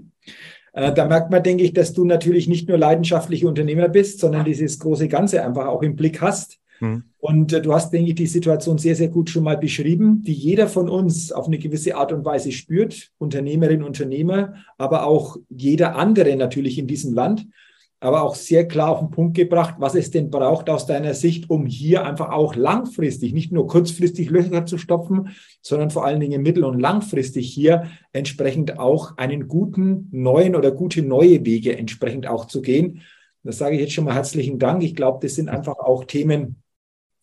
Äh, 0.73 0.93
da 0.93 1.07
merkt 1.07 1.31
man, 1.31 1.41
denke 1.41 1.63
ich, 1.63 1.73
dass 1.73 1.93
du 1.93 2.05
natürlich 2.05 2.47
nicht 2.47 2.69
nur 2.69 2.77
leidenschaftlicher 2.77 3.47
Unternehmer 3.47 3.89
bist, 3.89 4.19
sondern 4.19 4.45
dieses 4.45 4.77
große 4.77 5.07
Ganze 5.07 5.43
einfach 5.43 5.65
auch 5.65 5.81
im 5.81 5.95
Blick 5.95 6.21
hast. 6.21 6.59
Mhm. 6.79 7.05
Und 7.17 7.51
äh, 7.53 7.61
du 7.63 7.73
hast, 7.73 7.91
denke 7.91 8.09
ich, 8.11 8.15
die 8.17 8.27
Situation 8.27 8.77
sehr, 8.77 8.95
sehr 8.95 9.09
gut 9.09 9.31
schon 9.31 9.45
mal 9.45 9.57
beschrieben, 9.57 10.21
die 10.21 10.33
jeder 10.33 10.67
von 10.67 10.87
uns 10.87 11.31
auf 11.31 11.47
eine 11.47 11.57
gewisse 11.57 11.95
Art 11.95 12.13
und 12.13 12.23
Weise 12.23 12.51
spürt, 12.51 13.09
Unternehmerin, 13.17 13.81
Unternehmer, 13.81 14.53
aber 14.77 15.07
auch 15.07 15.37
jeder 15.49 15.95
andere 15.95 16.35
natürlich 16.35 16.77
in 16.77 16.85
diesem 16.85 17.15
Land 17.15 17.47
aber 18.01 18.23
auch 18.23 18.33
sehr 18.33 18.67
klar 18.67 18.89
auf 18.89 18.99
den 18.99 19.11
Punkt 19.11 19.35
gebracht, 19.35 19.75
was 19.77 19.93
es 19.93 20.09
denn 20.09 20.31
braucht 20.31 20.71
aus 20.71 20.87
deiner 20.87 21.13
Sicht, 21.13 21.51
um 21.51 21.67
hier 21.67 22.03
einfach 22.03 22.29
auch 22.29 22.55
langfristig, 22.55 23.31
nicht 23.31 23.51
nur 23.51 23.67
kurzfristig 23.67 24.31
Löcher 24.31 24.65
zu 24.65 24.79
stopfen, 24.79 25.29
sondern 25.61 25.91
vor 25.91 26.03
allen 26.03 26.19
Dingen 26.19 26.41
mittel- 26.41 26.63
und 26.63 26.79
langfristig 26.79 27.53
hier 27.53 27.83
entsprechend 28.11 28.79
auch 28.79 29.17
einen 29.17 29.47
guten 29.47 30.07
neuen 30.11 30.55
oder 30.55 30.71
gute 30.71 31.03
neue 31.03 31.45
Wege 31.45 31.77
entsprechend 31.77 32.25
auch 32.25 32.45
zu 32.45 32.63
gehen. 32.63 33.03
Das 33.43 33.59
sage 33.59 33.75
ich 33.75 33.81
jetzt 33.81 33.93
schon 33.93 34.05
mal 34.05 34.15
herzlichen 34.15 34.57
Dank. 34.57 34.83
Ich 34.83 34.95
glaube, 34.95 35.19
das 35.21 35.35
sind 35.35 35.49
einfach 35.49 35.77
auch 35.77 36.03
Themen, 36.03 36.63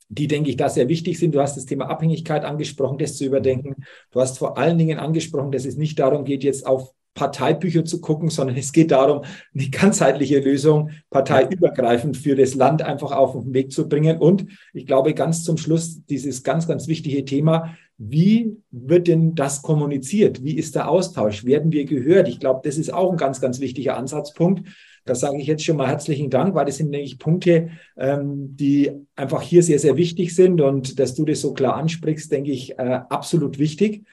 die, 0.09 0.29
denke 0.29 0.49
ich, 0.49 0.57
da 0.57 0.69
sehr 0.69 0.89
wichtig 0.89 1.19
sind. 1.19 1.35
Du 1.35 1.41
hast 1.41 1.57
das 1.57 1.67
Thema 1.67 1.91
Abhängigkeit 1.91 2.45
angesprochen, 2.45 2.99
das 2.99 3.17
zu 3.17 3.25
überdenken. 3.25 3.85
Du 4.13 4.21
hast 4.21 4.39
vor 4.39 4.57
allen 4.57 4.79
Dingen 4.79 5.01
angesprochen, 5.01 5.51
dass 5.51 5.65
es 5.65 5.77
nicht 5.77 5.99
darum 5.99 6.25
geht, 6.25 6.45
jetzt 6.45 6.67
auf 6.69 6.95
Parteibücher 7.19 7.85
zu 7.85 8.01
gucken, 8.01 8.31
sondern 8.31 8.57
es 8.57 8.73
geht 8.73 8.93
darum, 8.93 9.25
eine 9.53 9.69
ganzheitliche 9.71 10.39
Lösung 10.39 10.91
parteiübergreifend 11.11 12.17
für 12.17 12.37
das 12.37 12.55
Land 12.55 12.83
einfach 12.83 13.11
auf 13.11 13.33
den 13.33 13.53
Weg 13.53 13.73
zu 13.73 13.89
bringen. 13.89 14.19
Und 14.19 14.47
ich 14.73 14.87
glaube, 14.87 15.15
ganz 15.15 15.43
zum 15.43 15.57
Schluss 15.57 16.05
dieses 16.07 16.45
ganz, 16.45 16.69
ganz 16.69 16.87
wichtige 16.87 17.25
Thema, 17.25 17.77
wie 17.99 18.57
wird 18.71 19.09
denn 19.09 19.35
das 19.35 19.63
kommuniziert? 19.63 20.45
Wie 20.45 20.57
ist 20.57 20.77
der 20.77 20.89
Austausch? 20.89 21.45
Werden 21.45 21.73
wir 21.73 21.87
gehört? 21.87 22.29
Ich 22.29 22.39
glaube, 22.39 22.61
das 22.63 22.79
ist 22.79 22.95
auch 22.95 23.11
ein 23.11 23.19
ganz, 23.19 23.41
ganz 23.41 23.59
wichtiger 23.59 23.97
Ansatzpunkt. 23.97 24.69
Da 25.05 25.17
sage 25.17 25.39
ich 25.41 25.49
jetzt 25.49 25.65
schon 25.65 25.77
mal 25.77 25.89
herzlichen 25.89 26.31
Dank, 26.31 26.55
weil 26.55 26.67
das 26.67 26.77
sind 26.77 26.91
nämlich 26.91 27.19
Punkte, 27.19 27.71
ähm, 27.97 28.55
die 28.55 28.93
einfach 29.17 29.43
hier 29.43 29.65
sehr, 29.65 29.81
sehr 29.81 29.97
wichtig 29.97 30.37
sind. 30.37 30.61
Und 30.61 31.01
dass 31.01 31.17
du 31.17 31.25
das 31.25 31.41
so 31.41 31.53
klar 31.53 31.75
ansprichst, 31.75 32.31
denke 32.31 32.53
ich, 32.53 32.79
äh, 32.79 33.01
absolut 33.09 33.59
wichtig. 33.59 34.05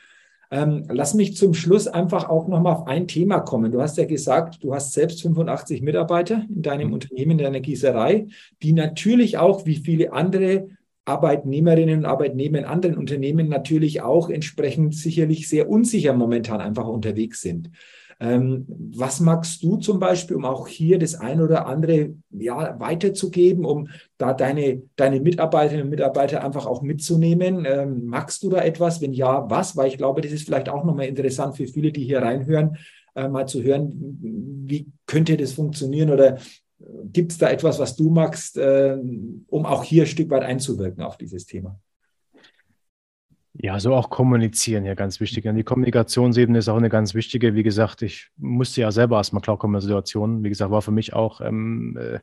Ähm, 0.51 0.85
lass 0.89 1.13
mich 1.13 1.35
zum 1.35 1.53
Schluss 1.53 1.87
einfach 1.87 2.29
auch 2.29 2.47
nochmal 2.47 2.73
auf 2.73 2.87
ein 2.87 3.07
Thema 3.07 3.39
kommen. 3.39 3.71
Du 3.71 3.81
hast 3.81 3.97
ja 3.97 4.05
gesagt, 4.05 4.63
du 4.63 4.73
hast 4.73 4.93
selbst 4.93 5.21
85 5.21 5.81
Mitarbeiter 5.81 6.45
in 6.49 6.61
deinem 6.61 6.87
mhm. 6.87 6.93
Unternehmen, 6.93 7.31
in 7.31 7.37
deiner 7.39 7.59
Gießerei, 7.59 8.27
die 8.61 8.73
natürlich 8.73 9.37
auch 9.37 9.65
wie 9.65 9.77
viele 9.77 10.13
andere 10.13 10.67
Arbeitnehmerinnen 11.05 11.99
und 11.99 12.05
Arbeitnehmer 12.05 12.59
in 12.59 12.65
anderen 12.65 12.97
Unternehmen 12.97 13.47
natürlich 13.47 14.01
auch 14.01 14.29
entsprechend 14.29 14.95
sicherlich 14.95 15.47
sehr 15.47 15.69
unsicher 15.69 16.13
momentan 16.13 16.61
einfach 16.61 16.87
unterwegs 16.87 17.41
sind. 17.41 17.69
Ähm, 18.19 18.65
was 18.67 19.19
magst 19.19 19.61
du 19.63 19.77
zum 19.77 19.99
Beispiel, 19.99 20.37
um 20.37 20.45
auch 20.45 20.67
hier 20.67 20.99
das 20.99 21.15
ein 21.15 21.41
oder 21.41 21.67
andere 21.67 22.15
ja, 22.31 22.79
weiterzugeben, 22.79 23.65
um 23.65 23.89
da 24.17 24.33
deine, 24.33 24.83
deine 24.95 25.19
Mitarbeiterinnen 25.19 25.85
und 25.85 25.89
Mitarbeiter 25.89 26.43
einfach 26.43 26.65
auch 26.65 26.81
mitzunehmen? 26.81 27.65
Ähm, 27.65 28.05
magst 28.05 28.43
du 28.43 28.49
da 28.49 28.61
etwas? 28.61 29.01
Wenn 29.01 29.13
ja, 29.13 29.49
was? 29.49 29.75
Weil 29.75 29.89
ich 29.89 29.97
glaube, 29.97 30.21
das 30.21 30.31
ist 30.31 30.45
vielleicht 30.45 30.69
auch 30.69 30.85
nochmal 30.85 31.07
interessant 31.07 31.57
für 31.57 31.67
viele, 31.67 31.91
die 31.91 32.05
hier 32.05 32.21
reinhören, 32.21 32.77
äh, 33.15 33.27
mal 33.27 33.47
zu 33.47 33.63
hören, 33.63 33.93
wie 34.65 34.87
könnte 35.05 35.35
das 35.37 35.53
funktionieren 35.53 36.09
oder 36.09 36.37
gibt 37.11 37.31
es 37.31 37.37
da 37.37 37.49
etwas, 37.49 37.79
was 37.79 37.95
du 37.95 38.09
magst, 38.09 38.57
äh, 38.57 38.97
um 39.47 39.65
auch 39.65 39.83
hier 39.83 40.03
ein 40.03 40.07
Stück 40.07 40.29
weit 40.29 40.43
einzuwirken 40.43 41.03
auf 41.03 41.17
dieses 41.17 41.45
Thema? 41.45 41.79
Ja, 43.57 43.79
so 43.79 43.93
auch 43.93 44.09
kommunizieren 44.09 44.85
ja 44.85 44.95
ganz 44.95 45.19
wichtig. 45.19 45.47
Und 45.47 45.55
die 45.55 45.63
Kommunikationsebene 45.63 46.59
ist 46.59 46.67
auch 46.67 46.77
eine 46.77 46.89
ganz 46.89 47.13
wichtige. 47.13 47.55
Wie 47.55 47.63
gesagt, 47.63 48.01
ich 48.01 48.27
musste 48.37 48.81
ja 48.81 48.91
selber 48.91 49.17
erstmal 49.17 49.41
klarkommen 49.41 49.75
in 49.75 49.79
der 49.79 49.87
Situation. 49.87 50.43
Wie 50.43 50.49
gesagt, 50.49 50.71
war 50.71 50.81
für 50.81 50.91
mich 50.91 51.13
auch, 51.13 51.39
ähm, 51.39 51.97
äh, 51.97 52.19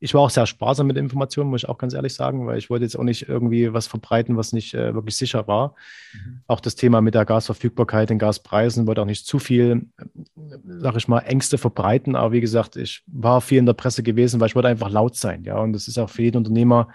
ich 0.00 0.12
war 0.12 0.22
auch 0.22 0.30
sehr 0.30 0.46
sparsam 0.46 0.88
mit 0.88 0.96
Informationen, 0.96 1.48
muss 1.48 1.62
ich 1.62 1.68
auch 1.68 1.78
ganz 1.78 1.94
ehrlich 1.94 2.12
sagen, 2.12 2.46
weil 2.46 2.58
ich 2.58 2.70
wollte 2.70 2.84
jetzt 2.84 2.96
auch 2.98 3.04
nicht 3.04 3.28
irgendwie 3.28 3.72
was 3.72 3.86
verbreiten, 3.86 4.36
was 4.36 4.52
nicht 4.52 4.74
äh, 4.74 4.94
wirklich 4.94 5.16
sicher 5.16 5.46
war. 5.46 5.76
Mhm. 6.12 6.40
Auch 6.48 6.60
das 6.60 6.74
Thema 6.74 7.00
mit 7.00 7.14
der 7.14 7.24
Gasverfügbarkeit, 7.24 8.10
den 8.10 8.18
Gaspreisen, 8.18 8.88
wollte 8.88 9.02
auch 9.02 9.06
nicht 9.06 9.26
zu 9.26 9.38
viel, 9.38 9.86
äh, 9.96 10.58
sag 10.66 10.96
ich 10.96 11.06
mal, 11.06 11.20
Ängste 11.20 11.56
verbreiten. 11.56 12.16
Aber 12.16 12.32
wie 12.32 12.40
gesagt, 12.40 12.74
ich 12.74 13.04
war 13.06 13.40
viel 13.40 13.58
in 13.58 13.66
der 13.66 13.74
Presse 13.74 14.02
gewesen, 14.02 14.40
weil 14.40 14.48
ich 14.48 14.56
wollte 14.56 14.68
einfach 14.68 14.90
laut 14.90 15.14
sein. 15.14 15.44
Ja, 15.44 15.58
und 15.58 15.72
das 15.72 15.86
ist 15.86 15.98
auch 15.98 16.10
für 16.10 16.22
jeden 16.22 16.38
Unternehmer 16.38 16.88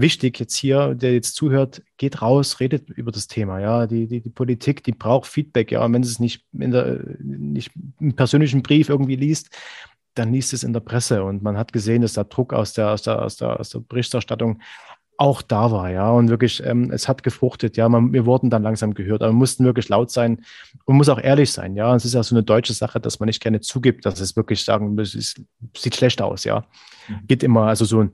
wichtig 0.00 0.38
jetzt 0.38 0.56
hier, 0.56 0.94
der 0.94 1.12
jetzt 1.12 1.34
zuhört, 1.34 1.82
geht 1.96 2.22
raus, 2.22 2.60
redet 2.60 2.90
über 2.90 3.12
das 3.12 3.26
Thema. 3.26 3.60
Ja, 3.60 3.86
die, 3.86 4.06
die, 4.06 4.20
die 4.20 4.30
Politik, 4.30 4.82
die 4.84 4.92
braucht 4.92 5.28
Feedback. 5.28 5.72
Ja, 5.72 5.84
und 5.84 5.92
wenn 5.92 6.02
es 6.02 6.18
nicht 6.18 6.44
in 6.52 6.70
der, 6.70 7.00
nicht 7.18 7.72
im 8.00 8.14
persönlichen 8.14 8.62
Brief 8.62 8.88
irgendwie 8.88 9.16
liest, 9.16 9.50
dann 10.14 10.32
liest 10.32 10.52
es 10.52 10.64
in 10.64 10.72
der 10.72 10.80
Presse. 10.80 11.24
Und 11.24 11.42
man 11.42 11.56
hat 11.56 11.72
gesehen, 11.72 12.02
dass 12.02 12.14
der 12.14 12.24
Druck 12.24 12.52
aus 12.52 12.72
der, 12.72 12.90
aus 12.90 13.02
der, 13.02 13.22
aus 13.22 13.36
der, 13.36 13.60
aus 13.60 13.70
der 13.70 13.80
Berichterstattung 13.80 14.60
auch 15.20 15.42
da 15.42 15.72
war, 15.72 15.90
ja, 15.90 16.12
und 16.12 16.28
wirklich, 16.28 16.64
ähm, 16.64 16.92
es 16.92 17.08
hat 17.08 17.24
gefruchtet, 17.24 17.76
ja, 17.76 17.88
man, 17.88 18.12
wir 18.12 18.24
wurden 18.24 18.50
dann 18.50 18.62
langsam 18.62 18.94
gehört, 18.94 19.20
aber 19.20 19.32
wir 19.32 19.36
mussten 19.36 19.64
wirklich 19.64 19.88
laut 19.88 20.12
sein 20.12 20.44
und 20.84 20.96
muss 20.96 21.08
auch 21.08 21.20
ehrlich 21.20 21.50
sein, 21.50 21.74
ja, 21.74 21.92
es 21.96 22.04
ist 22.04 22.14
ja 22.14 22.22
so 22.22 22.36
eine 22.36 22.44
deutsche 22.44 22.72
Sache, 22.72 23.00
dass 23.00 23.18
man 23.18 23.26
nicht 23.26 23.42
gerne 23.42 23.60
zugibt, 23.60 24.06
dass 24.06 24.20
es 24.20 24.36
wirklich 24.36 24.62
sagen, 24.62 24.96
es 25.00 25.34
sieht 25.76 25.96
schlecht 25.96 26.22
aus, 26.22 26.44
ja, 26.44 26.64
mhm. 27.08 27.26
geht 27.26 27.42
immer, 27.42 27.62
also 27.62 27.84
so 27.84 28.02
ein, 28.02 28.12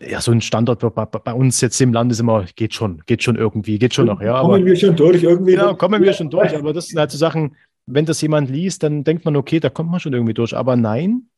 ja, 0.00 0.20
so 0.20 0.32
ein 0.32 0.40
Standort 0.40 0.80
bei, 0.80 1.04
bei, 1.04 1.32
uns 1.32 1.60
jetzt 1.60 1.80
im 1.80 1.92
Land 1.92 2.12
ist 2.12 2.20
immer, 2.20 2.44
geht 2.56 2.74
schon, 2.74 3.02
geht 3.06 3.22
schon 3.22 3.36
irgendwie, 3.36 3.78
geht 3.78 3.94
schon 3.94 4.06
noch. 4.06 4.20
Ja, 4.20 4.40
kommen 4.40 4.54
aber, 4.54 4.64
wir 4.64 4.76
schon 4.76 4.96
durch 4.96 5.22
irgendwie. 5.22 5.54
Ja, 5.54 5.74
kommen 5.74 6.02
wir 6.02 6.12
schon 6.12 6.30
durch. 6.30 6.56
Aber 6.56 6.72
das 6.72 6.88
sind 6.88 6.98
halt 6.98 7.10
so 7.10 7.18
Sachen, 7.18 7.56
wenn 7.86 8.06
das 8.06 8.20
jemand 8.20 8.50
liest, 8.50 8.82
dann 8.82 9.04
denkt 9.04 9.24
man, 9.24 9.36
okay, 9.36 9.60
da 9.60 9.68
kommt 9.68 9.90
man 9.90 10.00
schon 10.00 10.12
irgendwie 10.12 10.34
durch. 10.34 10.56
Aber 10.56 10.76
nein, 10.76 11.28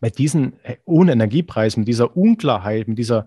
bei 0.00 0.10
diesen 0.10 0.54
hohen 0.86 1.08
Energiepreisen, 1.08 1.80
mit 1.80 1.88
dieser 1.88 2.16
Unklarheit, 2.16 2.88
mit 2.88 2.98
dieser 2.98 3.26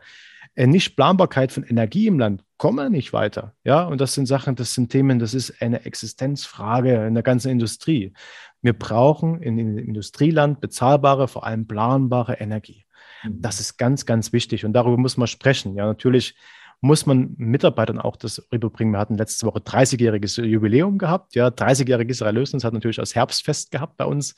äh, 0.55 0.67
Nichtplanbarkeit 0.67 1.51
von 1.51 1.63
Energie 1.63 2.07
im 2.07 2.19
Land, 2.19 2.43
kommen 2.57 2.77
wir 2.77 2.89
nicht 2.89 3.13
weiter. 3.13 3.53
Ja, 3.63 3.83
und 3.83 4.01
das 4.01 4.13
sind 4.13 4.25
Sachen, 4.25 4.55
das 4.55 4.73
sind 4.73 4.91
Themen, 4.91 5.19
das 5.19 5.33
ist 5.33 5.61
eine 5.61 5.85
Existenzfrage 5.85 7.05
in 7.05 7.13
der 7.13 7.23
ganzen 7.23 7.51
Industrie. 7.51 8.13
Wir 8.61 8.73
brauchen 8.73 9.41
in, 9.41 9.57
in 9.57 9.77
Industrieland 9.77 10.59
bezahlbare, 10.59 11.27
vor 11.27 11.45
allem 11.45 11.67
planbare 11.67 12.35
Energie. 12.39 12.86
Mhm. 13.23 13.41
Das 13.41 13.59
ist 13.59 13.77
ganz, 13.77 14.05
ganz 14.05 14.33
wichtig 14.33 14.65
und 14.65 14.73
darüber 14.73 14.97
muss 14.97 15.17
man 15.17 15.27
sprechen. 15.27 15.75
Ja, 15.75 15.85
natürlich 15.85 16.35
muss 16.79 17.05
man 17.05 17.33
Mitarbeitern 17.37 17.99
auch 17.99 18.15
das 18.15 18.47
rüberbringen. 18.51 18.93
Wir 18.93 18.99
hatten 18.99 19.17
letzte 19.17 19.47
Woche 19.47 19.59
30-jähriges 19.59 20.41
Jubiläum 20.43 20.99
gehabt. 20.99 21.33
Ja, 21.33 21.47
30-jähriges 21.47 22.23
Erlösung. 22.23 22.59
Das 22.59 22.65
hat 22.65 22.73
natürlich 22.73 22.99
als 22.99 23.15
Herbstfest 23.15 23.71
gehabt 23.71 23.97
bei 23.97 24.05
uns. 24.05 24.35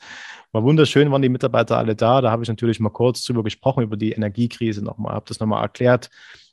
War 0.52 0.62
wunderschön, 0.62 1.10
waren 1.10 1.20
die 1.22 1.28
Mitarbeiter 1.28 1.76
alle 1.76 1.94
da. 1.94 2.22
Da 2.22 2.30
habe 2.30 2.42
ich 2.42 2.48
natürlich 2.48 2.80
mal 2.80 2.90
kurz 2.90 3.24
drüber 3.24 3.44
gesprochen, 3.44 3.82
über 3.82 3.96
die 3.96 4.12
Energiekrise 4.12 4.82
nochmal, 4.82 5.14
habe 5.14 5.26
das 5.28 5.38
nochmal 5.38 5.62
erklärt, 5.62 6.08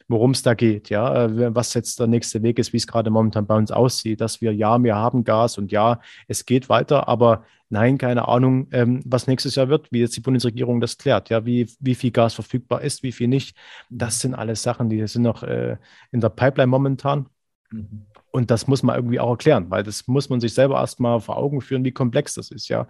worum 0.10 0.32
es 0.32 0.42
da 0.42 0.54
geht, 0.54 0.90
ja, 0.90 1.26
äh, 1.26 1.56
was 1.56 1.74
jetzt 1.74 2.00
der 2.00 2.08
nächste 2.08 2.42
Weg 2.42 2.60
ist, 2.60 2.74
wie 2.74 2.78
es 2.78 2.88
gerade 2.88 3.10
momentan 3.10 3.46
bei 3.46 3.56
uns 3.56 3.72
aussieht, 3.72 4.22
dass 4.22 4.42
wir 4.42 4.54
ja, 4.54 4.82
wir 4.82 4.96
haben 4.96 5.24
Gas 5.24 5.58
und 5.58 5.72
ja, 5.72 6.00
es 6.28 6.46
geht 6.46 6.70
weiter, 6.70 7.08
aber 7.08 7.44
nein, 7.70 7.98
keine 7.98 8.28
Ahnung, 8.28 8.68
ähm, 8.72 9.02
was 9.06 9.28
nächstes 9.28 9.56
Jahr 9.56 9.70
wird, 9.70 9.92
wie 9.92 10.00
jetzt 10.00 10.16
die 10.16 10.22
Bundesregierung 10.22 10.82
das 10.82 10.98
klärt, 10.98 11.30
ja, 11.30 11.46
wie, 11.46 11.70
wie 11.80 11.96
viel 11.96 12.12
Gas 12.12 12.34
verfügbar 12.34 12.82
ist, 12.82 13.04
wie 13.04 13.12
viel 13.12 13.28
nicht. 13.28 13.58
Das 13.90 14.18
mhm. 14.18 14.20
sind 14.20 14.36
alles 14.36 14.64
Sachen, 14.64 14.90
die 14.90 15.06
sind 15.08 15.24
noch 15.24 15.44
äh, 15.44 15.78
in 16.12 16.22
der 16.22 16.30
Pipeline 16.30 16.68
momentan. 16.68 17.28
Mhm. 17.72 18.06
Und 18.30 18.52
das 18.52 18.68
muss 18.68 18.84
man 18.84 18.96
irgendwie 18.96 19.20
auch 19.20 19.32
erklären, 19.32 19.72
weil 19.72 19.84
das 19.84 20.08
muss 20.08 20.30
man 20.30 20.40
sich 20.40 20.54
selber 20.54 20.76
erstmal 20.76 21.20
vor 21.20 21.38
Augen 21.38 21.60
führen, 21.60 21.84
wie 21.84 21.92
komplex 21.92 22.36
das 22.36 22.52
ist, 22.52 22.68
ja. 22.68 22.88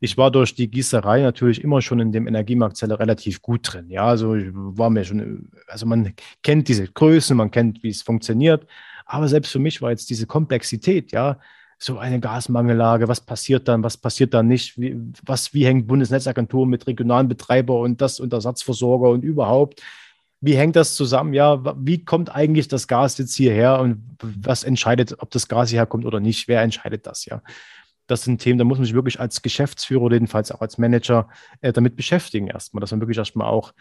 Ich 0.00 0.18
war 0.18 0.30
durch 0.30 0.54
die 0.54 0.70
Gießerei 0.70 1.22
natürlich 1.22 1.64
immer 1.64 1.80
schon 1.80 2.00
in 2.00 2.12
dem 2.12 2.26
Energiemarktzelle 2.26 2.98
relativ 2.98 3.40
gut 3.40 3.72
drin, 3.72 3.88
ja. 3.88 4.04
Also 4.04 4.34
ich 4.34 4.50
war 4.52 4.90
mir 4.90 5.04
schon, 5.04 5.50
also 5.68 5.86
man 5.86 6.12
kennt 6.42 6.68
diese 6.68 6.86
Größen, 6.86 7.36
man 7.36 7.50
kennt, 7.50 7.82
wie 7.82 7.88
es 7.88 8.02
funktioniert. 8.02 8.66
Aber 9.06 9.26
selbst 9.26 9.52
für 9.52 9.58
mich 9.58 9.80
war 9.80 9.90
jetzt 9.90 10.10
diese 10.10 10.26
Komplexität, 10.26 11.12
ja, 11.12 11.38
so 11.82 11.98
eine 11.98 12.20
Gasmangellage, 12.20 13.08
was 13.08 13.20
passiert 13.20 13.66
dann, 13.66 13.82
was 13.82 13.96
passiert 13.96 14.34
dann 14.34 14.46
nicht, 14.46 14.78
wie, 14.78 14.96
was, 15.24 15.54
wie 15.54 15.64
hängt 15.64 15.86
Bundesnetzagentur 15.86 16.66
mit 16.66 16.86
regionalen 16.86 17.28
Betreiber 17.28 17.80
und 17.80 18.00
das 18.00 18.20
und 18.20 18.32
Ersatzversorger 18.32 19.08
und 19.08 19.22
überhaupt 19.22 19.80
wie 20.40 20.56
hängt 20.56 20.76
das 20.76 20.94
zusammen? 20.94 21.34
Ja, 21.34 21.62
wie 21.76 22.04
kommt 22.04 22.34
eigentlich 22.34 22.68
das 22.68 22.88
Gas 22.88 23.18
jetzt 23.18 23.34
hierher 23.34 23.78
und 23.80 24.16
was 24.22 24.64
entscheidet, 24.64 25.16
ob 25.18 25.30
das 25.30 25.48
Gas 25.48 25.68
hierher 25.68 25.86
kommt 25.86 26.06
oder 26.06 26.20
nicht? 26.20 26.48
Wer 26.48 26.62
entscheidet 26.62 27.06
das? 27.06 27.26
Ja, 27.26 27.42
das 28.06 28.22
sind 28.22 28.38
Themen, 28.40 28.58
da 28.58 28.64
muss 28.64 28.78
man 28.78 28.86
sich 28.86 28.94
wirklich 28.94 29.20
als 29.20 29.42
Geschäftsführer 29.42 30.02
oder 30.02 30.16
jedenfalls 30.16 30.50
auch 30.50 30.62
als 30.62 30.78
Manager 30.78 31.28
äh, 31.60 31.72
damit 31.72 31.94
beschäftigen 31.94 32.48
erstmal, 32.48 32.80
dass 32.80 32.90
man 32.90 33.00
wirklich 33.00 33.18
erstmal 33.18 33.48
auch 33.48 33.74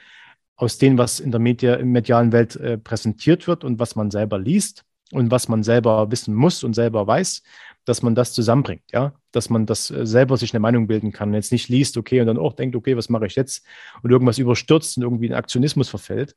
aus 0.57 0.77
dem, 0.77 0.97
was 0.97 1.21
in 1.21 1.31
der 1.31 1.39
Media, 1.39 1.75
in 1.75 1.91
medialen 1.91 2.33
Welt 2.33 2.57
äh, 2.57 2.77
präsentiert 2.77 3.47
wird 3.47 3.63
und 3.63 3.79
was 3.79 3.95
man 3.95 4.11
selber 4.11 4.37
liest 4.37 4.83
und 5.13 5.31
was 5.31 5.47
man 5.47 5.63
selber 5.63 6.11
wissen 6.11 6.35
muss 6.35 6.65
und 6.65 6.73
selber 6.73 7.07
weiß, 7.07 7.41
dass 7.89 8.03
man 8.03 8.13
das 8.13 8.33
zusammenbringt, 8.33 8.83
ja, 8.91 9.13
dass 9.31 9.49
man 9.49 9.65
das 9.65 9.89
äh, 9.89 10.05
selber 10.05 10.37
sich 10.37 10.53
eine 10.53 10.59
Meinung 10.59 10.85
bilden 10.85 11.11
kann, 11.11 11.33
jetzt 11.33 11.51
nicht 11.51 11.69
liest, 11.69 11.97
okay, 11.97 12.21
und 12.21 12.27
dann 12.27 12.37
auch 12.37 12.53
denkt, 12.53 12.75
okay, 12.75 12.95
was 12.95 13.09
mache 13.09 13.25
ich 13.25 13.35
jetzt? 13.35 13.65
Und 14.03 14.11
irgendwas 14.11 14.37
überstürzt 14.37 14.97
und 14.97 15.03
irgendwie 15.03 15.25
in 15.25 15.33
Aktionismus 15.33 15.89
verfällt, 15.89 16.35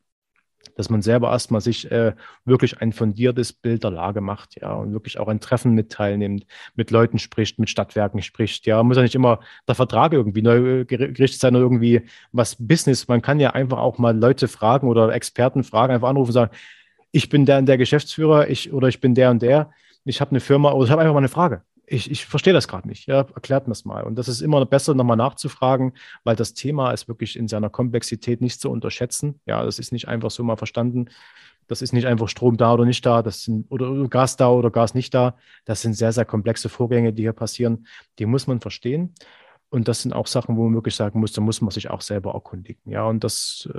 dass 0.76 0.88
man 0.88 1.02
selber 1.02 1.30
erstmal 1.30 1.60
sich 1.60 1.90
äh, 1.90 2.14
wirklich 2.46 2.80
ein 2.80 2.94
fundiertes 2.94 3.52
Bild 3.52 3.84
der 3.84 3.90
Lage 3.90 4.22
macht, 4.22 4.58
ja, 4.62 4.72
und 4.72 4.94
wirklich 4.94 5.18
auch 5.18 5.28
ein 5.28 5.40
Treffen 5.40 5.74
mit 5.74 5.92
teilnimmt, 5.92 6.46
mit 6.74 6.90
Leuten 6.90 7.18
spricht, 7.18 7.58
mit 7.58 7.68
Stadtwerken 7.68 8.22
spricht, 8.22 8.64
ja, 8.64 8.82
muss 8.82 8.96
ja 8.96 9.02
nicht 9.02 9.14
immer 9.14 9.40
der 9.68 9.74
Vertrag 9.74 10.14
irgendwie 10.14 10.40
neu 10.40 10.80
äh, 10.80 10.84
gerichtet 10.86 11.38
sein 11.38 11.54
oder 11.54 11.64
irgendwie 11.64 12.00
was 12.32 12.56
Business. 12.58 13.08
Man 13.08 13.20
kann 13.20 13.40
ja 13.40 13.50
einfach 13.50 13.78
auch 13.78 13.98
mal 13.98 14.18
Leute 14.18 14.48
fragen 14.48 14.88
oder 14.88 15.12
Experten 15.12 15.64
fragen, 15.64 15.92
einfach 15.92 16.08
anrufen 16.08 16.30
und 16.30 16.32
sagen, 16.32 16.56
ich 17.10 17.28
bin 17.28 17.44
der 17.44 17.58
und 17.58 17.66
der 17.66 17.76
Geschäftsführer, 17.76 18.48
ich 18.48 18.72
oder 18.72 18.88
ich 18.88 19.02
bin 19.02 19.14
der 19.14 19.30
und 19.30 19.42
der, 19.42 19.70
ich 20.04 20.20
habe 20.20 20.32
eine 20.32 20.40
Firma 20.40 20.72
oder 20.72 20.84
ich 20.84 20.90
habe 20.90 21.02
einfach 21.02 21.14
mal 21.14 21.18
eine 21.18 21.28
Frage 21.28 21.62
ich, 21.92 22.10
ich 22.10 22.26
verstehe 22.26 22.52
das 22.52 22.68
gerade 22.68 22.88
nicht. 22.88 23.06
Ja, 23.06 23.26
erklärt 23.34 23.66
mir 23.66 23.72
es 23.72 23.84
mal. 23.84 24.02
Und 24.04 24.16
das 24.16 24.28
ist 24.28 24.40
immer 24.40 24.64
besser, 24.64 24.94
nochmal 24.94 25.16
nachzufragen, 25.16 25.92
weil 26.24 26.36
das 26.36 26.54
Thema 26.54 26.92
ist 26.92 27.08
wirklich 27.08 27.36
in 27.36 27.48
seiner 27.48 27.70
Komplexität 27.70 28.40
nicht 28.40 28.60
zu 28.60 28.70
unterschätzen. 28.70 29.40
Ja, 29.46 29.64
das 29.64 29.78
ist 29.78 29.92
nicht 29.92 30.08
einfach 30.08 30.30
so 30.30 30.42
mal 30.42 30.56
verstanden. 30.56 31.10
Das 31.68 31.82
ist 31.82 31.92
nicht 31.92 32.06
einfach 32.06 32.28
Strom 32.28 32.56
da 32.56 32.74
oder 32.74 32.84
nicht 32.84 33.04
da, 33.06 33.22
das 33.22 33.42
sind, 33.42 33.70
oder 33.70 34.08
Gas 34.08 34.36
da 34.36 34.50
oder 34.50 34.70
Gas 34.70 34.94
nicht 34.94 35.14
da. 35.14 35.36
Das 35.64 35.82
sind 35.82 35.94
sehr, 35.94 36.12
sehr 36.12 36.24
komplexe 36.24 36.68
Vorgänge, 36.68 37.12
die 37.12 37.22
hier 37.22 37.32
passieren. 37.32 37.86
Die 38.18 38.26
muss 38.26 38.46
man 38.46 38.60
verstehen. 38.60 39.14
Und 39.70 39.88
das 39.88 40.02
sind 40.02 40.12
auch 40.12 40.26
Sachen, 40.26 40.56
wo 40.56 40.64
man 40.64 40.74
wirklich 40.74 40.94
sagen 40.94 41.20
muss, 41.20 41.32
da 41.32 41.40
muss 41.40 41.62
man 41.62 41.70
sich 41.70 41.88
auch 41.88 42.02
selber 42.02 42.34
erkundigen. 42.34 42.90
Ja, 42.90 43.04
und 43.04 43.24
das, 43.24 43.66
äh, 43.72 43.78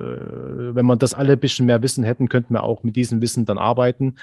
wenn 0.75 0.85
man 0.87 0.97
das 0.97 1.13
alle 1.13 1.33
ein 1.33 1.39
bisschen 1.39 1.67
mehr 1.67 1.83
Wissen 1.83 2.03
hätten, 2.03 2.29
könnten 2.29 2.53
wir 2.55 2.63
auch 2.63 2.81
mit 2.83 2.95
diesem 2.95 3.21
Wissen 3.21 3.45
dann 3.45 3.59
arbeiten 3.59 4.15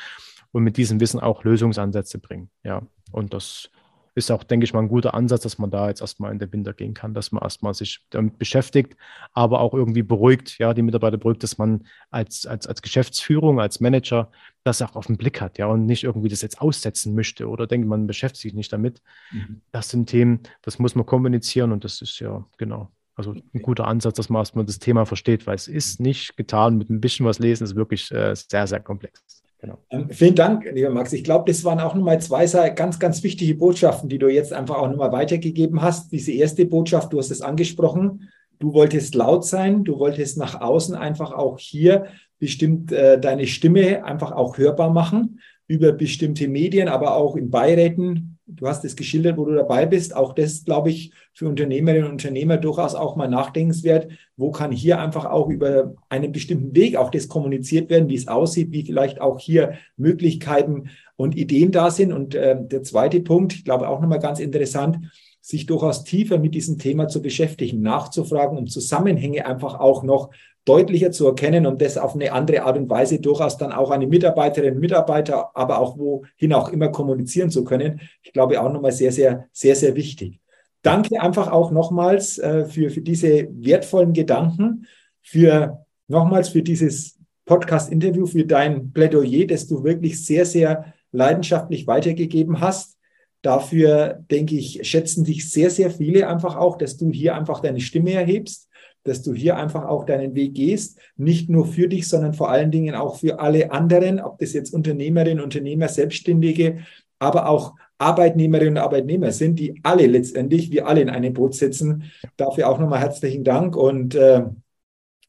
und 0.53 0.63
mit 0.63 0.77
diesem 0.77 1.01
Wissen 1.01 1.21
auch 1.21 1.45
Lösungsansätze 1.45 2.19
bringen. 2.19 2.51
Ja, 2.65 2.83
und 3.13 3.35
das 3.35 3.71
ist 4.15 4.31
auch, 4.31 4.43
denke 4.43 4.65
ich 4.65 4.73
mal, 4.73 4.81
ein 4.81 4.89
guter 4.89 5.15
Ansatz, 5.15 5.43
dass 5.43 5.59
man 5.59 5.71
da 5.71 5.89
jetzt 5.89 6.01
erstmal 6.01 6.33
in 6.33 6.39
den 6.39 6.53
Winter 6.53 6.73
gehen 6.73 6.95
kann, 6.95 7.15
dass 7.15 7.33
man 7.33 7.43
erstmal 7.43 7.75
sich 7.75 8.01
damit 8.11 8.39
beschäftigt, 8.39 8.97
aber 9.33 9.61
auch 9.61 9.73
irgendwie 9.73 10.03
beruhigt, 10.03 10.59
ja, 10.59 10.75
die 10.75 10.83
Mitarbeiter 10.83 11.17
beruhigt, 11.17 11.43
dass 11.43 11.59
man 11.59 11.87
als, 12.11 12.47
als, 12.47 12.67
als 12.67 12.83
Geschäftsführung, 12.83 13.61
als 13.61 13.81
Manager 13.81 14.31
das 14.65 14.83
auch 14.83 14.97
auf 14.97 15.07
den 15.07 15.17
Blick 15.17 15.41
hat, 15.41 15.59
ja, 15.59 15.67
und 15.67 15.87
nicht 15.87 16.05
irgendwie 16.05 16.29
das 16.29 16.43
jetzt 16.43 16.61
aussetzen 16.61 17.15
möchte 17.15 17.49
oder 17.49 17.67
denkt, 17.67 17.89
man 17.89 18.07
beschäftigt 18.07 18.43
sich 18.43 18.55
nicht 18.55 18.73
damit. 18.73 19.01
Mhm. 19.31 19.63
Das 19.71 19.91
sind 19.91 20.09
Themen, 20.09 20.41
das 20.63 20.79
muss 20.79 20.95
man 20.95 21.07
kommunizieren 21.07 21.73
und 21.73 21.85
das 21.85 22.03
ist 22.03 22.19
ja, 22.19 22.45
genau. 22.59 22.91
Also 23.15 23.33
ein 23.33 23.63
guter 23.63 23.87
Ansatz, 23.87 24.17
dass 24.17 24.31
man 24.31 24.41
erstmal 24.41 24.65
das 24.65 24.79
Thema 24.79 25.05
versteht, 25.05 25.47
weil 25.47 25.55
es 25.55 25.69
ist 25.69 26.01
nicht 26.01 26.37
getan 26.37 26.79
mit 26.79 26.89
ein 26.89 27.01
bisschen 27.01 27.27
was 27.27 27.39
lesen, 27.39 27.65
es 27.65 27.71
ist 27.71 27.77
wirklich 27.77 28.11
äh, 28.13 28.35
sehr, 28.35 28.67
sehr 28.67 28.81
komplex. 28.81 29.40
Genau. 29.61 29.79
Ähm, 29.91 30.09
vielen 30.11 30.35
Dank, 30.35 30.65
lieber 30.73 30.91
Max. 30.91 31.13
Ich 31.13 31.23
glaube, 31.23 31.51
das 31.51 31.65
waren 31.65 31.81
auch 31.81 31.95
nochmal 31.95 32.21
zwei 32.21 32.47
ganz, 32.71 32.99
ganz 32.99 33.23
wichtige 33.23 33.55
Botschaften, 33.55 34.09
die 34.09 34.19
du 34.19 34.29
jetzt 34.29 34.53
einfach 34.53 34.77
auch 34.77 34.89
nochmal 34.89 35.13
weitergegeben 35.13 35.83
hast. 35.83 36.13
Diese 36.13 36.33
erste 36.33 36.65
Botschaft, 36.65 37.13
du 37.13 37.19
hast 37.19 37.31
es 37.31 37.43
angesprochen, 37.43 38.31
du 38.59 38.73
wolltest 38.73 39.15
laut 39.15 39.45
sein, 39.45 39.85
du 39.85 39.99
wolltest 39.99 40.39
nach 40.39 40.61
außen 40.61 40.95
einfach 40.95 41.33
auch 41.33 41.59
hier 41.59 42.07
bestimmt 42.39 42.91
äh, 42.91 43.21
deine 43.21 43.47
Stimme 43.47 44.05
einfach 44.05 44.33
auch 44.33 44.57
hörbar 44.57 44.91
machen 44.91 45.41
über 45.67 45.93
bestimmte 45.93 46.49
Medien, 46.49 46.89
aber 46.89 47.15
auch 47.15 47.37
in 47.37 47.51
Beiräten, 47.51 48.30
Du 48.57 48.67
hast 48.67 48.85
es 48.85 48.97
geschildert, 48.97 49.37
wo 49.37 49.45
du 49.45 49.55
dabei 49.55 49.87
bist. 49.87 50.15
Auch 50.15 50.33
das, 50.35 50.65
glaube 50.65 50.91
ich, 50.91 51.13
für 51.33 51.49
Unternehmerinnen 51.49 52.07
und 52.07 52.13
Unternehmer 52.13 52.57
durchaus 52.57 52.95
auch 52.95 53.17
mal 53.17 53.29
nachdenkenswert. 53.29 54.11
Wo 54.37 54.51
kann 54.51 54.73
hier 54.73 55.01
einfach 55.01 55.25
auch 55.25 55.49
über 55.49 55.95
einen 56.09 56.33
bestimmten 56.33 56.75
Weg 56.75 56.97
auch 56.97 57.11
das 57.11 57.29
kommuniziert 57.29 57.91
werden, 57.91 58.09
wie 58.09 58.17
es 58.17 58.29
aussieht, 58.29 58.73
wie 58.73 58.85
vielleicht 58.85 59.21
auch 59.21 59.39
hier 59.39 59.75
Möglichkeiten 59.97 60.91
und 61.17 61.37
Ideen 61.37 61.73
da 61.73 61.91
sind. 61.91 62.13
Und 62.13 62.35
äh, 62.35 62.57
der 62.61 62.83
zweite 62.83 63.21
Punkt, 63.21 63.55
ich 63.55 63.65
glaube 63.65 63.89
auch 63.89 64.01
nochmal 64.01 64.21
ganz 64.21 64.41
interessant, 64.41 64.99
sich 65.41 65.67
durchaus 65.67 66.05
tiefer 66.05 66.39
mit 66.39 66.55
diesem 66.55 66.79
Thema 66.79 67.09
zu 67.09 67.23
beschäftigen, 67.23 67.81
nachzufragen, 67.81 68.59
um 68.59 68.67
Zusammenhänge 68.67 69.47
einfach 69.47 69.81
auch 69.81 70.03
noch 70.03 70.31
deutlicher 70.65 71.11
zu 71.11 71.27
erkennen 71.27 71.67
und 71.67 71.81
das 71.81 71.97
auf 71.97 72.15
eine 72.15 72.33
andere 72.33 72.63
Art 72.63 72.77
und 72.77 72.91
Weise 72.91 73.21
durchaus 73.21 73.57
dann 73.57 73.73
auch 73.73 73.91
an 73.91 74.01
die 74.01 74.07
Mitarbeiterinnen 74.07 74.75
und 74.75 74.81
Mitarbeiter, 74.81 75.51
aber 75.55 75.79
auch 75.79 75.99
wohin 75.99 76.53
auch 76.53 76.69
immer 76.69 76.89
kommunizieren 76.89 77.51
zu 77.51 77.65
können. 77.65 78.01
Ich 78.23 78.33
glaube 78.33 78.61
auch 78.61 78.73
nochmal 78.73 78.93
sehr, 78.93 79.13
sehr, 79.13 79.47
sehr, 79.53 79.75
sehr 79.75 79.95
wichtig. 79.95 80.41
Danke 80.83 81.21
einfach 81.21 81.51
auch 81.51 81.71
nochmals 81.71 82.39
äh, 82.39 82.65
für, 82.67 82.91
für 82.91 83.01
diese 83.01 83.49
wertvollen 83.53 84.13
Gedanken, 84.13 84.87
für 85.23 85.85
nochmals 86.09 86.51
für 86.51 86.63
dieses 86.63 87.19
Podcast-Interview, 87.45 88.27
für 88.27 88.45
dein 88.45 88.93
Plädoyer, 88.93 89.47
das 89.47 89.67
du 89.67 89.83
wirklich 89.83 90.25
sehr, 90.25 90.47
sehr 90.47 90.93
leidenschaftlich 91.13 91.87
weitergegeben 91.87 92.61
hast. 92.61 92.97
Dafür, 93.43 94.25
denke 94.31 94.57
ich, 94.57 94.81
schätzen 94.89 95.25
dich 95.25 95.51
sehr, 95.51 95.71
sehr 95.71 95.91
viele 95.91 96.29
einfach 96.29 96.57
auch, 96.57 96.77
dass 96.77 96.97
du 96.97 97.11
hier 97.11 97.35
einfach 97.35 97.61
deine 97.61 97.81
Stimme 97.81 98.13
erhebst 98.13 98.70
dass 99.05 99.23
du 99.23 99.35
hier 99.35 99.57
einfach 99.57 99.87
auch 99.87 100.05
deinen 100.05 100.35
Weg 100.35 100.55
gehst, 100.55 100.99
nicht 101.17 101.49
nur 101.49 101.67
für 101.67 101.89
dich, 101.89 102.09
sondern 102.09 102.35
vor 102.35 102.51
allen 102.51 102.71
Dingen 102.71 102.95
auch 102.95 103.17
für 103.17 103.41
alle 103.41 103.73
anderen, 103.73 104.21
ob 104.21 104.39
das 104.39 104.53
jetzt 104.53 104.75
Unternehmerinnen, 104.75 105.43
Unternehmer, 105.43 105.89
Selbstständige, 105.89 106.81
aber 107.19 107.49
auch 107.49 107.75
Arbeitnehmerinnen 107.99 108.75
und 108.75 108.83
Arbeitnehmer 108.83 109.31
sind, 109.31 109.59
die 109.59 109.79
alle 109.83 110.07
letztendlich, 110.07 110.71
wir 110.71 110.87
alle 110.87 111.03
in 111.03 111.11
einem 111.11 111.35
Boot 111.35 111.55
sitzen. 111.55 112.05
Dafür 112.37 112.69
auch 112.69 112.79
nochmal 112.79 113.01
herzlichen 113.01 113.45
Dank 113.45 113.77
und 113.77 114.15
äh, 114.15 114.45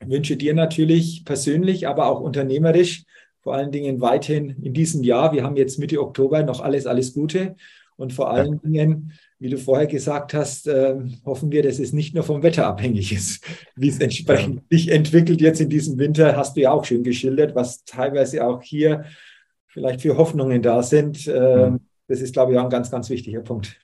wünsche 0.05 0.37
dir 0.37 0.53
natürlich 0.53 1.23
persönlich, 1.25 1.87
aber 1.87 2.07
auch 2.07 2.21
unternehmerisch, 2.21 3.03
vor 3.41 3.55
allen 3.55 3.71
Dingen 3.71 4.01
weiterhin 4.01 4.55
in 4.61 4.73
diesem 4.73 5.03
Jahr, 5.03 5.33
wir 5.33 5.43
haben 5.43 5.55
jetzt 5.55 5.79
Mitte 5.79 5.99
Oktober, 5.99 6.43
noch 6.43 6.61
alles, 6.61 6.85
alles 6.85 7.13
Gute 7.13 7.55
und 7.97 8.13
vor 8.13 8.31
allen 8.31 8.61
ja. 8.63 8.69
Dingen 8.69 9.13
wie 9.41 9.49
du 9.49 9.57
vorher 9.57 9.87
gesagt 9.87 10.35
hast, 10.35 10.67
äh, 10.67 10.95
hoffen 11.25 11.51
wir, 11.51 11.63
dass 11.63 11.79
es 11.79 11.93
nicht 11.93 12.13
nur 12.13 12.23
vom 12.23 12.43
Wetter 12.43 12.67
abhängig 12.67 13.11
ist, 13.11 13.43
wie 13.75 13.89
es 13.89 13.99
entsprechend 13.99 14.57
ja. 14.57 14.77
sich 14.77 14.89
entwickelt 14.89 15.41
jetzt 15.41 15.59
in 15.59 15.67
diesem 15.67 15.97
Winter, 15.97 16.37
hast 16.37 16.55
du 16.55 16.61
ja 16.61 16.71
auch 16.71 16.85
schön 16.85 17.03
geschildert, 17.03 17.55
was 17.55 17.83
teilweise 17.83 18.45
auch 18.45 18.61
hier 18.61 19.03
vielleicht 19.65 20.01
für 20.01 20.15
Hoffnungen 20.15 20.61
da 20.61 20.83
sind. 20.83 21.27
Äh. 21.27 21.71
Das 22.07 22.21
ist, 22.21 22.33
glaube 22.33 22.51
ich, 22.51 22.59
auch 22.59 22.65
ein 22.65 22.69
ganz, 22.69 22.91
ganz 22.91 23.09
wichtiger 23.09 23.39
Punkt. 23.39 23.79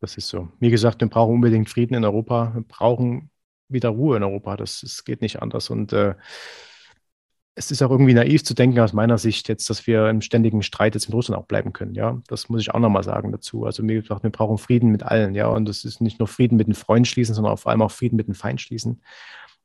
Das 0.00 0.16
ist 0.16 0.28
so. 0.28 0.48
Wie 0.60 0.70
gesagt, 0.70 1.00
wir 1.00 1.08
brauchen 1.08 1.34
unbedingt 1.34 1.68
Frieden 1.68 1.94
in 1.94 2.04
Europa. 2.04 2.52
Wir 2.54 2.62
brauchen 2.62 3.30
wieder 3.68 3.88
Ruhe 3.88 4.18
in 4.18 4.22
Europa. 4.22 4.56
Das, 4.56 4.82
das 4.82 5.04
geht 5.04 5.20
nicht 5.20 5.42
anders. 5.42 5.68
Und 5.68 5.92
äh, 5.94 6.14
es 7.58 7.70
ist 7.70 7.82
auch 7.82 7.90
irgendwie 7.90 8.12
naiv 8.12 8.44
zu 8.44 8.52
denken 8.52 8.78
aus 8.80 8.92
meiner 8.92 9.16
Sicht 9.16 9.48
jetzt, 9.48 9.70
dass 9.70 9.86
wir 9.86 10.10
im 10.10 10.20
ständigen 10.20 10.62
Streit 10.62 10.94
jetzt 10.94 11.08
mit 11.08 11.14
Russland 11.14 11.40
auch 11.40 11.46
bleiben 11.46 11.72
können. 11.72 11.94
Ja, 11.94 12.20
das 12.28 12.50
muss 12.50 12.60
ich 12.60 12.74
auch 12.74 12.78
nochmal 12.78 13.02
sagen 13.02 13.32
dazu. 13.32 13.64
Also 13.64 13.82
mir 13.82 14.02
gesagt, 14.02 14.22
wir 14.22 14.30
brauchen 14.30 14.58
Frieden 14.58 14.90
mit 14.90 15.02
allen. 15.02 15.34
Ja, 15.34 15.48
und 15.48 15.66
das 15.66 15.86
ist 15.86 16.02
nicht 16.02 16.18
nur 16.18 16.28
Frieden 16.28 16.56
mit 16.58 16.66
den 16.66 16.74
Freunden 16.74 17.06
schließen, 17.06 17.34
sondern 17.34 17.56
vor 17.56 17.72
allem 17.72 17.80
auch 17.80 17.90
Frieden 17.90 18.16
mit 18.16 18.28
den 18.28 18.34
Feind 18.34 18.60
schließen. 18.60 19.00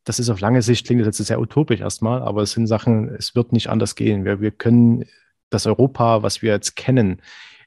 Das 0.06 0.20
ist 0.20 0.30
auf 0.30 0.40
lange 0.40 0.62
Sicht, 0.62 0.86
klingt 0.86 1.02
das 1.02 1.18
jetzt 1.18 1.28
sehr 1.28 1.42
utopisch 1.42 1.82
erstmal, 1.82 2.22
aber 2.22 2.42
es 2.44 2.54
sind 2.54 2.66
Sachen, 2.66 3.10
es 3.10 3.36
wird 3.36 3.52
nicht 3.52 3.70
anders 3.70 3.96
gehen. 3.96 4.24
Wir, 4.24 4.40
wir 4.40 4.52
können 4.52 5.04
das 5.50 5.68
Europa, 5.68 6.24
was 6.24 6.42
wir 6.42 6.54
jetzt 6.54 6.78
kennen, 6.78 7.22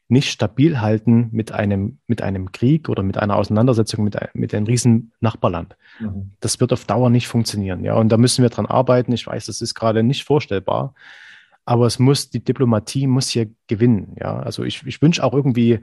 nicht 0.09 0.31
stabil 0.31 0.81
halten 0.81 1.29
mit 1.33 1.53
einem, 1.53 1.99
mit 2.07 2.23
einem 2.23 2.53
Krieg 2.53 2.89
oder 2.89 3.03
mit 3.03 3.17
einer 3.17 3.37
Auseinandersetzung 3.37 4.05
mit, 4.05 4.17
mit 4.35 4.55
einem 4.55 4.67
riesen 4.67 5.13
Nachbarland. 5.21 5.77
Mhm. 5.99 6.33
Das 6.41 6.61
wird 6.61 6.73
auf 6.73 6.85
Dauer 6.85 7.11
nicht 7.11 7.27
funktionieren. 7.27 7.85
Ja, 7.85 7.95
und 7.95 8.11
da 8.11 8.17
müssen 8.17 8.43
wir 8.43 8.51
dran 8.51 8.67
arbeiten. 8.67 9.13
Ich 9.13 9.27
weiß, 9.27 9.47
das 9.47 9.61
ist 9.61 9.75
gerade 9.75 10.03
nicht 10.03 10.25
vorstellbar. 10.25 10.95
Aber 11.65 11.87
es 11.87 11.99
muss, 11.99 12.29
die 12.29 12.45
Diplomatie 12.45 13.07
muss 13.07 13.31
hier 13.31 13.49
gewinnen. 13.67 14.17
Ja, 14.21 14.39
also 14.41 14.65
ich, 14.65 14.87
ich 14.87 15.01
wünsche 15.01 15.25
auch 15.25 15.33
irgendwie, 15.33 15.81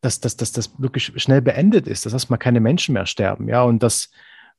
dass, 0.00 0.20
dass, 0.20 0.36
dass 0.36 0.50
das 0.50 0.80
wirklich 0.80 1.12
schnell 1.16 1.40
beendet 1.40 1.86
ist, 1.86 2.04
dass 2.04 2.12
erstmal 2.12 2.40
keine 2.40 2.60
Menschen 2.60 2.94
mehr 2.94 3.06
sterben. 3.06 3.48
Ja, 3.48 3.62
und 3.62 3.82
dass, 3.82 4.10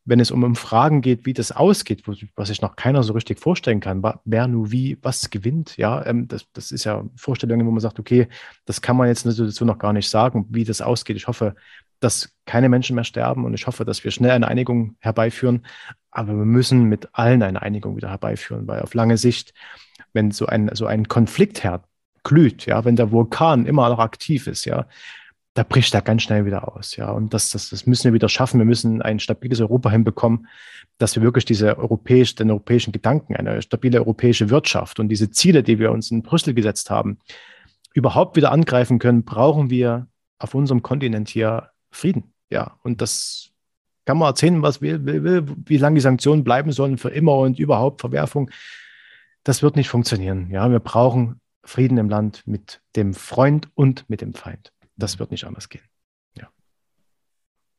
wenn 0.08 0.22
es 0.22 0.32
um, 0.32 0.56
Fragen 0.56 1.02
geht, 1.02 1.26
wie 1.26 1.34
das 1.34 1.52
ausgeht, 1.52 2.04
was 2.36 2.48
sich 2.48 2.62
noch 2.62 2.78
keiner 2.78 3.04
so 3.04 3.12
richtig 3.12 3.40
vorstellen 3.40 3.82
kann, 3.82 4.02
wer 4.24 4.48
nur 4.48 4.72
wie 4.72 4.98
was 5.02 5.30
gewinnt, 5.30 5.76
ja, 5.76 6.04
ähm, 6.06 6.30
das, 6.30 6.46
das 6.54 6.72
ist 6.72 6.86
ja 6.86 7.04
Vorstellungen, 7.18 7.68
wo 7.68 7.72
man 7.72 7.82
sagt, 7.82 8.00
okay, 8.00 8.30
das 8.66 8.82
kann 8.82 8.96
man 8.96 9.10
jetzt 9.10 9.26
dazu 9.26 9.66
noch 9.66 9.78
gar 9.78 9.92
nicht 9.92 10.10
sagen, 10.10 10.48
wie 10.50 10.64
das 10.64 10.82
ausgeht. 10.82 11.18
Ich 11.18 11.28
hoffe, 11.28 11.56
dass 12.00 12.34
keine 12.46 12.70
Menschen 12.70 12.96
mehr 12.96 13.04
sterben 13.04 13.44
und 13.44 13.54
ich 13.54 13.68
hoffe, 13.68 13.84
dass 13.84 14.04
wir 14.04 14.12
schnell 14.12 14.32
eine 14.32 14.48
Einigung 14.48 14.96
herbeiführen. 15.00 15.66
Aber 16.10 16.30
wir 16.30 16.46
müssen 16.46 16.84
mit 16.86 17.10
allen 17.12 17.44
eine 17.44 17.62
Einigung 17.62 17.98
wieder 17.98 18.10
herbeiführen, 18.10 18.66
weil 18.66 18.82
auf 18.82 18.94
lange 18.94 19.18
Sicht, 19.18 19.54
wenn 20.14 20.32
so 20.32 20.46
ein, 20.46 20.70
so 20.74 20.86
ein 20.86 21.10
Konfliktherd 21.10 21.84
glüht, 22.24 22.66
ja, 22.66 22.86
wenn 22.86 22.96
der 22.96 23.12
Vulkan 23.12 23.66
immer 23.66 23.90
noch 23.90 24.00
aktiv 24.00 24.48
ist, 24.48 24.64
ja, 24.66 24.88
da 25.58 25.64
bricht 25.64 25.96
er 25.96 26.04
ganz 26.04 26.22
schnell 26.22 26.46
wieder 26.46 26.76
aus. 26.76 26.98
Ja, 26.98 27.10
und 27.10 27.34
das, 27.34 27.50
das, 27.50 27.72
das 27.72 27.88
müssen 27.88 28.04
wir 28.04 28.14
wieder 28.14 28.30
schaffen. 28.30 28.60
Wir 28.60 28.66
müssen 28.66 29.02
ein 29.02 29.20
stabiles 29.20 29.60
Europa 29.60 29.90
hinbekommen, 29.90 30.48
dass 31.00 31.16
wir 31.16 31.24
wirklich 31.24 31.46
diese 31.46 31.80
europäisch, 31.80 32.36
den 32.36 32.52
europäischen 32.52 32.92
Gedanken, 32.92 33.36
eine 33.36 33.60
stabile 33.64 33.98
europäische 33.98 34.52
Wirtschaft 34.52 35.00
und 35.00 35.10
diese 35.10 35.32
Ziele, 35.32 35.64
die 35.64 35.80
wir 35.80 35.92
uns 35.92 36.12
in 36.12 36.22
Brüssel 36.22 36.54
gesetzt 36.54 36.92
haben, 36.92 37.18
überhaupt 37.96 38.36
wieder 38.36 38.52
angreifen 38.52 39.00
können, 39.00 39.24
brauchen 39.24 39.72
wir 39.72 40.08
auf 40.38 40.54
unserem 40.54 40.84
Kontinent 40.84 41.28
hier 41.28 41.72
Frieden. 41.90 42.34
Ja, 42.52 42.78
und 42.84 43.02
das 43.02 43.50
kann 44.06 44.20
man 44.20 44.30
erzählen, 44.30 44.62
was 44.62 44.80
will, 44.80 45.04
will, 45.08 45.24
will, 45.24 45.46
wie 45.66 45.78
lange 45.78 45.96
die 45.96 46.02
Sanktionen 46.02 46.44
bleiben 46.44 46.72
sollen 46.72 47.00
für 47.00 47.10
immer 47.10 47.36
und 47.36 47.58
überhaupt 47.58 48.02
Verwerfung. 48.02 48.52
Das 49.44 49.64
wird 49.64 49.76
nicht 49.76 49.90
funktionieren. 49.90 50.52
Ja, 50.52 50.70
wir 50.70 50.80
brauchen 50.80 51.42
Frieden 51.64 51.98
im 51.98 52.10
Land 52.10 52.44
mit 52.46 52.80
dem 52.96 53.16
Freund 53.16 53.70
und 53.74 54.08
mit 54.08 54.22
dem 54.22 54.36
Feind. 54.36 54.72
Das 54.98 55.20
wird 55.20 55.32
nicht 55.32 55.46
anders 55.46 55.70
gehen. 55.70 55.84
Ja. 56.36 56.50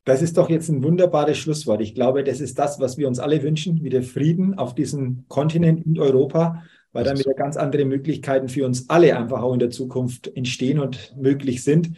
Das 0.04 0.22
ist 0.22 0.38
doch 0.38 0.48
jetzt 0.48 0.68
ein 0.68 0.82
wunderbares 0.82 1.36
Schlusswort. 1.36 1.80
Ich 1.80 1.94
glaube, 1.94 2.24
das 2.24 2.40
ist 2.40 2.58
das, 2.58 2.80
was 2.80 2.96
wir 2.96 3.08
uns 3.08 3.18
alle 3.18 3.42
wünschen, 3.42 3.82
wieder 3.82 4.02
Frieden 4.02 4.56
auf 4.56 4.74
diesem 4.74 5.24
Kontinent 5.28 5.84
in 5.84 5.98
Europa, 5.98 6.62
weil 6.92 7.04
dann 7.04 7.18
wieder 7.18 7.34
ganz 7.34 7.56
andere 7.56 7.84
Möglichkeiten 7.84 8.48
für 8.48 8.64
uns 8.64 8.88
alle 8.88 9.16
einfach 9.16 9.42
auch 9.42 9.52
in 9.52 9.58
der 9.58 9.70
Zukunft 9.70 10.34
entstehen 10.34 10.78
und 10.78 11.14
möglich 11.16 11.62
sind. 11.62 11.90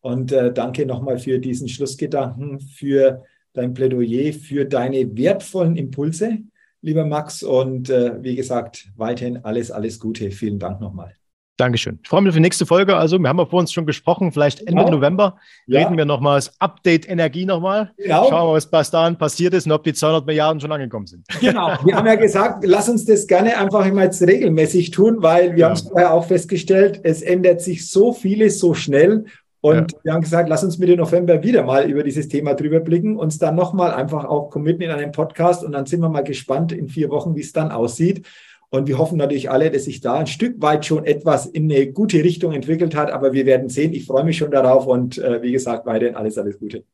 Und 0.00 0.32
äh, 0.32 0.52
danke 0.52 0.86
nochmal 0.86 1.18
für 1.18 1.38
diesen 1.38 1.68
Schlussgedanken, 1.68 2.60
für 2.60 3.24
dein 3.52 3.74
Plädoyer, 3.74 4.32
für 4.32 4.64
deine 4.64 5.16
wertvollen 5.16 5.76
Impulse, 5.76 6.38
lieber 6.80 7.04
Max. 7.04 7.42
Und 7.42 7.90
äh, 7.90 8.22
wie 8.22 8.36
gesagt, 8.36 8.88
weiterhin 8.96 9.44
alles, 9.44 9.70
alles 9.70 9.98
Gute. 9.98 10.30
Vielen 10.30 10.58
Dank 10.58 10.80
nochmal. 10.80 11.17
Dankeschön. 11.58 11.98
Ich 12.04 12.08
freue 12.08 12.22
mich 12.22 12.28
auf 12.28 12.36
die 12.36 12.40
nächste 12.40 12.66
Folge. 12.66 12.96
Also, 12.96 13.18
wir 13.18 13.28
haben 13.28 13.38
ja 13.38 13.44
vor 13.44 13.58
uns 13.58 13.72
schon 13.72 13.84
gesprochen, 13.84 14.30
vielleicht 14.30 14.60
Ende 14.60 14.84
genau. 14.84 14.96
November 14.96 15.38
ja. 15.66 15.80
reden 15.80 15.98
wir 15.98 16.04
nochmals 16.04 16.52
Update 16.60 17.08
Energie 17.08 17.44
nochmal. 17.44 17.90
Genau. 17.98 18.28
Schauen 18.28 18.50
wir, 18.50 18.54
was 18.54 18.70
bis 18.70 18.90
dahin 18.90 19.16
passiert 19.16 19.54
ist 19.54 19.66
und 19.66 19.72
ob 19.72 19.82
die 19.82 19.92
200 19.92 20.24
Milliarden 20.24 20.60
schon 20.60 20.70
angekommen 20.70 21.06
sind. 21.06 21.26
Genau. 21.40 21.76
Wir 21.84 21.96
haben 21.96 22.06
ja 22.06 22.14
gesagt, 22.14 22.64
lass 22.64 22.88
uns 22.88 23.04
das 23.04 23.26
gerne 23.26 23.58
einfach 23.58 23.84
immer 23.86 24.04
jetzt 24.04 24.22
regelmäßig 24.22 24.92
tun, 24.92 25.16
weil 25.20 25.52
wir 25.52 25.58
ja. 25.58 25.66
haben 25.66 25.74
es 25.74 25.82
vorher 25.82 26.14
auch 26.14 26.26
festgestellt, 26.26 27.00
es 27.02 27.22
ändert 27.22 27.60
sich 27.60 27.90
so 27.90 28.12
vieles 28.12 28.60
so 28.60 28.74
schnell. 28.74 29.24
Und 29.60 29.92
ja. 29.92 29.98
wir 30.04 30.12
haben 30.12 30.20
gesagt, 30.20 30.48
lass 30.48 30.62
uns 30.62 30.78
Mitte 30.78 30.96
November 30.96 31.42
wieder 31.42 31.64
mal 31.64 31.90
über 31.90 32.04
dieses 32.04 32.28
Thema 32.28 32.54
drüber 32.54 32.78
blicken, 32.78 33.16
uns 33.16 33.38
dann 33.38 33.56
nochmal 33.56 33.92
einfach 33.92 34.24
auch 34.24 34.50
committen 34.50 34.82
in 34.82 34.90
einem 34.90 35.10
Podcast 35.10 35.64
und 35.64 35.72
dann 35.72 35.86
sind 35.86 36.00
wir 36.00 36.08
mal 36.08 36.22
gespannt 36.22 36.70
in 36.70 36.88
vier 36.88 37.10
Wochen, 37.10 37.34
wie 37.34 37.40
es 37.40 37.52
dann 37.52 37.72
aussieht. 37.72 38.24
Und 38.70 38.86
wir 38.86 38.98
hoffen 38.98 39.16
natürlich 39.16 39.50
alle, 39.50 39.70
dass 39.70 39.84
sich 39.84 40.00
da 40.00 40.14
ein 40.14 40.26
Stück 40.26 40.60
weit 40.60 40.84
schon 40.84 41.06
etwas 41.06 41.46
in 41.46 41.72
eine 41.72 41.90
gute 41.90 42.22
Richtung 42.22 42.52
entwickelt 42.52 42.94
hat. 42.94 43.10
Aber 43.10 43.32
wir 43.32 43.46
werden 43.46 43.68
sehen. 43.70 43.94
Ich 43.94 44.04
freue 44.04 44.24
mich 44.24 44.36
schon 44.36 44.50
darauf 44.50 44.86
und 44.86 45.18
äh, 45.18 45.42
wie 45.42 45.52
gesagt, 45.52 45.86
weiterhin 45.86 46.16
alles, 46.16 46.36
alles 46.36 46.58
Gute. 46.58 46.84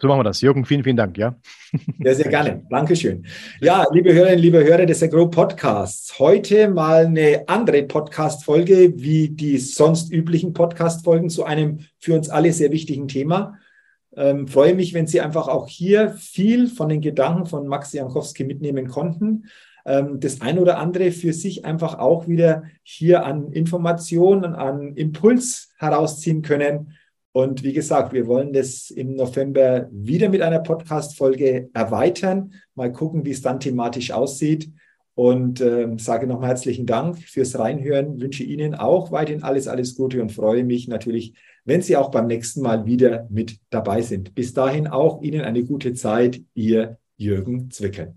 So 0.00 0.08
machen 0.08 0.20
wir 0.20 0.24
das. 0.24 0.40
Jürgen, 0.40 0.64
vielen, 0.64 0.82
vielen 0.82 0.96
Dank, 0.96 1.18
ja. 1.18 1.36
Ja, 1.98 2.14
sehr 2.14 2.28
gerne. 2.28 2.64
Dankeschön. 2.70 3.26
Ja, 3.60 3.84
liebe 3.92 4.12
Hörerinnen, 4.12 4.40
liebe 4.40 4.64
Hörer 4.64 4.86
des 4.86 5.02
Agro 5.02 5.28
Podcasts. 5.28 6.18
Heute 6.18 6.68
mal 6.68 7.06
eine 7.06 7.44
andere 7.46 7.82
Podcast-Folge 7.82 8.94
wie 8.96 9.28
die 9.28 9.58
sonst 9.58 10.12
üblichen 10.12 10.52
Podcast-Folgen 10.52 11.28
zu 11.28 11.44
einem 11.44 11.80
für 11.98 12.14
uns 12.14 12.28
alle 12.28 12.52
sehr 12.52 12.72
wichtigen 12.72 13.08
Thema. 13.08 13.58
Ähm, 14.16 14.48
freue 14.48 14.74
mich, 14.74 14.94
wenn 14.94 15.06
Sie 15.06 15.20
einfach 15.20 15.48
auch 15.48 15.68
hier 15.68 16.10
viel 16.10 16.68
von 16.68 16.88
den 16.88 17.00
Gedanken 17.00 17.46
von 17.46 17.66
Max 17.66 17.92
Jankowski 17.92 18.44
mitnehmen 18.44 18.88
konnten 18.88 19.44
das 19.84 20.40
ein 20.40 20.58
oder 20.58 20.78
andere 20.78 21.10
für 21.10 21.32
sich 21.32 21.64
einfach 21.64 21.98
auch 21.98 22.28
wieder 22.28 22.64
hier 22.82 23.24
an 23.24 23.52
Informationen, 23.52 24.54
an 24.54 24.94
Impuls 24.94 25.72
herausziehen 25.78 26.42
können. 26.42 26.92
Und 27.32 27.62
wie 27.62 27.72
gesagt, 27.72 28.12
wir 28.12 28.26
wollen 28.26 28.52
das 28.52 28.90
im 28.90 29.14
November 29.14 29.88
wieder 29.92 30.28
mit 30.28 30.42
einer 30.42 30.58
Podcast-Folge 30.58 31.70
erweitern. 31.72 32.54
Mal 32.74 32.92
gucken, 32.92 33.24
wie 33.24 33.30
es 33.30 33.40
dann 33.42 33.60
thematisch 33.60 34.10
aussieht. 34.10 34.70
und 35.14 35.60
äh, 35.60 35.86
sage 35.98 36.26
nochmal 36.26 36.48
herzlichen 36.48 36.86
Dank 36.86 37.18
fürs 37.18 37.58
Reinhören. 37.58 38.20
Wünsche 38.20 38.42
Ihnen 38.42 38.74
auch 38.74 39.12
weiterhin 39.12 39.42
alles, 39.42 39.68
alles 39.68 39.94
Gute 39.94 40.22
und 40.22 40.32
freue 40.32 40.64
mich 40.64 40.88
natürlich, 40.88 41.34
wenn 41.64 41.82
Sie 41.82 41.96
auch 41.96 42.10
beim 42.10 42.26
nächsten 42.26 42.62
Mal 42.62 42.86
wieder 42.86 43.26
mit 43.28 43.58
dabei 43.70 44.00
sind. 44.02 44.34
Bis 44.34 44.54
dahin 44.54 44.86
auch 44.86 45.20
Ihnen 45.20 45.42
eine 45.42 45.62
gute 45.64 45.92
Zeit, 45.92 46.40
Ihr 46.54 46.98
Jürgen 47.16 47.70
Zwickel. 47.70 48.14